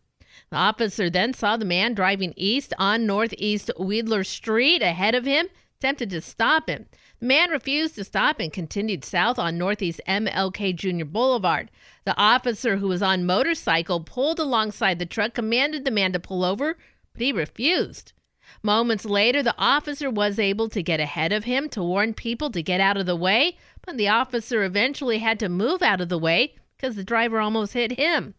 [0.52, 5.48] The officer then saw the man driving east on Northeast Wheeler Street ahead of him,
[5.80, 6.86] attempted to stop him.
[7.26, 11.06] The man refused to stop and continued south on Northeast MLK Jr.
[11.06, 11.72] Boulevard.
[12.04, 16.46] The officer, who was on motorcycle, pulled alongside the truck, commanded the man to pull
[16.46, 16.78] over,
[17.14, 18.14] but he refused.
[18.62, 22.62] Moments later, the officer was able to get ahead of him to warn people to
[22.62, 26.20] get out of the way, but the officer eventually had to move out of the
[26.20, 28.36] way because the driver almost hit him.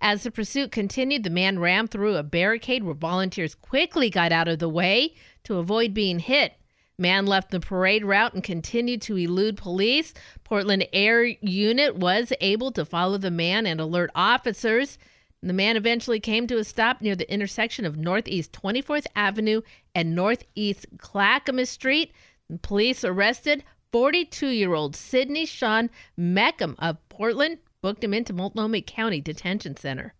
[0.00, 4.48] As the pursuit continued, the man rammed through a barricade where volunteers quickly got out
[4.48, 5.14] of the way
[5.44, 6.54] to avoid being hit.
[7.00, 10.12] Man left the parade route and continued to elude police.
[10.44, 14.98] Portland Air Unit was able to follow the man and alert officers.
[15.42, 19.62] The man eventually came to a stop near the intersection of Northeast 24th Avenue
[19.94, 22.12] and Northeast Clackamas Street.
[22.60, 29.22] Police arrested 42 year old Sidney Sean Meckham of Portland, booked him into Multnomah County
[29.22, 30.12] Detention Center.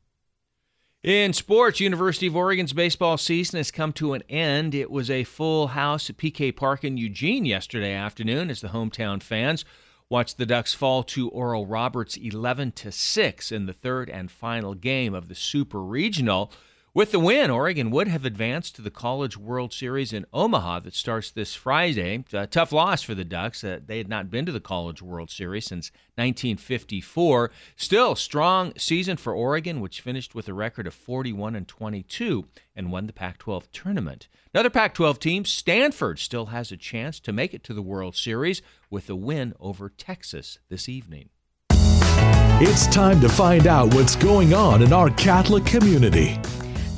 [1.03, 4.75] In sports, University of Oregon's baseball season has come to an end.
[4.75, 9.23] It was a full house at PK Park in Eugene yesterday afternoon as the hometown
[9.23, 9.65] fans
[10.11, 14.75] watched the Ducks fall to Oral Roberts 11 to 6 in the third and final
[14.75, 16.53] game of the Super Regional.
[16.93, 20.95] With the win, Oregon would have advanced to the College World Series in Omaha that
[20.97, 22.25] starts this Friday.
[22.33, 23.63] A tough loss for the Ducks.
[23.63, 27.53] Uh, they had not been to the College World Series since 1954.
[27.77, 32.49] Still, a strong season for Oregon, which finished with a record of 41 and 22
[32.75, 34.27] and won the Pac 12 tournament.
[34.53, 38.17] Another Pac 12 team, Stanford, still has a chance to make it to the World
[38.17, 41.29] Series with a win over Texas this evening.
[41.71, 46.37] It's time to find out what's going on in our Catholic community.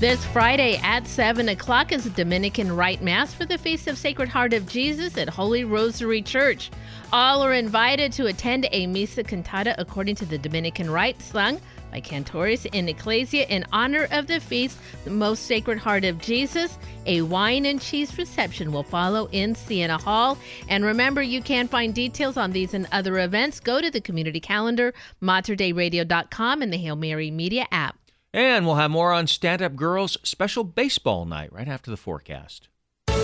[0.02, 4.52] This Friday at 7 o'clock is Dominican Rite Mass for the Feast of Sacred Heart
[4.52, 6.72] of Jesus at Holy Rosary Church.
[7.12, 11.60] All are invited to attend a Misa Cantada according to the Dominican Rite, sung
[11.92, 16.78] by cantores in Ecclesia in honor of the feast, the Most Sacred Heart of Jesus.
[17.06, 20.36] A wine and cheese reception will follow in Siena Hall.
[20.68, 23.60] And remember, you can find details on these and other events.
[23.60, 28.01] Go to the community calendar, materdeiradio.com, and the Hail Mary Media app.
[28.34, 32.68] And we'll have more on Stand Up Girls special baseball night right after the forecast.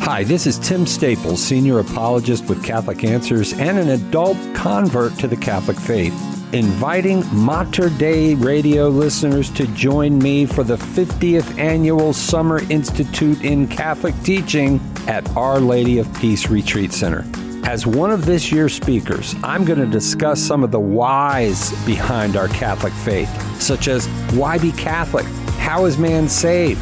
[0.00, 5.28] Hi, this is Tim Staples, Senior Apologist with Catholic Answers and an adult convert to
[5.28, 6.14] the Catholic faith,
[6.54, 13.68] inviting Mater Dei radio listeners to join me for the 50th Annual Summer Institute in
[13.68, 17.26] Catholic Teaching at Our Lady of Peace Retreat Center.
[17.66, 22.34] As one of this year's speakers, I'm going to discuss some of the whys behind
[22.34, 23.28] our Catholic faith,
[23.60, 25.26] such as why be Catholic?
[25.58, 26.80] How is man saved?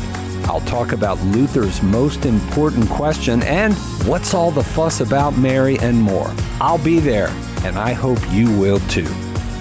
[0.49, 3.75] I'll talk about Luther's most important question and
[4.07, 6.33] what's all the fuss about Mary and more.
[6.61, 7.29] I'll be there,
[7.65, 9.09] and I hope you will too.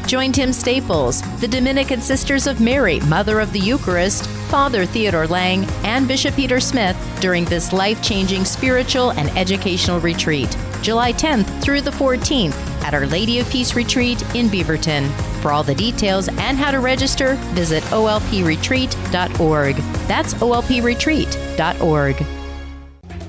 [0.05, 5.65] Join Tim Staples, the Dominican Sisters of Mary, Mother of the Eucharist, Father Theodore Lang,
[5.83, 11.81] and Bishop Peter Smith during this life changing spiritual and educational retreat, July 10th through
[11.81, 12.53] the 14th
[12.83, 15.34] at Our Lady of Peace Retreat in Beaverton.
[15.45, 19.75] For all the details and how to register, visit olpretreat.org.
[20.07, 22.15] That's olpretreat.org.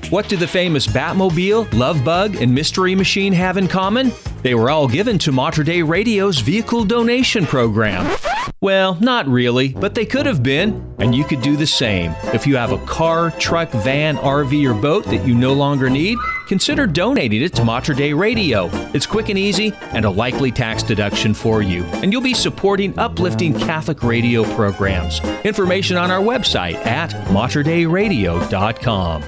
[0.09, 4.11] What do the famous Batmobile, Love Bug, and Mystery Machine have in common?
[4.41, 8.17] They were all given to Mater Dei Radio's vehicle donation program.
[8.61, 12.15] Well, not really, but they could have been, and you could do the same.
[12.33, 16.17] If you have a car, truck, van, RV, or boat that you no longer need,
[16.47, 18.69] consider donating it to Mater Dei Radio.
[18.93, 22.97] It's quick and easy and a likely tax deduction for you, and you'll be supporting
[22.97, 25.19] uplifting Catholic radio programs.
[25.43, 29.23] Information on our website at materdeiradio.com.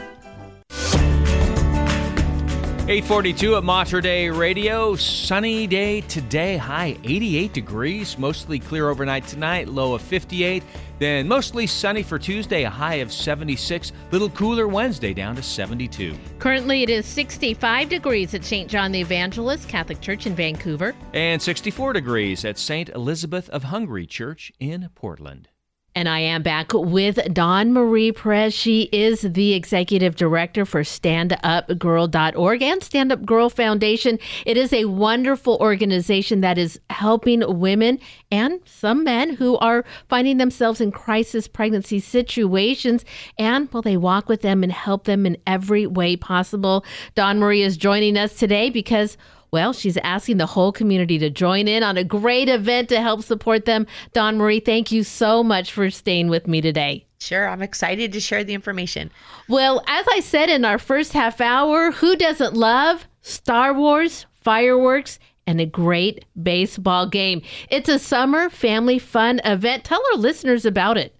[2.89, 4.95] 842 at Mater Dei Radio.
[4.95, 6.57] Sunny day today.
[6.57, 8.17] High 88 degrees.
[8.17, 9.67] Mostly clear overnight tonight.
[9.67, 10.63] Low of 58.
[10.99, 12.63] Then mostly sunny for Tuesday.
[12.63, 13.91] A high of 76.
[14.11, 16.15] Little cooler Wednesday down to 72.
[16.39, 18.69] Currently, it is 65 degrees at St.
[18.69, 20.93] John the Evangelist Catholic Church in Vancouver.
[21.13, 22.89] And 64 degrees at St.
[22.89, 25.49] Elizabeth of Hungary Church in Portland.
[25.95, 28.53] And I am back with Dawn Marie Perez.
[28.53, 34.19] She is the executive director for standupgirl.org and Stand Up Girl Foundation.
[34.45, 37.99] It is a wonderful organization that is helping women
[38.31, 43.03] and some men who are finding themselves in crisis pregnancy situations.
[43.39, 46.85] And well, they walk with them and help them in every way possible.
[47.15, 49.17] Dawn Marie is joining us today because
[49.51, 53.23] well, she's asking the whole community to join in on a great event to help
[53.23, 53.88] support them.
[54.13, 57.05] Dawn Marie, thank you so much for staying with me today.
[57.19, 59.11] Sure, I'm excited to share the information.
[59.49, 65.19] Well, as I said in our first half hour, who doesn't love Star Wars, fireworks,
[65.45, 67.41] and a great baseball game?
[67.69, 69.84] It's a summer family fun event.
[69.84, 71.15] Tell our listeners about it.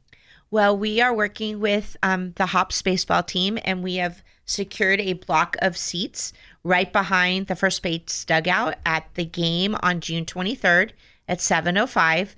[0.52, 5.14] Well, we are working with um, the Hops baseball team, and we have secured a
[5.14, 6.34] block of seats
[6.64, 10.92] right behind the first base dugout at the game on June 23rd
[11.28, 12.36] at 7:05.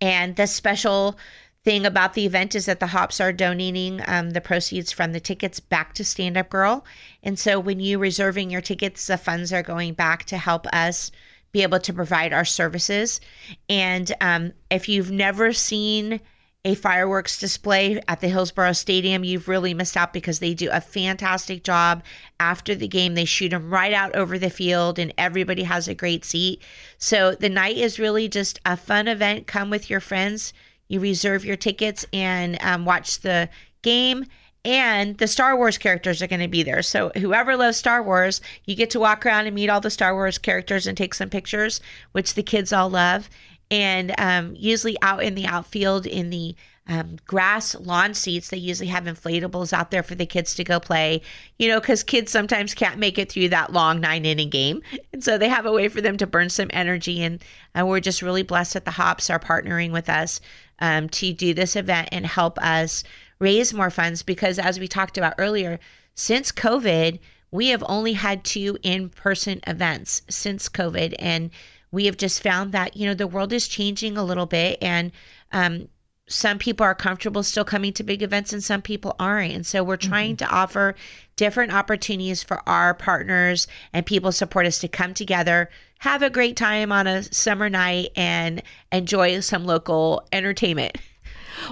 [0.00, 1.18] And the special
[1.64, 5.20] thing about the event is that the Hops are donating um, the proceeds from the
[5.20, 6.84] tickets back to Stand Up Girl.
[7.22, 11.10] And so when you reserving your tickets, the funds are going back to help us
[11.52, 13.20] be able to provide our services.
[13.68, 16.20] And um, if you've never seen
[16.64, 20.80] a fireworks display at the Hillsboro Stadium, you've really missed out because they do a
[20.80, 22.02] fantastic job.
[22.40, 25.94] After the game, they shoot them right out over the field, and everybody has a
[25.94, 26.62] great seat.
[26.96, 29.46] So the night is really just a fun event.
[29.46, 30.54] Come with your friends.
[30.88, 33.50] You reserve your tickets and um, watch the
[33.82, 34.24] game.
[34.66, 36.80] And the Star Wars characters are going to be there.
[36.80, 40.14] So, whoever loves Star Wars, you get to walk around and meet all the Star
[40.14, 41.82] Wars characters and take some pictures,
[42.12, 43.28] which the kids all love
[43.70, 46.54] and um, usually out in the outfield in the
[46.86, 50.78] um, grass lawn seats they usually have inflatables out there for the kids to go
[50.78, 51.22] play
[51.58, 54.82] you know because kids sometimes can't make it through that long nine inning game.
[55.12, 57.42] And so they have a way for them to burn some energy and
[57.78, 60.40] uh, we're just really blessed that the hops are partnering with us
[60.80, 63.02] um, to do this event and help us
[63.38, 65.80] raise more funds because as we talked about earlier
[66.14, 67.18] since covid
[67.54, 71.14] we have only had two in-person events since covid.
[71.20, 71.50] And
[71.94, 75.12] we have just found that you know the world is changing a little bit and
[75.52, 75.88] um,
[76.26, 79.52] some people are comfortable still coming to big events and some people aren't.
[79.52, 80.94] And so we're trying to offer
[81.36, 85.68] different opportunities for our partners and people support us to come together
[86.04, 88.62] have a great time on a summer night and
[88.92, 90.98] enjoy some local entertainment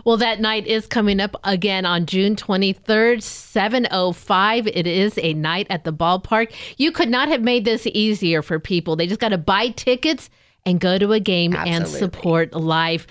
[0.05, 4.67] Well, that night is coming up again on June 23rd, 7:05.
[4.67, 6.53] It is a night at the ballpark.
[6.77, 8.97] You could not have made this easier for people.
[8.97, 10.31] They just got to buy tickets
[10.65, 13.07] and go to a game and support life.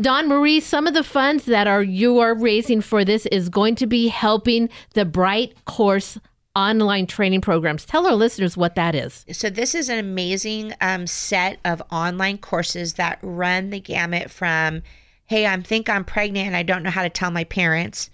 [0.00, 3.76] Dawn Marie, some of the funds that are you are raising for this is going
[3.76, 6.18] to be helping the BrightCourse
[6.56, 7.84] online training programs.
[7.84, 9.24] Tell our listeners what that is.
[9.30, 14.82] So this is an amazing um, set of online courses that run the gamut from,
[15.26, 18.10] hey, I think I'm pregnant and I don't know how to tell my parents,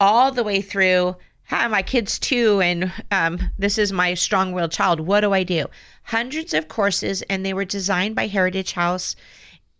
[0.00, 5.00] all the way through, hi, my kid's two and um, this is my strong-willed child.
[5.00, 5.66] What do I do?
[6.04, 9.16] Hundreds of courses, and they were designed by Heritage House.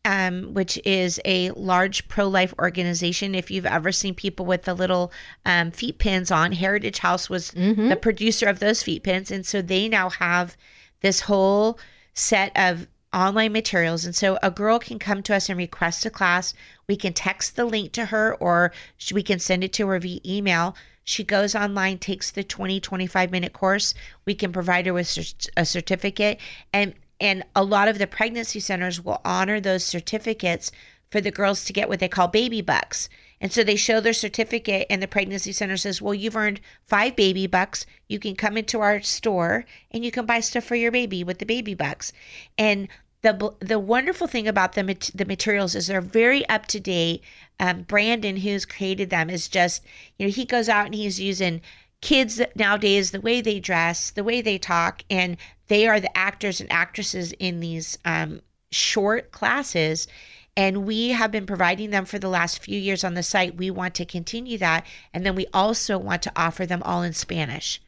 [0.05, 3.35] Um, which is a large pro life organization.
[3.35, 5.13] If you've ever seen people with the little
[5.45, 9.31] um, feet pins on, Heritage House was the producer of those feet pins.
[9.31, 10.57] And so they now have
[11.01, 11.79] this whole
[12.15, 14.05] set of online materials.
[14.05, 16.55] And so a girl can come to us and request a class.
[16.87, 18.73] We can text the link to her or
[19.13, 20.77] we can send it to her via email.
[21.05, 23.95] She goes online, takes the 20, 25 minute course.
[24.27, 26.39] We can provide her with a certificate.
[26.73, 30.71] And and a lot of the pregnancy centers will honor those certificates
[31.11, 33.09] for the girls to get what they call baby bucks.
[33.41, 37.15] And so they show their certificate, and the pregnancy center says, Well, you've earned five
[37.15, 37.87] baby bucks.
[38.09, 41.39] You can come into our store and you can buy stuff for your baby with
[41.39, 42.13] the baby bucks.
[42.57, 42.89] And
[43.23, 47.23] the, the wonderful thing about the, the materials is they're very up to date.
[47.61, 49.85] Um, Brandon, who's created them, is just,
[50.19, 51.61] you know, he goes out and he's using
[52.01, 55.37] kids nowadays, the way they dress, the way they talk, and
[55.67, 58.41] they are the actors and actresses in these um,
[58.71, 60.07] short classes.
[60.57, 63.57] And we have been providing them for the last few years on the site.
[63.57, 64.85] We want to continue that.
[65.15, 67.81] And then we also want to offer them all in Spanish.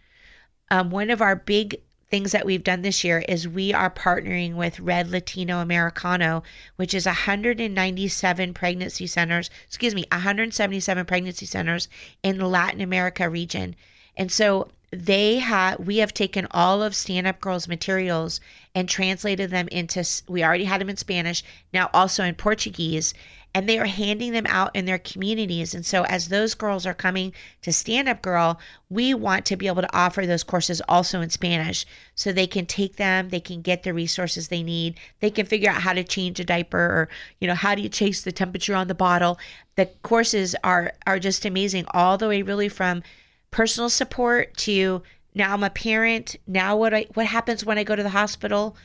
[0.70, 1.80] Um, one of our big
[2.10, 6.42] things that we've done this year is we are partnering with Red Latino Americano,
[6.76, 11.88] which is 197 pregnancy centers, excuse me, 177 pregnancy centers
[12.22, 13.76] in the Latin America region.
[14.16, 18.40] And so they have we have taken all of stand up girls materials
[18.74, 23.14] and translated them into we already had them in spanish now also in portuguese
[23.54, 25.74] and they are handing them out in their communities.
[25.74, 29.66] And so as those girls are coming to stand up girl we want to be
[29.66, 31.84] able to offer those courses also in spanish.
[32.14, 35.70] So they can take them they can get the resources they need they can figure
[35.70, 37.08] out how to change a diaper or
[37.40, 39.38] you know how do you chase the temperature on the bottle.
[39.76, 43.02] The courses are are just amazing all the way really from
[43.50, 45.02] personal support to
[45.34, 46.36] now I'm a parent.
[46.46, 48.76] Now what I what happens when I go to the hospital?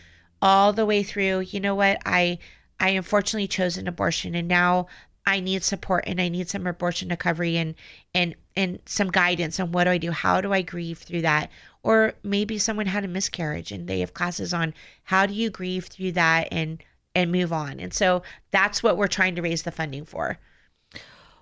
[0.42, 2.02] All the way through, you know what?
[2.06, 2.40] I
[2.80, 4.88] I unfortunately chose an abortion and now
[5.26, 7.76] I need support and I need some abortion recovery and
[8.14, 10.12] and and some guidance on what do I do?
[10.12, 11.50] How do I grieve through that?
[11.84, 14.74] Or maybe someone had a miscarriage and they have classes on
[15.04, 16.84] how do you grieve through that and
[17.16, 17.80] and move on.
[17.80, 20.38] And so that's what we're trying to raise the funding for.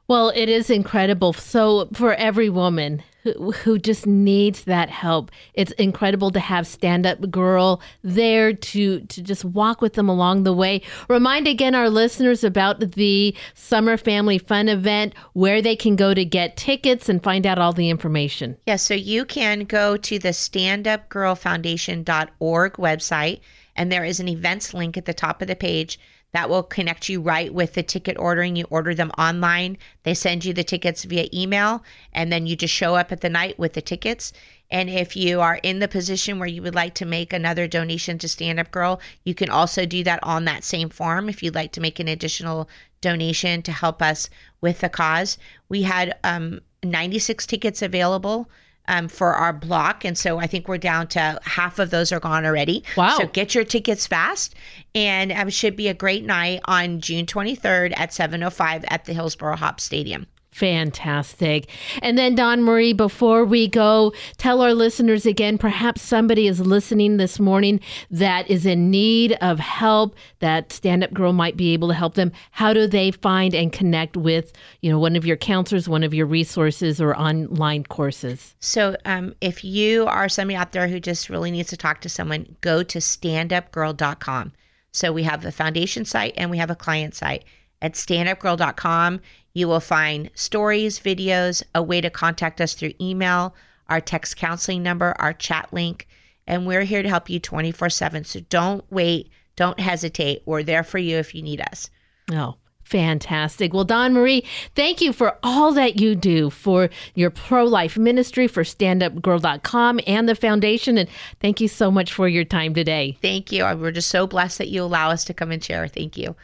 [0.07, 1.33] Well, it is incredible.
[1.33, 7.29] So, for every woman who, just needs that help, it's incredible to have Stand Up
[7.31, 10.81] Girl there to, to just walk with them along the way.
[11.09, 16.25] Remind again our listeners about the Summer Family Fun event, where they can go to
[16.25, 18.57] get tickets and find out all the information.
[18.67, 23.39] Yeah, so you can go to the standupgirlfoundation.org website,
[23.75, 25.99] and there is an events link at the top of the page
[26.33, 28.55] that will connect you right with the ticket ordering.
[28.55, 32.73] You order them online, they send you the tickets via email, and then you just
[32.73, 34.33] show up at the night with the tickets.
[34.69, 38.17] And if you are in the position where you would like to make another donation
[38.17, 41.55] to Stand Up Girl, you can also do that on that same form if you'd
[41.55, 42.67] like to make an additional
[42.99, 44.29] donation to help us
[44.61, 45.37] with the cause.
[45.69, 48.49] We had um, 96 tickets available
[48.87, 50.03] um, for our block.
[50.05, 52.83] And so I think we're down to half of those are gone already.
[52.97, 53.17] Wow.
[53.17, 54.55] So get your tickets fast.
[54.95, 59.13] And um, it should be a great night on June 23rd at 7.05 at the
[59.13, 60.27] Hillsboro Hop Stadium.
[60.53, 61.67] Fantastic.
[62.03, 67.17] And then, Dawn Marie, before we go, tell our listeners again perhaps somebody is listening
[67.17, 67.79] this morning
[68.11, 72.13] that is in need of help, that Stand Up Girl might be able to help
[72.13, 72.31] them.
[72.51, 76.13] How do they find and connect with, you know, one of your counselors, one of
[76.13, 78.53] your resources, or online courses?
[78.59, 82.09] So um, if you are somebody out there who just really needs to talk to
[82.09, 84.53] someone, go to standupgirl.com.
[84.91, 87.43] So we have a foundation site and we have a client site.
[87.83, 89.19] At standupgirl.com,
[89.53, 93.53] you will find stories, videos, a way to contact us through email,
[93.89, 96.07] our text counseling number, our chat link,
[96.47, 98.23] and we're here to help you 24 7.
[98.23, 100.43] So don't wait, don't hesitate.
[100.45, 101.89] We're there for you if you need us.
[102.31, 102.55] Oh,
[102.85, 103.73] fantastic.
[103.73, 104.45] Well, Dawn Marie,
[104.75, 110.29] thank you for all that you do for your pro life ministry, for standupgirl.com and
[110.29, 110.97] the foundation.
[110.97, 111.09] And
[111.41, 113.17] thank you so much for your time today.
[113.21, 113.65] Thank you.
[113.75, 115.89] We're just so blessed that you allow us to come and share.
[115.89, 116.37] Thank you.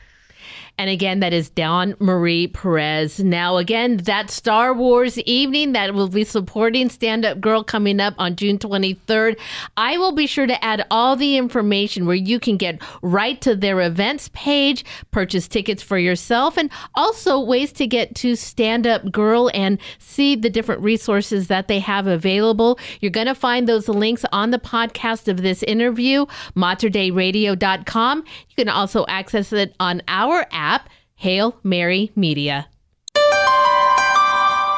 [0.80, 3.20] And again, that is Dawn Marie Perez.
[3.20, 8.14] Now, again, that Star Wars evening that will be supporting Stand Up Girl coming up
[8.18, 9.38] on June 23rd.
[9.76, 13.58] I will be sure to add all the information where you can get right to
[13.58, 19.12] their events page, purchase tickets for yourself, and also ways to get to Stand Up
[19.12, 22.80] Girl and see the different resources that they have available.
[23.02, 26.26] You're going to find those links on the podcast of this interview,
[26.56, 28.24] materdeiradio.com.
[28.60, 32.68] Can also access it on our app, Hail Mary Media.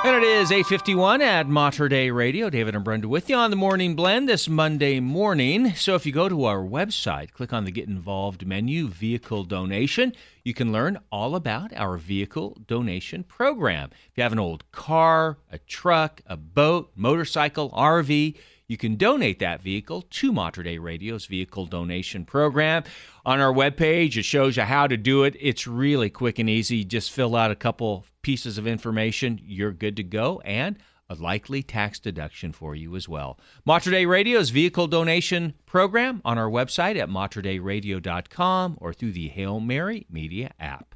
[0.03, 2.51] And it is 851 at Mater Dei Radio.
[2.51, 5.73] David and Brenda with you on the Morning Blend this Monday morning.
[5.73, 10.13] So if you go to our website, click on the Get Involved menu, Vehicle Donation,
[10.43, 13.89] you can learn all about our vehicle donation program.
[14.11, 18.35] If you have an old car, a truck, a boat, motorcycle, RV,
[18.71, 22.85] you can donate that vehicle to Mater Dei Radio's vehicle donation program.
[23.25, 25.35] On our webpage, it shows you how to do it.
[25.41, 26.85] It's really quick and easy.
[26.85, 29.41] Just fill out a couple pieces of information.
[29.43, 30.39] You're good to go.
[30.45, 30.79] And
[31.09, 33.37] a likely tax deduction for you as well.
[33.65, 39.59] Mater Dei Radio's vehicle donation program on our website at materdeiradio.com or through the Hail
[39.59, 40.95] Mary Media app.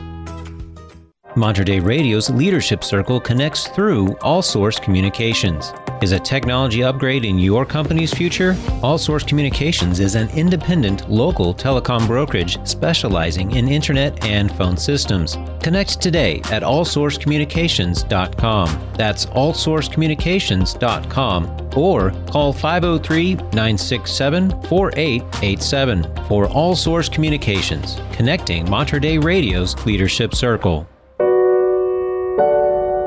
[1.35, 5.71] Mater Dei Radio's Leadership Circle connects through All Source Communications.
[6.01, 8.57] Is a technology upgrade in your company's future?
[8.83, 15.37] All Source Communications is an independent local telecom brokerage specializing in internet and phone systems.
[15.61, 18.89] Connect today at allsourcecommunications.com.
[18.95, 29.77] That's allsourcecommunications.com or call 503 967 4887 for All Source Communications, connecting Mater Dei Radio's
[29.85, 30.85] Leadership Circle.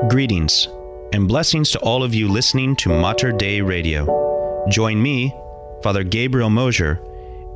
[0.09, 0.67] Greetings
[1.13, 4.65] and blessings to all of you listening to Mater Dei Radio.
[4.69, 5.33] Join me,
[5.81, 7.01] Father Gabriel Mosier,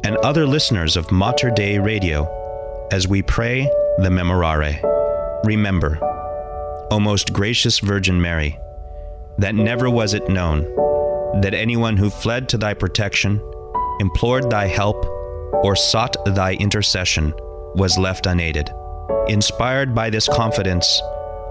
[0.03, 2.27] and other listeners of Mater Dei Radio
[2.91, 3.63] as we pray
[3.99, 4.81] the Memorare.
[5.45, 5.99] Remember,
[6.89, 8.57] O most gracious Virgin Mary,
[9.37, 10.61] that never was it known
[11.41, 13.39] that anyone who fled to thy protection,
[13.99, 15.05] implored thy help,
[15.63, 17.31] or sought thy intercession
[17.75, 18.69] was left unaided.
[19.27, 20.99] Inspired by this confidence,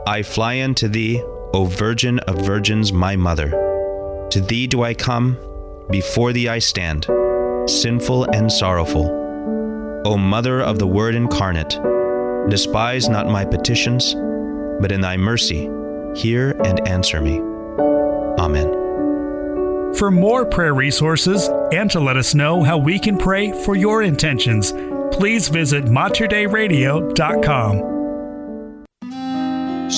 [0.09, 1.23] I fly unto thee,
[1.53, 3.51] O Virgin of Virgins, my Mother.
[4.31, 5.37] To thee do I come,
[5.91, 7.07] before thee I stand,
[7.67, 10.03] sinful and sorrowful.
[10.07, 11.79] O Mother of the Word incarnate,
[12.49, 14.15] despise not my petitions,
[14.81, 15.69] but in thy mercy
[16.15, 17.39] Hear and answer me.
[18.39, 18.73] Amen.
[19.95, 24.03] For more prayer resources and to let us know how we can pray for your
[24.03, 24.73] intentions,
[25.13, 27.98] please visit materdeiradio.com.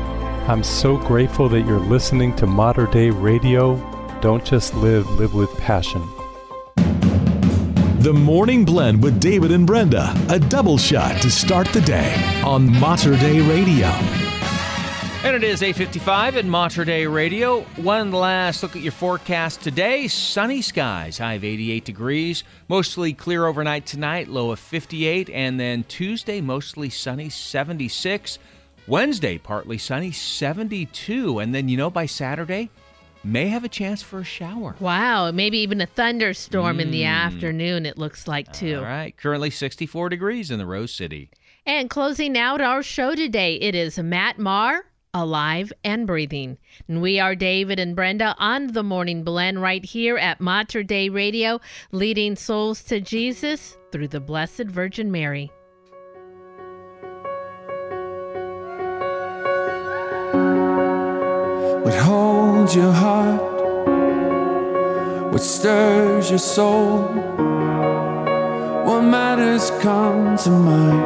[0.49, 3.77] I'm so grateful that you're listening to Mater Dei Radio.
[4.21, 6.03] Don't just live, live with passion.
[8.03, 12.13] The Morning Blend with David and Brenda, a double shot to start the day
[12.45, 13.87] on Mater Dei Radio.
[15.23, 17.61] And it is 8:55 at Mater Dei Radio.
[17.77, 20.09] One last look at your forecast today.
[20.09, 22.43] Sunny skies, high of 88 degrees.
[22.67, 28.41] Mostly clear overnight tonight, low of 58, and then Tuesday mostly sunny, 76.
[28.89, 32.69] Wednesday partly sunny, 72, and then you know by Saturday
[33.25, 34.75] may have a chance for a shower.
[34.81, 37.09] Wow, maybe even a thunderstorm in the Mm.
[37.09, 38.79] afternoon, it looks like, too.
[38.79, 41.31] All right, currently 64 degrees in the Rose City.
[41.65, 46.57] And closing out our show today, it is Matt Maher, Alive and Breathing.
[46.89, 51.09] And we are David and Brenda on the Morning Blend right here at Mater Dei
[51.11, 51.61] Radio,
[51.93, 55.53] leading souls to Jesus through the Blessed Virgin Mary.
[61.85, 61.95] What
[62.63, 63.43] holds your heart?
[65.33, 67.03] What stirs your soul?
[68.87, 71.03] What matters come to mind?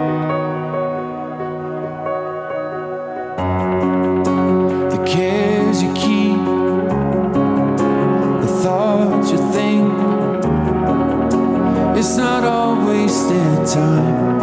[4.93, 6.45] The cares you keep,
[8.43, 9.93] the thoughts you think.
[11.97, 14.36] It's not all wasted time.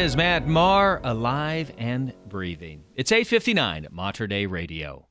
[0.00, 2.84] Is Matt Maher, alive and breathing.
[2.96, 5.06] It's 8:59 at Mater Dei Radio.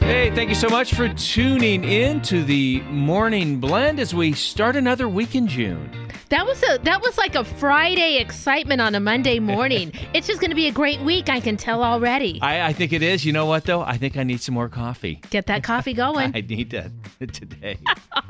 [0.00, 4.74] Hey, thank you so much for tuning in to the Morning Blend as we start
[4.74, 5.88] another week in June.
[6.30, 9.92] That was a that was like a Friday excitement on a Monday morning.
[10.12, 11.28] it's just going to be a great week.
[11.28, 12.40] I can tell already.
[12.42, 13.24] I, I think it is.
[13.24, 13.82] You know what though?
[13.82, 15.20] I think I need some more coffee.
[15.30, 16.32] Get that coffee going.
[16.34, 16.90] I need that.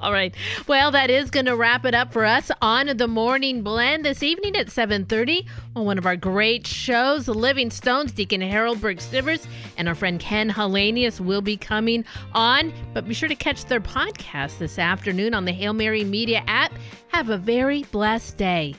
[0.05, 0.35] All right.
[0.69, 4.23] Well, that is going to wrap it up for us on the Morning Blend this
[4.23, 8.13] evening at 7:30 on one of our great shows, The Living Stones.
[8.13, 9.47] Deacon Harold Burke Sivers
[9.79, 12.05] and our friend Ken Hallenius will be coming
[12.35, 12.71] on.
[12.93, 16.75] But be sure to catch their podcast this afternoon on the Hail Mary Media app.
[17.09, 18.75] Have a very blessed day.